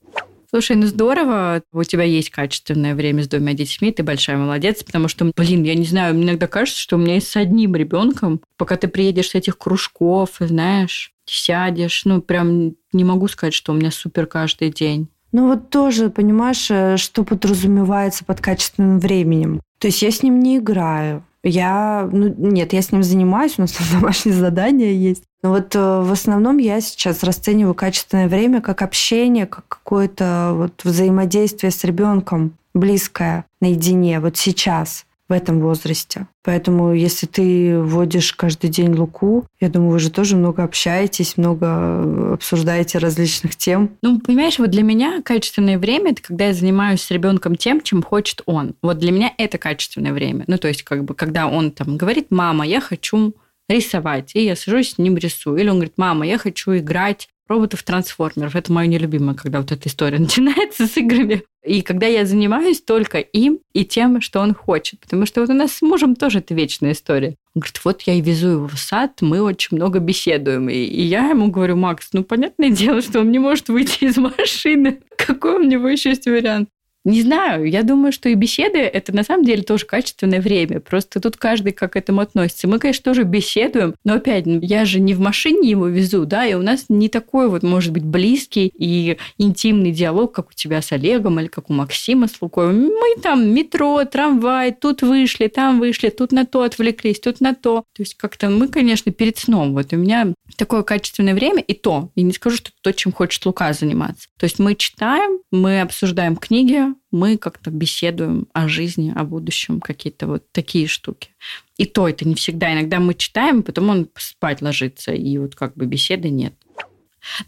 Слушай, 0.50 0.76
ну 0.76 0.86
здорово, 0.86 1.62
у 1.72 1.84
тебя 1.84 2.02
есть 2.02 2.28
качественное 2.28 2.94
время 2.94 3.22
с 3.22 3.28
двумя 3.28 3.54
детьми, 3.54 3.92
ты 3.92 4.02
большая 4.02 4.36
молодец, 4.36 4.84
потому 4.84 5.08
что, 5.08 5.32
блин, 5.34 5.62
я 5.62 5.74
не 5.74 5.86
знаю, 5.86 6.14
мне 6.14 6.24
иногда 6.24 6.46
кажется, 6.46 6.78
что 6.78 6.96
у 6.96 6.98
меня 6.98 7.14
есть 7.14 7.28
с 7.28 7.36
одним 7.36 7.74
ребенком, 7.74 8.42
пока 8.58 8.76
ты 8.76 8.88
приедешь 8.88 9.30
с 9.30 9.34
этих 9.34 9.56
кружков, 9.56 10.32
знаешь, 10.38 11.14
сядешь, 11.24 12.04
ну 12.04 12.20
прям 12.20 12.74
не 12.92 13.04
могу 13.04 13.26
сказать, 13.28 13.54
что 13.54 13.72
у 13.72 13.74
меня 13.74 13.90
супер 13.90 14.26
каждый 14.26 14.70
день. 14.70 15.08
Ну 15.32 15.48
вот 15.48 15.70
тоже, 15.70 16.10
понимаешь, 16.10 16.70
э, 16.70 16.98
что 16.98 17.24
подразумевается 17.24 18.22
под 18.26 18.42
качественным 18.42 19.00
временем. 19.00 19.62
То 19.78 19.86
есть 19.86 20.02
я 20.02 20.10
с 20.10 20.22
ним 20.22 20.40
не 20.40 20.58
играю. 20.58 21.24
Я, 21.44 22.08
ну 22.10 22.34
нет, 22.36 22.72
я 22.72 22.80
с 22.82 22.90
ним 22.90 23.02
занимаюсь, 23.02 23.54
у 23.58 23.62
нас 23.62 23.72
там 23.72 23.86
домашние 23.92 24.34
задания 24.34 24.92
есть. 24.92 25.24
Но 25.42 25.50
вот 25.50 25.76
э, 25.76 26.00
в 26.00 26.10
основном 26.10 26.56
я 26.56 26.80
сейчас 26.80 27.22
расцениваю 27.22 27.74
качественное 27.74 28.28
время 28.28 28.62
как 28.62 28.80
общение, 28.80 29.46
как 29.46 29.68
какое-то 29.68 30.52
вот 30.54 30.82
взаимодействие 30.84 31.70
с 31.70 31.84
ребенком 31.84 32.54
близкое 32.72 33.44
наедине, 33.60 34.20
вот 34.20 34.38
сейчас 34.38 35.04
в 35.28 35.32
этом 35.32 35.60
возрасте. 35.60 36.26
Поэтому, 36.42 36.92
если 36.92 37.26
ты 37.26 37.80
вводишь 37.80 38.32
каждый 38.34 38.68
день 38.68 38.94
Луку, 38.94 39.46
я 39.60 39.68
думаю, 39.68 39.92
вы 39.92 39.98
же 39.98 40.10
тоже 40.10 40.36
много 40.36 40.62
общаетесь, 40.62 41.36
много 41.36 42.34
обсуждаете 42.34 42.98
различных 42.98 43.56
тем. 43.56 43.96
Ну, 44.02 44.20
понимаешь, 44.20 44.58
вот 44.58 44.70
для 44.70 44.82
меня 44.82 45.22
качественное 45.22 45.78
время 45.78 46.12
это 46.12 46.22
когда 46.22 46.46
я 46.48 46.52
занимаюсь 46.52 47.02
с 47.02 47.10
ребенком 47.10 47.56
тем, 47.56 47.80
чем 47.80 48.02
хочет 48.02 48.42
он. 48.46 48.74
Вот 48.82 48.98
для 48.98 49.12
меня 49.12 49.32
это 49.38 49.56
качественное 49.56 50.12
время. 50.12 50.44
Ну, 50.46 50.58
то 50.58 50.68
есть, 50.68 50.82
как 50.82 51.04
бы, 51.04 51.14
когда 51.14 51.46
он 51.46 51.70
там 51.70 51.96
говорит, 51.96 52.26
мама, 52.30 52.66
я 52.66 52.80
хочу 52.80 53.34
рисовать, 53.68 54.32
и 54.34 54.44
я 54.44 54.56
сажусь 54.56 54.92
с 54.92 54.98
ним 54.98 55.16
рисую. 55.16 55.56
Или 55.56 55.68
он 55.68 55.76
говорит, 55.76 55.94
мама, 55.96 56.26
я 56.26 56.38
хочу 56.38 56.76
играть 56.76 57.28
роботов-трансформеров. 57.48 58.56
Это 58.56 58.72
мое 58.72 58.86
нелюбимое, 58.86 59.34
когда 59.34 59.60
вот 59.60 59.72
эта 59.72 59.88
история 59.88 60.18
начинается 60.20 60.86
с 60.86 60.96
играми. 60.96 61.44
И 61.64 61.80
когда 61.82 62.06
я 62.06 62.26
занимаюсь 62.26 62.82
только 62.82 63.18
им 63.18 63.60
и 63.72 63.84
тем, 63.84 64.20
что 64.20 64.40
он 64.40 64.54
хочет. 64.54 65.00
Потому 65.00 65.24
что 65.24 65.40
вот 65.40 65.50
у 65.50 65.54
нас 65.54 65.72
с 65.72 65.82
мужем 65.82 66.14
тоже 66.14 66.38
это 66.38 66.54
вечная 66.54 66.92
история. 66.92 67.36
Он 67.54 67.60
говорит, 67.60 67.80
вот 67.84 68.02
я 68.02 68.14
и 68.14 68.20
везу 68.20 68.48
его 68.48 68.68
в 68.68 68.78
сад, 68.78 69.22
мы 69.22 69.40
очень 69.40 69.76
много 69.76 69.98
беседуем. 69.98 70.68
И, 70.68 70.74
и 70.74 71.02
я 71.02 71.30
ему 71.30 71.50
говорю, 71.50 71.76
Макс, 71.76 72.10
ну, 72.12 72.22
понятное 72.24 72.70
дело, 72.70 73.00
что 73.00 73.20
он 73.20 73.30
не 73.30 73.38
может 73.38 73.68
выйти 73.68 74.04
из 74.04 74.16
машины. 74.38 75.00
Какой 75.16 75.56
у 75.56 75.62
него 75.62 75.88
еще 75.88 76.10
есть 76.10 76.26
вариант? 76.26 76.68
Не 77.04 77.20
знаю, 77.20 77.68
я 77.68 77.82
думаю, 77.82 78.12
что 78.12 78.30
и 78.30 78.34
беседы– 78.34 78.78
это 78.78 79.14
на 79.14 79.24
самом 79.24 79.44
деле 79.44 79.62
тоже 79.62 79.84
качественное 79.84 80.40
время. 80.40 80.80
Просто 80.80 81.20
тут 81.20 81.36
каждый 81.36 81.72
как 81.72 81.92
к 81.92 81.96
этому 81.96 82.22
относится. 82.22 82.66
Мы, 82.66 82.78
конечно, 82.78 83.04
тоже 83.04 83.24
беседуем, 83.24 83.94
но 84.04 84.14
опять, 84.14 84.46
ну, 84.46 84.58
я 84.62 84.86
же 84.86 85.00
не 85.00 85.12
в 85.12 85.20
машине 85.20 85.68
его 85.68 85.86
везу, 85.86 86.24
да, 86.24 86.46
и 86.46 86.54
у 86.54 86.62
нас 86.62 86.86
не 86.88 87.10
такой 87.10 87.48
вот, 87.50 87.62
может 87.62 87.92
быть, 87.92 88.04
близкий 88.04 88.72
и 88.74 89.18
интимный 89.36 89.90
диалог, 89.90 90.32
как 90.32 90.48
у 90.48 90.52
тебя 90.54 90.80
с 90.80 90.92
Олегом 90.92 91.38
или 91.40 91.48
как 91.48 91.68
у 91.68 91.74
Максима 91.74 92.26
с 92.26 92.40
Лукой. 92.40 92.72
Мы 92.72 93.20
там 93.22 93.52
метро, 93.52 94.02
трамвай, 94.06 94.72
тут 94.72 95.02
вышли, 95.02 95.48
там 95.48 95.80
вышли, 95.80 96.08
тут 96.08 96.32
на 96.32 96.46
то 96.46 96.62
отвлеклись, 96.62 97.20
тут 97.20 97.40
на 97.40 97.54
то. 97.54 97.84
То 97.94 98.02
есть 98.02 98.14
как-то 98.14 98.48
мы, 98.48 98.68
конечно, 98.68 99.12
перед 99.12 99.36
сном. 99.36 99.74
Вот 99.74 99.92
у 99.92 99.96
меня 99.96 100.32
такое 100.56 100.82
качественное 100.82 101.34
время, 101.34 101.62
и 101.62 101.74
то, 101.74 102.10
я 102.14 102.22
не 102.22 102.32
скажу, 102.32 102.56
что 102.56 102.70
это 102.70 102.78
то, 102.82 102.92
чем 102.92 103.12
хочет 103.12 103.44
Лука 103.46 103.72
заниматься. 103.72 104.28
То 104.38 104.44
есть 104.44 104.58
мы 104.58 104.74
читаем, 104.74 105.40
мы 105.50 105.80
обсуждаем 105.80 106.36
книги, 106.36 106.82
мы 107.10 107.36
как-то 107.36 107.70
беседуем 107.70 108.48
о 108.52 108.68
жизни, 108.68 109.12
о 109.14 109.24
будущем, 109.24 109.80
какие-то 109.80 110.26
вот 110.26 110.44
такие 110.52 110.86
штуки. 110.86 111.30
И 111.76 111.86
то 111.86 112.08
это 112.08 112.26
не 112.26 112.34
всегда. 112.34 112.72
Иногда 112.72 113.00
мы 113.00 113.14
читаем, 113.14 113.62
потом 113.62 113.90
он 113.90 114.08
спать 114.16 114.62
ложится, 114.62 115.12
и 115.12 115.38
вот 115.38 115.54
как 115.54 115.74
бы 115.74 115.86
беседы 115.86 116.28
нет. 116.28 116.54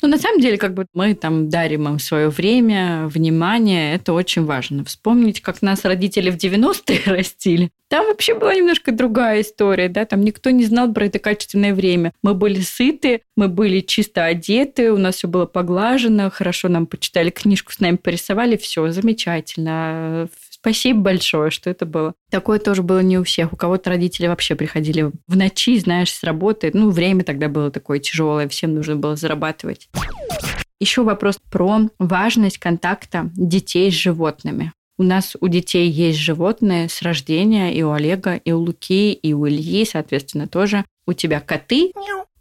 Но 0.03 0.09
на 0.09 0.19
самом 0.19 0.41
деле, 0.41 0.59
как 0.59 0.75
бы 0.75 0.87
мы 0.95 1.15
там 1.15 1.49
дарим 1.49 1.89
им 1.89 1.99
свое 1.99 2.29
время, 2.29 3.07
внимание, 3.07 3.95
это 3.95 4.13
очень 4.13 4.45
важно. 4.45 4.85
Вспомнить, 4.85 5.41
как 5.41 5.63
нас 5.63 5.85
родители 5.85 6.31
в 6.31 6.37
90-е 6.37 7.03
растили. 7.07 7.71
Там 7.89 8.07
вообще 8.07 8.35
была 8.35 8.55
немножко 8.55 8.91
другая 8.91 9.43
история, 9.43 9.89
да, 9.89 10.05
там 10.05 10.23
никто 10.23 10.51
не 10.51 10.65
знал 10.65 10.93
про 10.93 11.07
это 11.07 11.21
качественное 11.21 11.73
время. 11.73 12.13
Мы 12.23 12.35
были 12.35 12.61
сыты, 12.61 13.23
мы 13.37 13.49
были 13.49 13.81
чисто 13.81 14.25
одеты, 14.25 14.93
у 14.93 14.99
нас 14.99 15.17
все 15.17 15.29
было 15.29 15.47
поглажено, 15.47 16.31
хорошо 16.31 16.69
нам 16.69 16.87
почитали 16.87 17.31
книжку, 17.31 17.73
с 17.73 17.79
нами 17.79 17.97
порисовали, 17.97 18.57
все 18.57 18.91
замечательно, 18.91 20.29
Спасибо 20.67 21.01
большое, 21.01 21.53
что 21.53 21.71
это 21.71 21.87
было. 21.87 22.15
Такое 22.29 22.59
тоже 22.59 22.83
было 22.83 22.99
не 22.99 23.19
у 23.19 23.23
всех. 23.23 23.53
У 23.53 23.57
кого-то 23.57 23.89
родители 23.89 24.27
вообще 24.27 24.57
приходили 24.57 25.13
в 25.29 25.37
ночи, 25.37 25.79
знаешь, 25.79 26.13
с 26.13 26.25
работы. 26.25 26.73
Ну, 26.75 26.91
время 26.91 27.23
тогда 27.23 27.49
было 27.49 27.71
такое 27.71 28.01
тяжелое, 28.01 28.49
всем 28.49 28.75
нужно 28.75 28.97
было 28.97 29.15
зарабатывать. 29.15 29.89
Еще 30.81 31.05
вопрос 31.05 31.39
про 31.53 31.83
важность 32.01 32.59
контакта 32.59 33.31
детей 33.37 33.93
с 33.93 33.95
животными. 33.95 34.73
У 34.99 35.05
нас 35.05 35.37
у 35.39 35.47
детей 35.47 35.89
есть 35.89 36.19
животные 36.19 36.89
с 36.89 37.01
рождения, 37.01 37.73
и 37.73 37.85
у 37.85 37.93
Олега, 37.93 38.35
и 38.35 38.51
у 38.51 38.59
Луки, 38.59 39.13
и 39.13 39.33
у 39.35 39.47
Ильи, 39.47 39.85
соответственно, 39.85 40.49
тоже. 40.49 40.85
У 41.07 41.13
тебя 41.13 41.39
коты, 41.39 41.93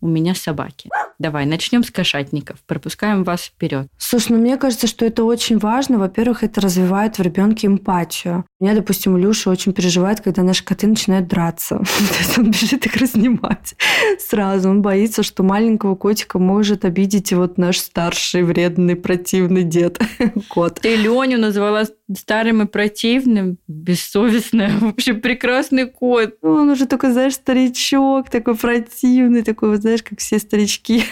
у 0.05 0.07
меня 0.07 0.35
собаки. 0.35 0.89
Давай, 1.17 1.45
начнем 1.45 1.83
с 1.83 1.89
кошатников. 1.89 2.57
Пропускаем 2.67 3.23
вас 3.23 3.45
вперед. 3.45 3.87
Слушай, 3.97 4.33
ну 4.33 4.37
мне 4.39 4.57
кажется, 4.57 4.85
что 4.85 5.05
это 5.05 5.23
очень 5.23 5.57
важно. 5.57 5.97
Во-первых, 5.97 6.43
это 6.43 6.61
развивает 6.61 7.17
в 7.17 7.21
ребенке 7.21 7.67
эмпатию. 7.67 8.45
У 8.59 8.63
меня, 8.63 8.75
допустим, 8.75 9.17
Илюша 9.17 9.49
очень 9.49 9.73
переживает, 9.73 10.21
когда 10.21 10.43
наши 10.43 10.63
коты 10.63 10.87
начинают 10.87 11.27
драться. 11.27 11.77
То 11.79 12.19
есть 12.19 12.37
он 12.37 12.51
бежит 12.51 12.85
их 12.85 12.95
разнимать 12.97 13.75
сразу. 14.19 14.69
Он 14.69 14.81
боится, 14.81 15.23
что 15.23 15.41
маленького 15.41 15.95
котика 15.95 16.37
может 16.37 16.85
обидеть 16.85 17.33
вот 17.33 17.57
наш 17.57 17.79
старший, 17.79 18.43
вредный, 18.43 18.95
противный 18.95 19.63
дед, 19.63 19.99
кот. 20.49 20.81
Ты 20.81 20.95
Леню 20.95 21.39
назвала 21.39 21.85
старым 22.15 22.61
и 22.61 22.65
противным, 22.65 23.57
бессовестная, 23.67 24.77
вообще 24.79 25.13
прекрасный 25.13 25.87
кот. 25.87 26.35
Он 26.41 26.69
уже 26.69 26.85
такой, 26.85 27.11
знаешь, 27.11 27.35
старичок, 27.35 28.29
такой 28.29 28.55
противный, 28.55 29.43
такой, 29.43 29.69
вот, 29.69 29.81
знаешь, 29.81 30.03
как 30.03 30.19
все 30.19 30.39
старички, 30.39 31.03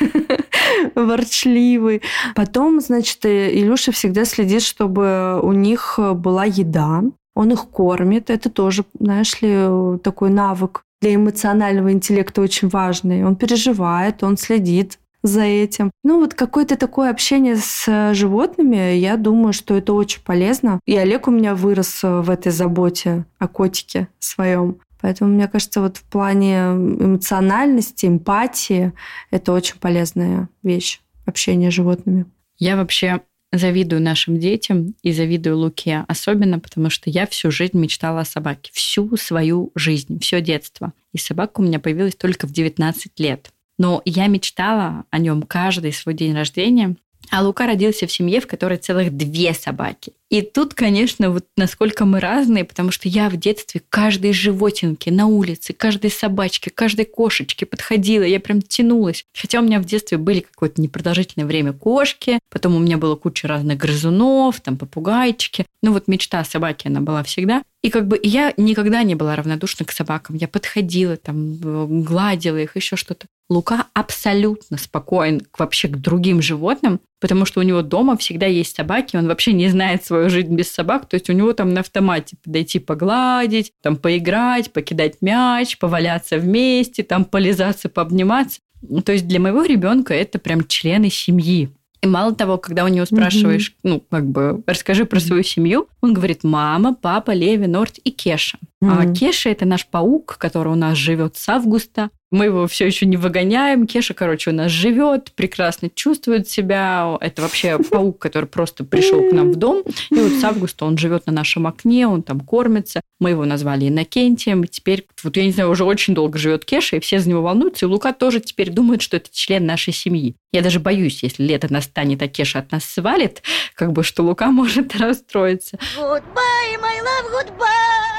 ворчливый. 0.95 2.01
Потом, 2.35 2.79
значит, 2.79 3.25
Илюша 3.25 3.91
всегда 3.91 4.25
следит, 4.25 4.61
чтобы 4.61 5.39
у 5.41 5.51
них 5.51 5.99
была 6.15 6.45
еда, 6.45 7.03
он 7.35 7.51
их 7.51 7.65
кормит. 7.69 8.29
Это 8.29 8.49
тоже, 8.49 8.85
знаешь 8.99 9.41
ли, 9.41 9.97
такой 10.03 10.29
навык 10.29 10.83
для 11.01 11.15
эмоционального 11.15 11.91
интеллекта 11.91 12.41
очень 12.41 12.69
важный. 12.69 13.25
Он 13.25 13.35
переживает, 13.35 14.23
он 14.23 14.37
следит 14.37 14.99
за 15.24 15.41
этим. 15.41 15.89
Ну, 16.03 16.19
вот 16.19 16.34
какое-то 16.34 16.76
такое 16.76 17.09
общение 17.09 17.55
с 17.55 17.86
э, 17.88 18.13
животными, 18.13 18.95
я 18.95 19.15
думаю, 19.15 19.53
что 19.53 19.76
это 19.76 19.93
очень 19.93 20.21
полезно. 20.21 20.80
И 20.86 20.95
Олег 20.97 21.28
у 21.28 21.32
меня 21.32 21.55
вырос 21.55 22.03
э, 22.03 22.19
в 22.21 22.30
этой 22.30 22.51
заботе 22.51 23.26
о 23.39 23.47
котике 23.47 24.09
своем. 24.19 24.80
Поэтому, 25.01 25.32
мне 25.32 25.47
кажется, 25.47 25.82
вот 25.82 25.97
в 25.97 26.03
плане 26.03 26.57
эмоциональности, 26.57 28.05
эмпатии, 28.05 28.93
это 29.32 29.53
очень 29.53 29.76
полезная 29.80 30.49
вещь, 30.61 31.01
общение 31.26 31.71
с 31.71 31.74
животными. 31.74 32.26
Я 32.57 32.76
вообще 32.76 33.21
завидую 33.53 34.01
нашим 34.01 34.39
детям 34.39 34.95
и 35.03 35.11
завидую 35.11 35.57
Луке, 35.57 36.03
особенно 36.07 36.59
потому 36.59 36.89
что 36.89 37.09
я 37.09 37.28
всю 37.28 37.51
жизнь 37.51 37.78
мечтала 37.78 38.21
о 38.21 38.26
собаке. 38.26 38.71
Всю 38.74 39.15
свою 39.15 39.71
жизнь, 39.76 40.19
все 40.19 40.41
детство. 40.41 40.93
И 41.13 41.17
собака 41.17 41.59
у 41.59 41.63
меня 41.63 41.80
появилась 41.80 42.15
только 42.15 42.47
в 42.47 42.51
19 42.51 43.19
лет. 43.19 43.53
Но 43.78 44.01
я 44.05 44.28
мечтала 44.28 45.05
о 45.09 45.19
нем 45.19 45.43
каждый 45.43 45.93
свой 45.93 46.13
день 46.13 46.34
рождения. 46.34 46.95
А 47.30 47.41
Лука 47.41 47.65
родился 47.67 48.05
в 48.05 48.11
семье, 48.11 48.41
в 48.41 48.47
которой 48.47 48.78
целых 48.78 49.15
две 49.15 49.53
собаки. 49.53 50.13
И 50.30 50.41
тут, 50.41 50.74
конечно, 50.74 51.30
вот 51.30 51.45
насколько 51.57 52.05
мы 52.05 52.19
разные, 52.19 52.65
потому 52.65 52.91
что 52.91 53.07
я 53.07 53.30
в 53.30 53.38
детстве 53.38 53.82
каждой 53.89 54.34
животинке 54.34 55.11
на 55.11 55.28
улице, 55.28 55.74
каждой 55.74 56.11
собачке, 56.11 56.69
каждой 56.69 57.05
кошечке 57.05 57.65
подходила, 57.65 58.24
я 58.24 58.39
прям 58.39 58.61
тянулась. 58.61 59.26
Хотя 59.34 59.59
у 59.59 59.63
меня 59.63 59.80
в 59.80 59.86
детстве 59.86 60.17
были 60.17 60.41
какое-то 60.41 60.82
непродолжительное 60.82 61.47
время 61.47 61.74
кошки, 61.74 62.39
потом 62.49 62.76
у 62.76 62.80
меня 62.80 62.97
было 62.97 63.15
куча 63.15 63.47
разных 63.47 63.78
грызунов, 63.78 64.59
там 64.61 64.78
попугайчики. 64.78 65.65
Ну 65.82 65.93
вот 65.93 66.07
мечта 66.07 66.39
о 66.39 66.45
собаке, 66.45 66.89
она 66.89 66.99
была 66.99 67.24
всегда. 67.24 67.63
И 67.84 67.89
как 67.89 68.07
бы 68.07 68.17
я 68.23 68.53
никогда 68.55 69.03
не 69.03 69.13
была 69.13 69.36
равнодушна 69.36 69.86
к 69.86 69.91
собакам. 69.91 70.38
Я 70.38 70.47
подходила, 70.47 71.17
там, 71.17 71.57
гладила 72.03 72.57
их, 72.57 72.77
еще 72.77 72.95
что-то. 72.95 73.27
Лука 73.49 73.88
абсолютно 73.93 74.77
спокоен 74.77 75.41
вообще 75.57 75.89
к 75.89 75.97
другим 75.97 76.41
животным, 76.41 77.01
потому 77.19 77.45
что 77.45 77.59
у 77.59 77.63
него 77.63 77.81
дома 77.81 78.15
всегда 78.15 78.45
есть 78.45 78.75
собаки, 78.75 79.17
он 79.17 79.27
вообще 79.27 79.51
не 79.51 79.67
знает 79.67 80.05
свою 80.05 80.29
жизнь 80.29 80.55
без 80.55 80.71
собак, 80.71 81.07
то 81.07 81.15
есть 81.15 81.29
у 81.29 81.34
него 81.34 81.51
там 81.51 81.73
на 81.73 81.81
автомате 81.81 82.38
подойти 82.41 82.79
погладить, 82.79 83.73
там 83.81 83.97
поиграть, 83.97 84.71
покидать 84.71 85.21
мяч, 85.21 85.77
поваляться 85.77 86.38
вместе, 86.38 87.03
там 87.03 87.25
полизаться, 87.25 87.89
пообниматься. 87.89 88.61
То 89.05 89.11
есть 89.11 89.27
для 89.27 89.41
моего 89.41 89.63
ребенка 89.63 90.13
это 90.13 90.39
прям 90.39 90.65
члены 90.65 91.09
семьи. 91.09 91.69
И 92.04 92.08
мало 92.08 92.36
того, 92.36 92.58
когда 92.58 92.84
у 92.84 92.89
него 92.89 93.06
спрашиваешь, 93.06 93.70
mm-hmm. 93.70 93.89
ну, 93.89 94.04
как 94.10 94.26
бы, 94.26 94.62
расскажи 94.68 95.06
про 95.06 95.22
свою 95.22 95.41
семью, 95.41 95.88
он 96.01 96.14
говорит, 96.14 96.43
мама, 96.43 96.93
папа, 96.93 97.32
Леви, 97.32 97.66
Норт 97.66 97.97
и 98.04 98.12
Кеша. 98.12 98.58
Mm-hmm. 98.84 99.11
А 99.11 99.13
Кеша– 99.13 99.49
это 99.51 99.65
наш 99.65 99.88
паук, 99.88 100.38
который 100.38 100.73
у 100.73 100.75
нас 100.75 100.97
живет 100.97 101.38
с 101.38 101.47
августа. 101.47 102.09
Мы 102.31 102.45
его 102.45 102.67
все 102.67 102.86
еще 102.86 103.05
не 103.05 103.15
выгоняем. 103.15 103.88
Кеша, 103.88 104.13
короче, 104.13 104.49
у 104.49 104.53
нас 104.53 104.71
живет, 104.71 105.31
прекрасно 105.34 105.89
чувствует 105.89 106.49
себя. 106.49 107.15
Это 107.21 107.43
вообще 107.43 107.77
паук, 107.91 108.19
который 108.19 108.45
просто 108.45 108.84
пришел 108.84 109.29
к 109.29 109.31
нам 109.31 109.51
в 109.51 109.55
дом. 109.55 109.84
И 110.09 110.15
вот 110.15 110.34
с 110.34 110.43
августа 110.43 110.86
он 110.86 110.97
живет 110.97 111.27
на 111.27 111.31
нашем 111.31 111.65
окне, 111.65 112.07
он 112.07 112.23
там 112.23 112.41
кормится. 112.41 113.01
Мы 113.19 113.29
его 113.29 113.45
назвали 113.45 113.88
Иннокентием. 113.88 114.63
И 114.63 114.67
теперь, 114.67 115.05
вот 115.23 115.38
я 115.38 115.45
не 115.45 115.51
знаю, 115.51 115.69
уже 115.69 115.86
очень 115.86 116.13
долго 116.13 116.38
живет 116.38 116.65
Кеша, 116.65 116.97
и 116.97 116.99
все 116.99 117.19
за 117.19 117.29
него 117.29 117.41
волнуются. 117.41 117.86
И 117.86 117.89
Лука 117.89 118.11
тоже 118.11 118.41
теперь 118.41 118.69
думает, 118.69 119.01
что 119.01 119.15
это 119.15 119.29
член 119.31 119.65
нашей 119.65 119.93
семьи. 119.93 120.36
Я 120.51 120.61
даже 120.61 120.79
боюсь, 120.81 121.23
если 121.23 121.43
лето 121.43 121.71
настанет, 121.71 122.21
а 122.21 122.27
Кеша 122.27 122.59
от 122.59 122.71
нас 122.71 122.84
свалит, 122.84 123.43
как 123.75 123.93
бы, 123.93 124.03
что 124.03 124.23
Лука 124.23 124.47
может 124.51 124.95
расстроиться. 124.97 125.77
Goodbye, 125.97 126.81
my 126.81 126.99
love, 126.99 127.31
goodbye! 127.31 128.12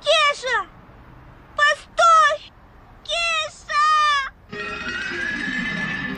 Кеша! 0.00 0.66
Постой! 1.56 2.52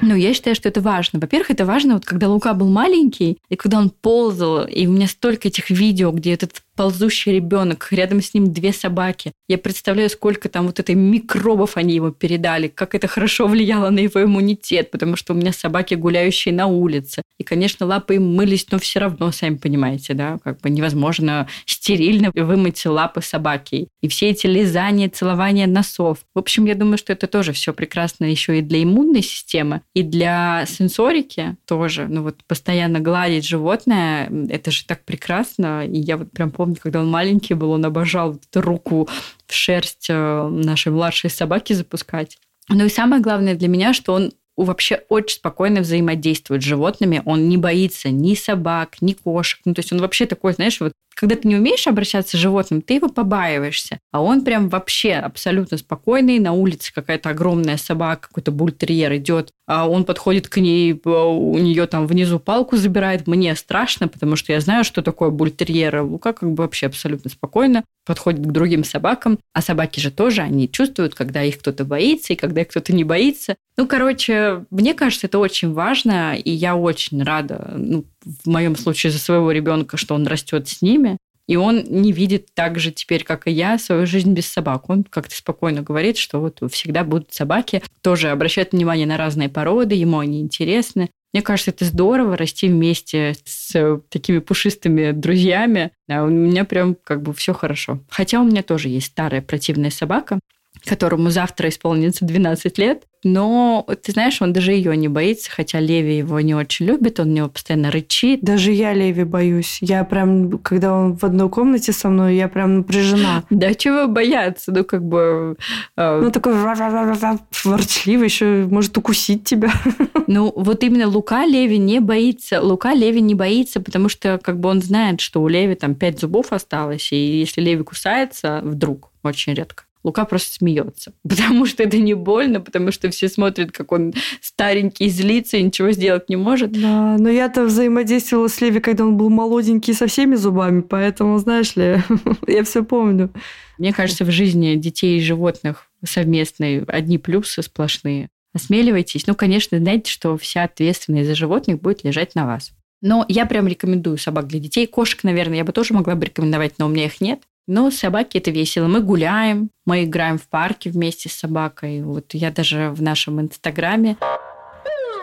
Ну, 0.03 0.15
я 0.15 0.33
считаю, 0.33 0.57
что 0.57 0.69
это 0.69 0.81
важно. 0.81 1.21
Во-первых, 1.21 1.51
это 1.51 1.67
важно, 1.67 1.95
вот 1.95 2.05
когда 2.05 2.29
Лука 2.29 2.55
был 2.55 2.69
маленький, 2.69 3.39
и 3.49 3.57
когда 3.57 3.79
он 3.79 3.91
ползал, 3.91 4.67
и 4.67 4.87
у 4.87 4.93
меня 4.93 5.07
столько 5.07 5.49
этих 5.49 5.71
видео, 5.71 6.11
где 6.11 6.33
этот 6.33 6.63
ползущий 6.81 7.35
ребенок, 7.35 7.89
рядом 7.91 8.23
с 8.23 8.33
ним 8.33 8.55
две 8.55 8.73
собаки. 8.73 9.33
Я 9.49 9.59
представляю, 9.59 10.09
сколько 10.09 10.49
там 10.49 10.67
вот 10.67 10.81
этой 10.81 10.95
микробов 10.95 11.77
они 11.77 11.97
ему 11.97 12.11
передали, 12.11 12.69
как 12.69 12.95
это 12.95 13.07
хорошо 13.07 13.49
влияло 13.49 13.91
на 13.91 13.99
его 13.99 14.23
иммунитет, 14.23 14.91
потому 14.91 15.17
что 15.17 15.35
у 15.35 15.37
меня 15.37 15.53
собаки, 15.53 15.93
гуляющие 15.93 16.55
на 16.55 16.69
улице. 16.69 17.21
И, 17.39 17.45
конечно, 17.45 17.85
лапы 17.85 18.15
им 18.15 18.35
мылись, 18.35 18.67
но 18.71 18.79
все 18.79 19.01
равно, 19.01 19.31
сами 19.31 19.57
понимаете, 19.57 20.15
да, 20.15 20.39
как 20.43 20.63
бы 20.63 20.71
невозможно 20.71 21.49
стерильно 21.67 22.31
вымыть 22.35 22.87
лапы 22.87 23.21
собаки. 23.21 23.89
И 24.01 24.09
все 24.09 24.31
эти 24.31 24.47
лизания, 24.47 25.11
целования 25.11 25.67
носов. 25.67 26.21
В 26.35 26.39
общем, 26.39 26.65
я 26.65 26.75
думаю, 26.75 26.97
что 26.97 27.13
это 27.13 27.27
тоже 27.27 27.53
все 27.53 27.75
прекрасно 27.75 28.25
еще 28.25 28.59
и 28.59 28.63
для 28.63 28.83
иммунной 28.83 29.23
системы, 29.23 29.83
и 29.95 30.03
для 30.03 30.65
сенсорики 30.67 31.57
тоже. 31.67 32.07
Ну 32.09 32.23
вот 32.23 32.43
постоянно 32.47 33.01
гладить 33.01 33.47
животное, 33.47 34.31
это 34.49 34.71
же 34.71 34.87
так 34.87 35.05
прекрасно. 35.05 35.85
И 35.87 35.99
я 35.99 36.17
вот 36.17 36.31
прям 36.31 36.51
помню, 36.51 36.70
помню, 36.71 36.81
когда 36.83 37.01
он 37.01 37.11
маленький 37.11 37.55
был, 37.55 37.73
он 37.73 37.85
обожал 37.85 38.35
эту 38.35 38.61
руку 38.61 39.09
в 39.47 39.53
шерсть 39.53 40.07
э, 40.09 40.49
нашей 40.49 40.93
младшей 40.93 41.31
собаки 41.31 41.73
запускать. 41.73 42.39
Ну 42.69 42.85
и 42.85 42.89
самое 42.89 43.21
главное 43.21 43.55
для 43.55 43.69
меня, 43.69 43.93
что 43.93 44.15
он 44.15 44.33
вообще 44.65 45.03
очень 45.09 45.37
спокойно 45.37 45.81
взаимодействует 45.81 46.63
с 46.63 46.67
животными. 46.67 47.23
Он 47.25 47.49
не 47.49 47.57
боится 47.57 48.11
ни 48.11 48.35
собак, 48.35 48.97
ни 49.01 49.13
кошек. 49.13 49.61
Ну, 49.65 49.75
то 49.75 49.81
есть 49.81 49.93
он 49.93 50.01
вообще 50.01 50.27
такой, 50.27 50.53
знаешь, 50.53 50.81
вот 50.81 50.93
когда 51.15 51.37
ты 51.37 51.49
не 51.49 51.57
умеешь 51.57 51.87
обращаться 51.87 52.37
с 52.37 52.41
животным, 52.41 52.81
ты 52.81 52.95
его 52.95 53.09
побаиваешься. 53.09 53.99
А 54.11 54.23
он 54.23 54.43
прям 54.43 54.71
вообще 54.71 55.15
абсолютно 55.15 55.77
спокойный. 55.77 56.39
На 56.39 56.53
улице 56.53 56.95
какая-то 56.95 57.29
огромная 57.31 57.77
собака, 57.77 58.29
какой-то 58.29 58.53
бультерьер 58.53 59.15
идет, 59.17 59.51
а 59.67 59.87
он 59.89 60.05
подходит 60.05 60.49
к 60.49 60.57
ней, 60.57 60.99
у 61.05 61.59
нее 61.59 61.87
там 61.87 62.07
внизу 62.07 62.39
палку 62.39 62.77
забирает. 62.77 63.27
Мне 63.27 63.55
страшно, 63.55 64.09
потому 64.09 64.37
что 64.37 64.53
я 64.53 64.61
знаю, 64.61 64.83
что 64.83 65.03
такое 65.03 65.29
бультерьер. 65.31 66.01
Лука 66.01 66.33
как 66.33 66.51
бы 66.51 66.63
вообще 66.63 66.87
абсолютно 66.87 67.29
спокойно 67.29 67.85
подходит 68.07 68.41
к 68.41 68.51
другим 68.51 68.83
собакам. 68.83 69.39
А 69.53 69.61
собаки 69.61 70.01
же 70.01 70.11
тоже, 70.11 70.41
они 70.41 70.71
чувствуют, 70.71 71.15
когда 71.15 71.43
их 71.43 71.59
кто-то 71.59 71.85
боится 71.85 72.33
и 72.33 72.37
когда 72.37 72.63
их 72.63 72.69
кто-то 72.69 72.95
не 72.95 73.05
боится. 73.05 73.57
Ну, 73.77 73.87
короче, 73.87 74.50
мне 74.71 74.95
кажется, 74.95 75.27
это 75.27 75.39
очень 75.39 75.73
важно, 75.73 76.37
и 76.37 76.51
я 76.51 76.77
очень 76.77 77.23
рада, 77.23 77.75
ну, 77.77 78.05
в 78.25 78.49
моем 78.49 78.77
случае 78.77 79.13
за 79.13 79.19
своего 79.19 79.53
ребенка, 79.53 79.97
что 79.97 80.15
он 80.15 80.27
растет 80.27 80.69
с 80.69 80.83
ними. 80.83 81.17
И 81.47 81.57
он 81.57 81.83
не 81.89 82.13
видит 82.13 82.55
так 82.55 82.79
же 82.79 82.93
теперь, 82.93 83.25
как 83.25 83.49
и 83.49 83.51
я, 83.51 83.77
свою 83.77 84.07
жизнь 84.07 84.33
без 84.33 84.47
собак. 84.47 84.89
Он 84.89 85.03
как-то 85.03 85.35
спокойно 85.35 85.83
говорит, 85.83 86.17
что 86.17 86.39
вот 86.39 86.61
всегда 86.71 87.03
будут 87.03 87.33
собаки. 87.33 87.83
Тоже 88.03 88.29
обращает 88.29 88.71
внимание 88.71 89.07
на 89.07 89.17
разные 89.17 89.49
породы, 89.49 89.97
ему 89.97 90.21
они 90.21 90.41
интересны. 90.41 91.11
Мне 91.33 91.43
кажется, 91.43 91.73
это 91.73 91.85
здорово 91.85 92.37
расти 92.37 92.69
вместе 92.69 93.35
с 93.45 94.01
такими 94.11 94.39
пушистыми 94.39 95.11
друзьями. 95.11 95.91
А 96.09 96.23
у 96.23 96.29
меня 96.29 96.65
прям 96.65 96.97
как 97.03 97.23
бы 97.23 97.35
все 97.35 97.53
хорошо. 97.53 97.99
Хотя 98.09 98.41
у 98.41 98.45
меня 98.45 98.63
тоже 98.63 98.89
есть 98.89 99.09
старая 99.09 99.43
противная 99.43 99.91
собака, 99.91 100.39
которому 100.85 101.31
завтра 101.31 101.69
исполнится 101.69 102.25
12 102.25 102.79
лет. 102.79 103.05
Но, 103.23 103.87
ты 104.03 104.13
знаешь, 104.13 104.41
он 104.41 104.53
даже 104.53 104.73
ее 104.73 104.97
не 104.97 105.09
боится, 105.09 105.51
хотя 105.51 105.79
Леви 105.79 106.17
его 106.17 106.41
не 106.41 106.55
очень 106.55 106.87
любит, 106.87 107.21
он 107.21 107.29
у 107.29 107.33
него 107.33 107.49
постоянно 107.49 107.91
рычит. 107.91 108.41
Даже 108.41 108.73
я 108.73 108.95
Леви 108.95 109.25
боюсь. 109.25 109.79
Я 109.83 110.05
прям, 110.05 110.59
когда 110.59 110.95
он 110.95 111.17
в 111.17 111.25
одной 111.25 111.51
комнате 111.51 111.93
со 111.93 112.09
мной, 112.09 112.37
я 112.37 112.49
прям 112.49 112.79
напряжена. 112.79 113.45
Да 113.51 113.75
чего 113.75 114.07
бояться? 114.09 114.73
Ну, 114.73 114.85
как 114.85 115.05
бы... 115.05 115.57
А, 115.97 116.21
ну, 116.21 116.31
такой 116.31 116.55
ворчливый, 116.55 118.25
еще 118.25 118.67
может 118.71 118.97
укусить 118.97 119.45
тебя. 119.45 119.71
Ну, 120.27 120.53
вот 120.55 120.85
именно 120.85 121.09
Лука 121.09 121.45
Леви 121.45 121.77
не 121.77 121.99
боится. 121.99 122.63
Лука 122.63 122.95
Леви 122.95 123.21
не 123.21 123.35
боится, 123.35 123.81
потому 123.81 124.09
что 124.09 124.39
как 124.39 124.61
бы 124.61 124.69
он 124.69 124.81
знает, 124.81 125.21
что 125.21 125.43
у 125.43 125.49
Леви 125.49 125.75
там 125.75 125.97
пять 125.97 126.21
зубов 126.21 126.53
осталось, 126.53 127.11
и 127.11 127.17
если 127.17 127.61
Леви 127.61 127.83
кусается, 127.83 128.61
вдруг, 128.63 129.11
очень 129.25 129.55
редко, 129.55 129.85
Лука 130.03 130.25
просто 130.25 130.55
смеется, 130.55 131.13
потому 131.29 131.67
что 131.67 131.83
это 131.83 131.99
не 131.99 132.15
больно, 132.15 132.61
потому 132.61 132.93
что 132.93 133.11
все 133.11 133.29
смотрят, 133.29 133.73
как 133.73 133.93
он 133.93 134.15
старенький, 134.41 135.09
злится 135.09 135.57
и 135.57 135.63
ничего 135.63 135.93
сделать 135.93 136.29
не 136.29 136.37
может. 136.37 136.73
Да, 136.73 137.17
но 137.19 137.29
я-то 137.29 137.65
взаимодействовала 137.65 138.49
с 138.49 138.61
Леви, 138.61 138.81
когда 138.81 139.05
он 139.05 139.17
был 139.17 139.31
молоденький 139.31 139.95
со 139.95 140.07
всеми 140.07 140.35
зубами, 140.37 140.81
поэтому, 140.81 141.39
знаешь 141.39 141.77
ли, 141.77 142.03
я 142.47 142.65
все 142.65 142.85
помню. 142.85 143.31
Мне 143.79 143.93
кажется, 143.93 144.25
в 144.25 144.31
жизни 144.31 144.75
детей 144.75 145.19
и 145.19 145.23
животных 145.23 145.87
совместные 146.05 146.85
одни 146.87 147.19
плюсы 147.19 147.63
сплошные. 147.63 148.29
Осмеливайтесь. 148.53 149.27
Ну, 149.27 149.35
конечно, 149.35 149.79
знаете, 149.79 150.11
что 150.11 150.37
вся 150.37 150.65
ответственность 150.65 151.29
за 151.29 151.35
животных 151.35 151.81
будет 151.81 152.05
лежать 152.05 152.35
на 152.35 152.47
вас. 152.47 152.73
Но 153.01 153.25
я 153.29 153.47
прям 153.47 153.67
рекомендую 153.67 154.19
собак 154.19 154.47
для 154.49 154.61
детей. 154.61 154.87
Кошек, 154.87 155.25
наверное, 155.25 155.59
я 155.59 155.65
бы 155.65 155.73
тоже 155.73 155.95
могла 155.95 156.15
бы 156.15 156.27
рекомендовать, 156.27 156.75
но 156.79 156.87
у 156.87 156.89
меня 156.89 157.07
их 157.07 157.21
нет. 157.21 157.41
Но 157.71 157.93
собаки 157.93 158.37
это 158.37 158.51
весело. 158.51 158.89
Мы 158.89 159.01
гуляем, 159.01 159.71
мы 159.87 160.03
играем 160.03 160.39
в 160.39 160.49
парке 160.49 160.91
вместе 160.91 161.29
с 161.29 161.35
собакой. 161.35 162.03
Вот 162.03 162.35
я 162.35 162.51
даже 162.51 162.91
в 162.91 163.01
нашем 163.01 163.41
инстаграме 163.41 164.17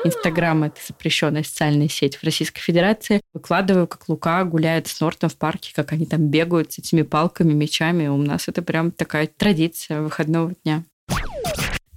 Инстаграм– 0.05 0.63
это 0.63 0.79
запрещенная 0.87 1.43
социальная 1.43 1.89
сеть 1.89 2.15
в 2.15 2.23
Российской 2.23 2.61
Федерации. 2.61 3.19
Выкладываю, 3.33 3.85
как 3.85 4.07
Лука 4.07 4.45
гуляет 4.45 4.87
с 4.87 5.01
Нортом 5.01 5.29
в 5.29 5.35
парке, 5.35 5.73
как 5.75 5.91
они 5.91 6.05
там 6.05 6.29
бегают 6.29 6.71
с 6.71 6.79
этими 6.79 7.01
палками, 7.01 7.51
мечами. 7.51 8.07
У 8.07 8.15
нас 8.15 8.47
это 8.47 8.61
прям 8.61 8.91
такая 8.91 9.27
традиция 9.27 10.01
выходного 10.01 10.53
дня. 10.63 10.85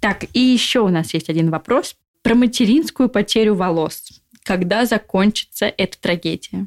Так, 0.01 0.25
и 0.33 0.41
еще 0.41 0.81
у 0.81 0.89
нас 0.89 1.15
есть 1.15 1.29
один 1.29 1.51
вопрос 1.51 1.95
про 2.23 2.35
материнскую 2.35 3.09
потерю 3.09 3.55
волос. 3.55 4.21
Когда 4.43 4.85
закончится 4.85 5.67
эта 5.67 5.97
трагедия? 6.01 6.67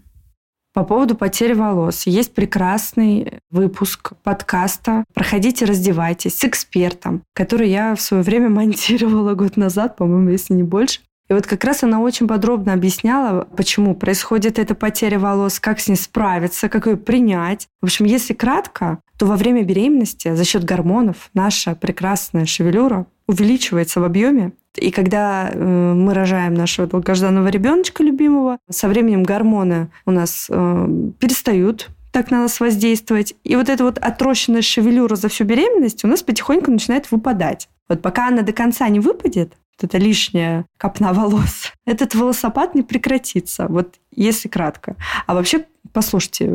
По 0.73 0.83
поводу 0.83 1.15
потери 1.15 1.53
волос. 1.53 2.07
Есть 2.07 2.33
прекрасный 2.33 3.39
выпуск 3.51 4.13
подкаста 4.23 5.03
«Проходите, 5.13 5.65
раздевайтесь» 5.65 6.35
с 6.39 6.45
экспертом, 6.45 7.21
который 7.35 7.69
я 7.69 7.93
в 7.93 8.01
свое 8.01 8.23
время 8.23 8.49
монтировала 8.51 9.35
год 9.35 9.55
назад, 9.55 9.95
по-моему, 9.97 10.29
если 10.29 10.55
не 10.55 10.63
больше. 10.63 11.01
И 11.29 11.33
вот 11.33 11.45
как 11.45 11.63
раз 11.63 11.83
она 11.83 12.01
очень 12.01 12.27
подробно 12.27 12.73
объясняла, 12.73 13.47
почему 13.55 13.95
происходит 13.95 14.57
эта 14.57 14.73
потеря 14.75 15.19
волос, 15.19 15.59
как 15.59 15.79
с 15.79 15.87
ней 15.87 15.95
справиться, 15.95 16.69
как 16.69 16.87
ее 16.87 16.97
принять. 16.97 17.67
В 17.81 17.85
общем, 17.85 18.05
если 18.05 18.33
кратко, 18.33 18.99
то 19.17 19.27
во 19.27 19.37
время 19.37 19.63
беременности 19.63 20.35
за 20.35 20.43
счет 20.43 20.63
гормонов 20.63 21.29
наша 21.33 21.75
прекрасная 21.75 22.45
шевелюра 22.45 23.05
увеличивается 23.27 24.01
в 24.01 24.03
объеме, 24.03 24.53
И 24.77 24.91
когда 24.91 25.49
э, 25.51 25.57
мы 25.57 26.13
рожаем 26.13 26.53
нашего 26.53 26.87
долгожданного 26.87 27.47
ребеночка 27.47 28.03
любимого, 28.03 28.57
со 28.69 28.87
временем 28.87 29.23
гормоны 29.23 29.89
у 30.05 30.11
нас 30.11 30.47
э, 30.49 30.87
перестают 31.19 31.89
так 32.11 32.29
на 32.29 32.43
нас 32.43 32.59
воздействовать. 32.59 33.33
И 33.43 33.55
вот 33.55 33.69
эта 33.69 33.83
вот 33.83 33.97
отрощенная 33.97 34.61
шевелюра 34.61 35.15
за 35.15 35.29
всю 35.29 35.45
беременность 35.45 36.05
у 36.05 36.07
нас 36.07 36.21
потихоньку 36.21 36.69
начинает 36.69 37.11
выпадать. 37.11 37.67
Вот 37.89 38.01
пока 38.01 38.27
она 38.27 38.43
до 38.43 38.53
конца 38.53 38.87
не 38.87 38.99
выпадет, 38.99 39.53
вот 39.81 39.89
эта 39.89 39.97
лишняя 39.97 40.65
копна 40.77 41.11
волос, 41.11 41.73
этот 41.85 42.15
волосопад 42.15 42.75
не 42.75 42.83
прекратится. 42.83 43.67
Вот 43.67 43.95
если 44.11 44.47
кратко. 44.47 44.95
А 45.25 45.33
вообще, 45.33 45.65
послушайте, 45.91 46.45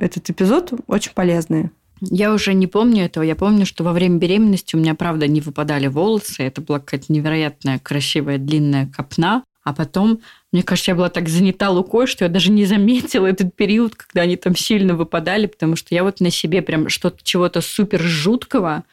этот 0.00 0.28
эпизод 0.30 0.72
очень 0.88 1.12
полезный. 1.14 1.70
Я 2.10 2.32
уже 2.32 2.54
не 2.54 2.66
помню 2.66 3.04
этого. 3.04 3.22
Я 3.24 3.36
помню, 3.36 3.66
что 3.66 3.84
во 3.84 3.92
время 3.92 4.18
беременности 4.18 4.76
у 4.76 4.78
меня, 4.78 4.94
правда, 4.94 5.26
не 5.26 5.40
выпадали 5.40 5.86
волосы. 5.86 6.42
Это 6.42 6.60
была 6.60 6.80
какая-то 6.80 7.12
невероятная, 7.12 7.78
красивая, 7.78 8.38
длинная 8.38 8.90
копна. 8.94 9.44
А 9.64 9.72
потом, 9.72 10.20
мне 10.52 10.62
кажется, 10.62 10.90
я 10.90 10.94
была 10.94 11.08
так 11.08 11.28
занята 11.28 11.70
лукой, 11.70 12.06
что 12.06 12.24
я 12.24 12.28
даже 12.28 12.50
не 12.50 12.66
заметила 12.66 13.26
этот 13.26 13.56
период, 13.56 13.94
когда 13.94 14.22
они 14.22 14.36
там 14.36 14.54
сильно 14.54 14.94
выпадали, 14.94 15.46
потому 15.46 15.74
что 15.74 15.94
я 15.94 16.04
вот 16.04 16.20
на 16.20 16.30
себе 16.30 16.60
прям 16.60 16.90
что-то, 16.90 17.18
чего-то 17.22 17.62
супер 17.62 18.02
жуткого, 18.02 18.84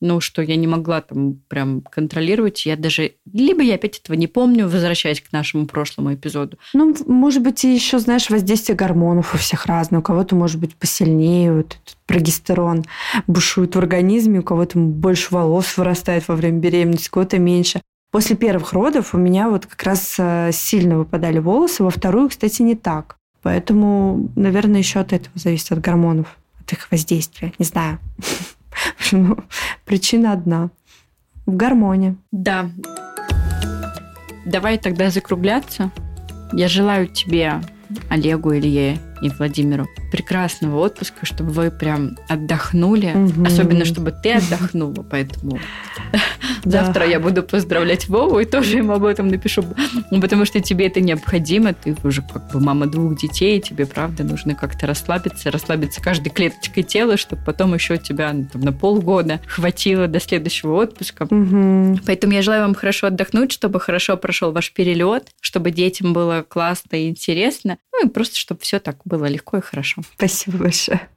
ну, 0.00 0.20
что 0.20 0.42
я 0.42 0.56
не 0.56 0.66
могла 0.66 1.00
там 1.02 1.40
прям 1.48 1.82
контролировать. 1.82 2.64
Я 2.64 2.76
даже... 2.76 3.12
Либо 3.32 3.62
я 3.62 3.74
опять 3.74 3.98
этого 3.98 4.16
не 4.16 4.26
помню, 4.26 4.68
возвращаясь 4.68 5.20
к 5.20 5.32
нашему 5.32 5.66
прошлому 5.66 6.14
эпизоду. 6.14 6.58
Ну, 6.72 6.94
может 7.06 7.42
быть, 7.42 7.64
и 7.64 7.74
еще, 7.74 7.98
знаешь, 7.98 8.30
воздействие 8.30 8.76
гормонов 8.76 9.34
у 9.34 9.38
всех 9.38 9.66
разное. 9.66 10.00
У 10.00 10.02
кого-то, 10.02 10.34
может 10.34 10.58
быть, 10.58 10.74
посильнее 10.74 11.52
вот 11.52 11.66
этот 11.84 11.96
прогестерон 12.06 12.84
бушует 13.26 13.74
в 13.74 13.78
организме, 13.78 14.40
у 14.40 14.42
кого-то 14.42 14.78
больше 14.78 15.28
волос 15.34 15.76
вырастает 15.76 16.26
во 16.28 16.34
время 16.34 16.58
беременности, 16.58 17.08
у 17.08 17.12
кого-то 17.12 17.38
меньше. 17.38 17.80
После 18.10 18.36
первых 18.36 18.72
родов 18.72 19.14
у 19.14 19.18
меня 19.18 19.48
вот 19.48 19.66
как 19.66 19.82
раз 19.84 20.16
э, 20.18 20.50
сильно 20.52 20.98
выпадали 20.98 21.38
волосы, 21.38 21.84
во 21.84 21.90
вторую, 21.90 22.28
кстати, 22.28 22.62
не 22.62 22.74
так. 22.74 23.16
Поэтому, 23.42 24.30
наверное, 24.34 24.80
еще 24.80 25.00
от 25.00 25.12
этого 25.12 25.38
зависит 25.38 25.70
от 25.72 25.80
гормонов, 25.80 26.36
от 26.60 26.72
их 26.72 26.90
воздействия. 26.90 27.52
Не 27.58 27.64
знаю. 27.64 27.98
Ну, 29.12 29.36
причина 29.90 30.32
одна. 30.32 30.70
В 31.46 31.56
гармонии. 31.56 32.16
Да. 32.30 32.70
Давай 34.46 34.78
тогда 34.78 35.10
закругляться. 35.10 35.90
Я 36.52 36.68
желаю 36.68 37.08
тебе, 37.08 37.60
Олегу, 38.08 38.54
Илье 38.54 39.00
и 39.20 39.28
Владимиру 39.30 39.88
прекрасного 40.20 40.78
отпуска, 40.80 41.24
чтобы 41.24 41.50
вы 41.50 41.70
прям 41.70 42.18
отдохнули. 42.28 43.12
Угу. 43.14 43.46
Особенно, 43.46 43.86
чтобы 43.86 44.12
ты 44.12 44.32
отдохнула. 44.32 45.02
Поэтому 45.10 45.58
завтра 46.64 47.06
я 47.06 47.18
буду 47.18 47.42
поздравлять 47.42 48.08
Вову 48.08 48.38
и 48.38 48.44
тоже 48.44 48.78
ему 48.78 48.92
об 48.92 49.04
этом 49.04 49.28
напишу. 49.28 49.64
Потому 50.10 50.44
что 50.44 50.60
тебе 50.60 50.88
это 50.88 51.00
необходимо. 51.00 51.72
Ты 51.72 51.96
уже 52.04 52.20
как 52.20 52.52
бы 52.52 52.60
мама 52.60 52.86
двух 52.86 53.16
детей, 53.18 53.60
тебе, 53.62 53.86
правда, 53.86 54.22
нужно 54.22 54.54
как-то 54.54 54.86
расслабиться, 54.86 55.50
расслабиться 55.50 56.02
каждой 56.02 56.28
клеточкой 56.28 56.82
тела, 56.82 57.16
чтобы 57.16 57.42
потом 57.44 57.72
еще 57.72 57.96
тебя 57.96 58.30
ну, 58.34 58.46
там, 58.52 58.60
на 58.60 58.72
полгода 58.72 59.40
хватило 59.46 60.06
до 60.06 60.20
следующего 60.20 60.82
отпуска. 60.82 61.22
Угу. 61.30 62.00
Поэтому 62.04 62.34
я 62.34 62.42
желаю 62.42 62.62
вам 62.62 62.74
хорошо 62.74 63.06
отдохнуть, 63.06 63.52
чтобы 63.52 63.80
хорошо 63.80 64.18
прошел 64.18 64.52
ваш 64.52 64.72
перелет, 64.72 65.30
чтобы 65.40 65.70
детям 65.70 66.12
было 66.12 66.44
классно 66.46 66.96
и 66.96 67.08
интересно. 67.08 67.78
Ну 67.92 68.06
и 68.06 68.10
просто, 68.10 68.36
чтобы 68.36 68.60
все 68.60 68.80
так 68.80 68.98
было 69.06 69.24
легко 69.24 69.56
и 69.56 69.62
хорошо. 69.62 70.02
Спасибо 70.16 70.58
большое. 70.58 71.08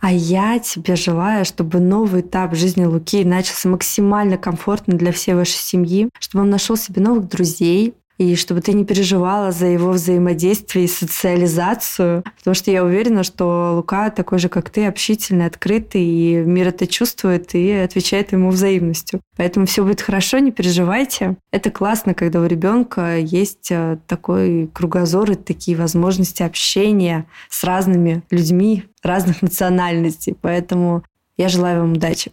А 0.00 0.10
я 0.10 0.58
тебе 0.58 0.96
желаю, 0.96 1.44
чтобы 1.44 1.78
новый 1.78 2.22
этап 2.22 2.54
жизни 2.54 2.84
Луки 2.84 3.24
начался 3.24 3.68
максимально 3.68 4.36
комфортно 4.36 4.94
для 4.94 5.12
всей 5.12 5.34
вашей 5.34 5.58
семьи, 5.58 6.08
чтобы 6.18 6.42
он 6.42 6.50
нашел 6.50 6.76
себе 6.76 7.00
новых 7.00 7.28
друзей, 7.28 7.94
и 8.18 8.36
чтобы 8.36 8.60
ты 8.60 8.72
не 8.72 8.84
переживала 8.84 9.52
за 9.52 9.66
его 9.66 9.90
взаимодействие 9.90 10.84
и 10.84 10.88
социализацию, 10.88 12.22
потому 12.38 12.54
что 12.54 12.70
я 12.70 12.84
уверена, 12.84 13.22
что 13.22 13.72
Лука 13.76 14.10
такой 14.10 14.38
же, 14.38 14.48
как 14.48 14.70
ты, 14.70 14.86
общительный, 14.86 15.46
открытый, 15.46 16.02
и 16.02 16.36
мир 16.36 16.68
это 16.68 16.86
чувствует 16.86 17.54
и 17.54 17.72
отвечает 17.72 18.32
ему 18.32 18.50
взаимностью. 18.50 19.20
Поэтому 19.36 19.66
все 19.66 19.82
будет 19.82 20.00
хорошо, 20.00 20.38
не 20.38 20.52
переживайте. 20.52 21.36
Это 21.50 21.70
классно, 21.70 22.14
когда 22.14 22.40
у 22.40 22.46
ребенка 22.46 23.18
есть 23.18 23.70
э, 23.70 23.98
такой 24.06 24.68
кругозор 24.72 25.32
и 25.32 25.34
такие 25.34 25.76
возможности 25.76 26.42
общения 26.42 27.26
с 27.48 27.64
разными 27.64 28.22
людьми 28.30 28.84
разных 29.02 29.42
национальностей. 29.42 30.36
Поэтому 30.40 31.02
я 31.38 31.48
желаю 31.48 31.80
вам 31.80 31.94
удачи. 31.94 32.30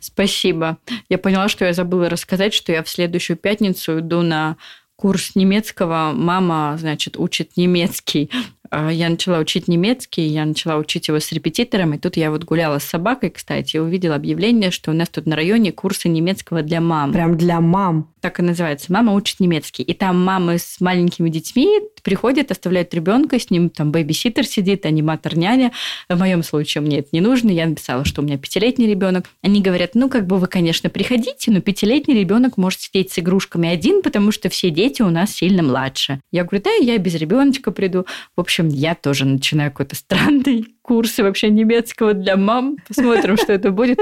Спасибо. 0.00 0.78
Я 1.08 1.18
поняла, 1.18 1.48
что 1.48 1.64
я 1.64 1.72
забыла 1.72 2.08
рассказать, 2.08 2.54
что 2.54 2.72
я 2.72 2.82
в 2.82 2.88
следующую 2.88 3.36
пятницу 3.36 3.98
иду 3.98 4.22
на 4.22 4.56
курс 5.00 5.34
немецкого. 5.34 6.12
Мама, 6.14 6.76
значит, 6.78 7.16
учит 7.16 7.56
немецкий 7.56 8.30
я 8.72 9.08
начала 9.08 9.38
учить 9.38 9.68
немецкий, 9.68 10.22
я 10.22 10.44
начала 10.44 10.76
учить 10.76 11.08
его 11.08 11.18
с 11.18 11.32
репетитором, 11.32 11.94
и 11.94 11.98
тут 11.98 12.16
я 12.16 12.30
вот 12.30 12.44
гуляла 12.44 12.78
с 12.78 12.84
собакой, 12.84 13.30
кстати, 13.30 13.76
и 13.76 13.78
увидела 13.80 14.14
объявление, 14.14 14.70
что 14.70 14.90
у 14.90 14.94
нас 14.94 15.08
тут 15.08 15.26
на 15.26 15.36
районе 15.36 15.72
курсы 15.72 16.08
немецкого 16.08 16.62
для 16.62 16.80
мам. 16.80 17.12
Прям 17.12 17.36
для 17.36 17.60
мам? 17.60 18.12
Так 18.20 18.38
и 18.38 18.42
называется. 18.42 18.92
Мама 18.92 19.14
учит 19.14 19.40
немецкий. 19.40 19.82
И 19.82 19.94
там 19.94 20.22
мамы 20.22 20.58
с 20.58 20.80
маленькими 20.80 21.30
детьми 21.30 21.80
приходят, 22.02 22.50
оставляют 22.50 22.92
ребенка, 22.94 23.38
с 23.38 23.50
ним 23.50 23.70
там 23.70 23.92
babysitter 23.92 24.46
сидит, 24.46 24.84
аниматор, 24.84 25.36
няня. 25.36 25.72
В 26.08 26.18
моем 26.18 26.42
случае 26.42 26.82
мне 26.82 26.98
это 26.98 27.08
не 27.12 27.20
нужно. 27.20 27.50
Я 27.50 27.66
написала, 27.66 28.04
что 28.04 28.20
у 28.20 28.24
меня 28.24 28.36
пятилетний 28.36 28.88
ребенок. 28.88 29.24
Они 29.42 29.62
говорят, 29.62 29.94
ну, 29.94 30.10
как 30.10 30.26
бы 30.26 30.38
вы, 30.38 30.46
конечно, 30.48 30.90
приходите, 30.90 31.50
но 31.50 31.60
пятилетний 31.60 32.18
ребенок 32.18 32.58
может 32.58 32.80
сидеть 32.80 33.10
с 33.10 33.18
игрушками 33.18 33.68
один, 33.68 34.02
потому 34.02 34.32
что 34.32 34.50
все 34.50 34.70
дети 34.70 35.00
у 35.00 35.08
нас 35.08 35.32
сильно 35.32 35.62
младше. 35.62 36.20
Я 36.30 36.44
говорю, 36.44 36.62
да, 36.64 36.70
я 36.72 36.98
без 36.98 37.14
ребеночка 37.14 37.70
приду. 37.70 38.04
В 38.36 38.40
общем, 38.40 38.59
общем, 38.60 38.68
я 38.68 38.94
тоже 38.94 39.24
начинаю 39.24 39.70
какой-то 39.70 39.96
странный 39.96 40.66
курс 40.82 41.18
вообще 41.18 41.50
немецкого 41.50 42.14
для 42.14 42.36
мам. 42.36 42.76
Посмотрим, 42.86 43.36
что 43.36 43.52
это 43.52 43.70
будет. 43.70 43.98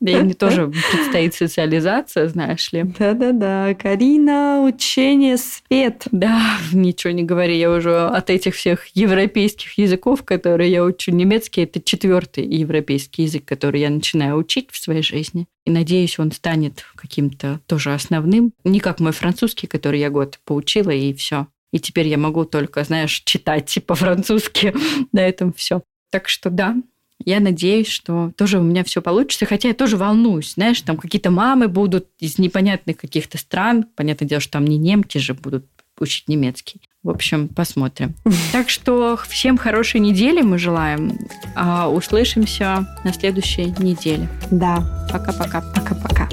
И 0.00 0.16
мне 0.16 0.34
тоже 0.34 0.66
предстоит 0.68 1.34
социализация, 1.34 2.28
знаешь 2.28 2.72
ли. 2.72 2.84
Да-да-да. 2.98 3.74
Карина, 3.74 4.62
учение, 4.64 5.36
свет. 5.36 6.04
Да, 6.10 6.58
ничего 6.72 7.12
не 7.12 7.22
говори. 7.22 7.58
Я 7.58 7.70
уже 7.70 8.06
от 8.06 8.30
этих 8.30 8.54
всех 8.54 8.86
европейских 8.88 9.78
языков, 9.78 10.24
которые 10.24 10.70
я 10.70 10.84
учу, 10.84 11.12
немецкий– 11.12 11.60
это 11.62 11.80
четвертый 11.80 12.44
европейский 12.44 13.22
язык, 13.22 13.44
который 13.44 13.80
я 13.80 13.90
начинаю 13.90 14.36
учить 14.36 14.68
в 14.70 14.82
своей 14.82 15.02
жизни. 15.02 15.46
И 15.64 15.70
надеюсь, 15.70 16.18
он 16.18 16.32
станет 16.32 16.84
каким-то 16.96 17.60
тоже 17.66 17.94
основным. 17.94 18.52
Не 18.64 18.80
как 18.80 18.98
мой 18.98 19.12
французский, 19.12 19.68
который 19.68 20.00
я 20.00 20.10
год 20.10 20.40
поучила, 20.44 20.90
и 20.90 21.14
все. 21.14 21.46
И 21.72 21.80
теперь 21.80 22.08
я 22.08 22.18
могу 22.18 22.44
только, 22.44 22.84
знаешь, 22.84 23.22
читать 23.24 23.78
по-французски. 23.86 24.74
На 25.12 25.20
этом 25.20 25.52
все. 25.52 25.82
Так 26.10 26.28
что 26.28 26.50
да, 26.50 26.76
я 27.24 27.40
надеюсь, 27.40 27.88
что 27.88 28.32
тоже 28.36 28.58
у 28.58 28.62
меня 28.62 28.84
все 28.84 29.00
получится, 29.00 29.46
хотя 29.46 29.68
я 29.68 29.74
тоже 29.74 29.96
волнуюсь, 29.96 30.54
знаешь, 30.54 30.80
там 30.82 30.96
какие-то 30.96 31.30
мамы 31.30 31.68
будут 31.68 32.08
из 32.18 32.38
непонятных 32.38 32.96
каких-то 32.96 33.38
стран, 33.38 33.84
понятное 33.94 34.28
дело, 34.28 34.40
что 34.40 34.52
там 34.52 34.66
не 34.66 34.76
немки 34.76 35.18
же 35.18 35.34
будут 35.34 35.66
учить 35.98 36.28
немецкий. 36.28 36.80
В 37.02 37.10
общем, 37.10 37.48
посмотрим. 37.48 38.14
Так 38.52 38.68
что 38.68 39.16
всем 39.28 39.56
хорошей 39.56 40.00
недели 40.00 40.42
мы 40.42 40.58
желаем. 40.58 41.18
А 41.56 41.88
услышимся 41.88 42.86
на 43.04 43.12
следующей 43.12 43.66
неделе. 43.78 44.28
Да. 44.50 45.08
Пока-пока. 45.10 45.62
Пока-пока. 45.74 46.28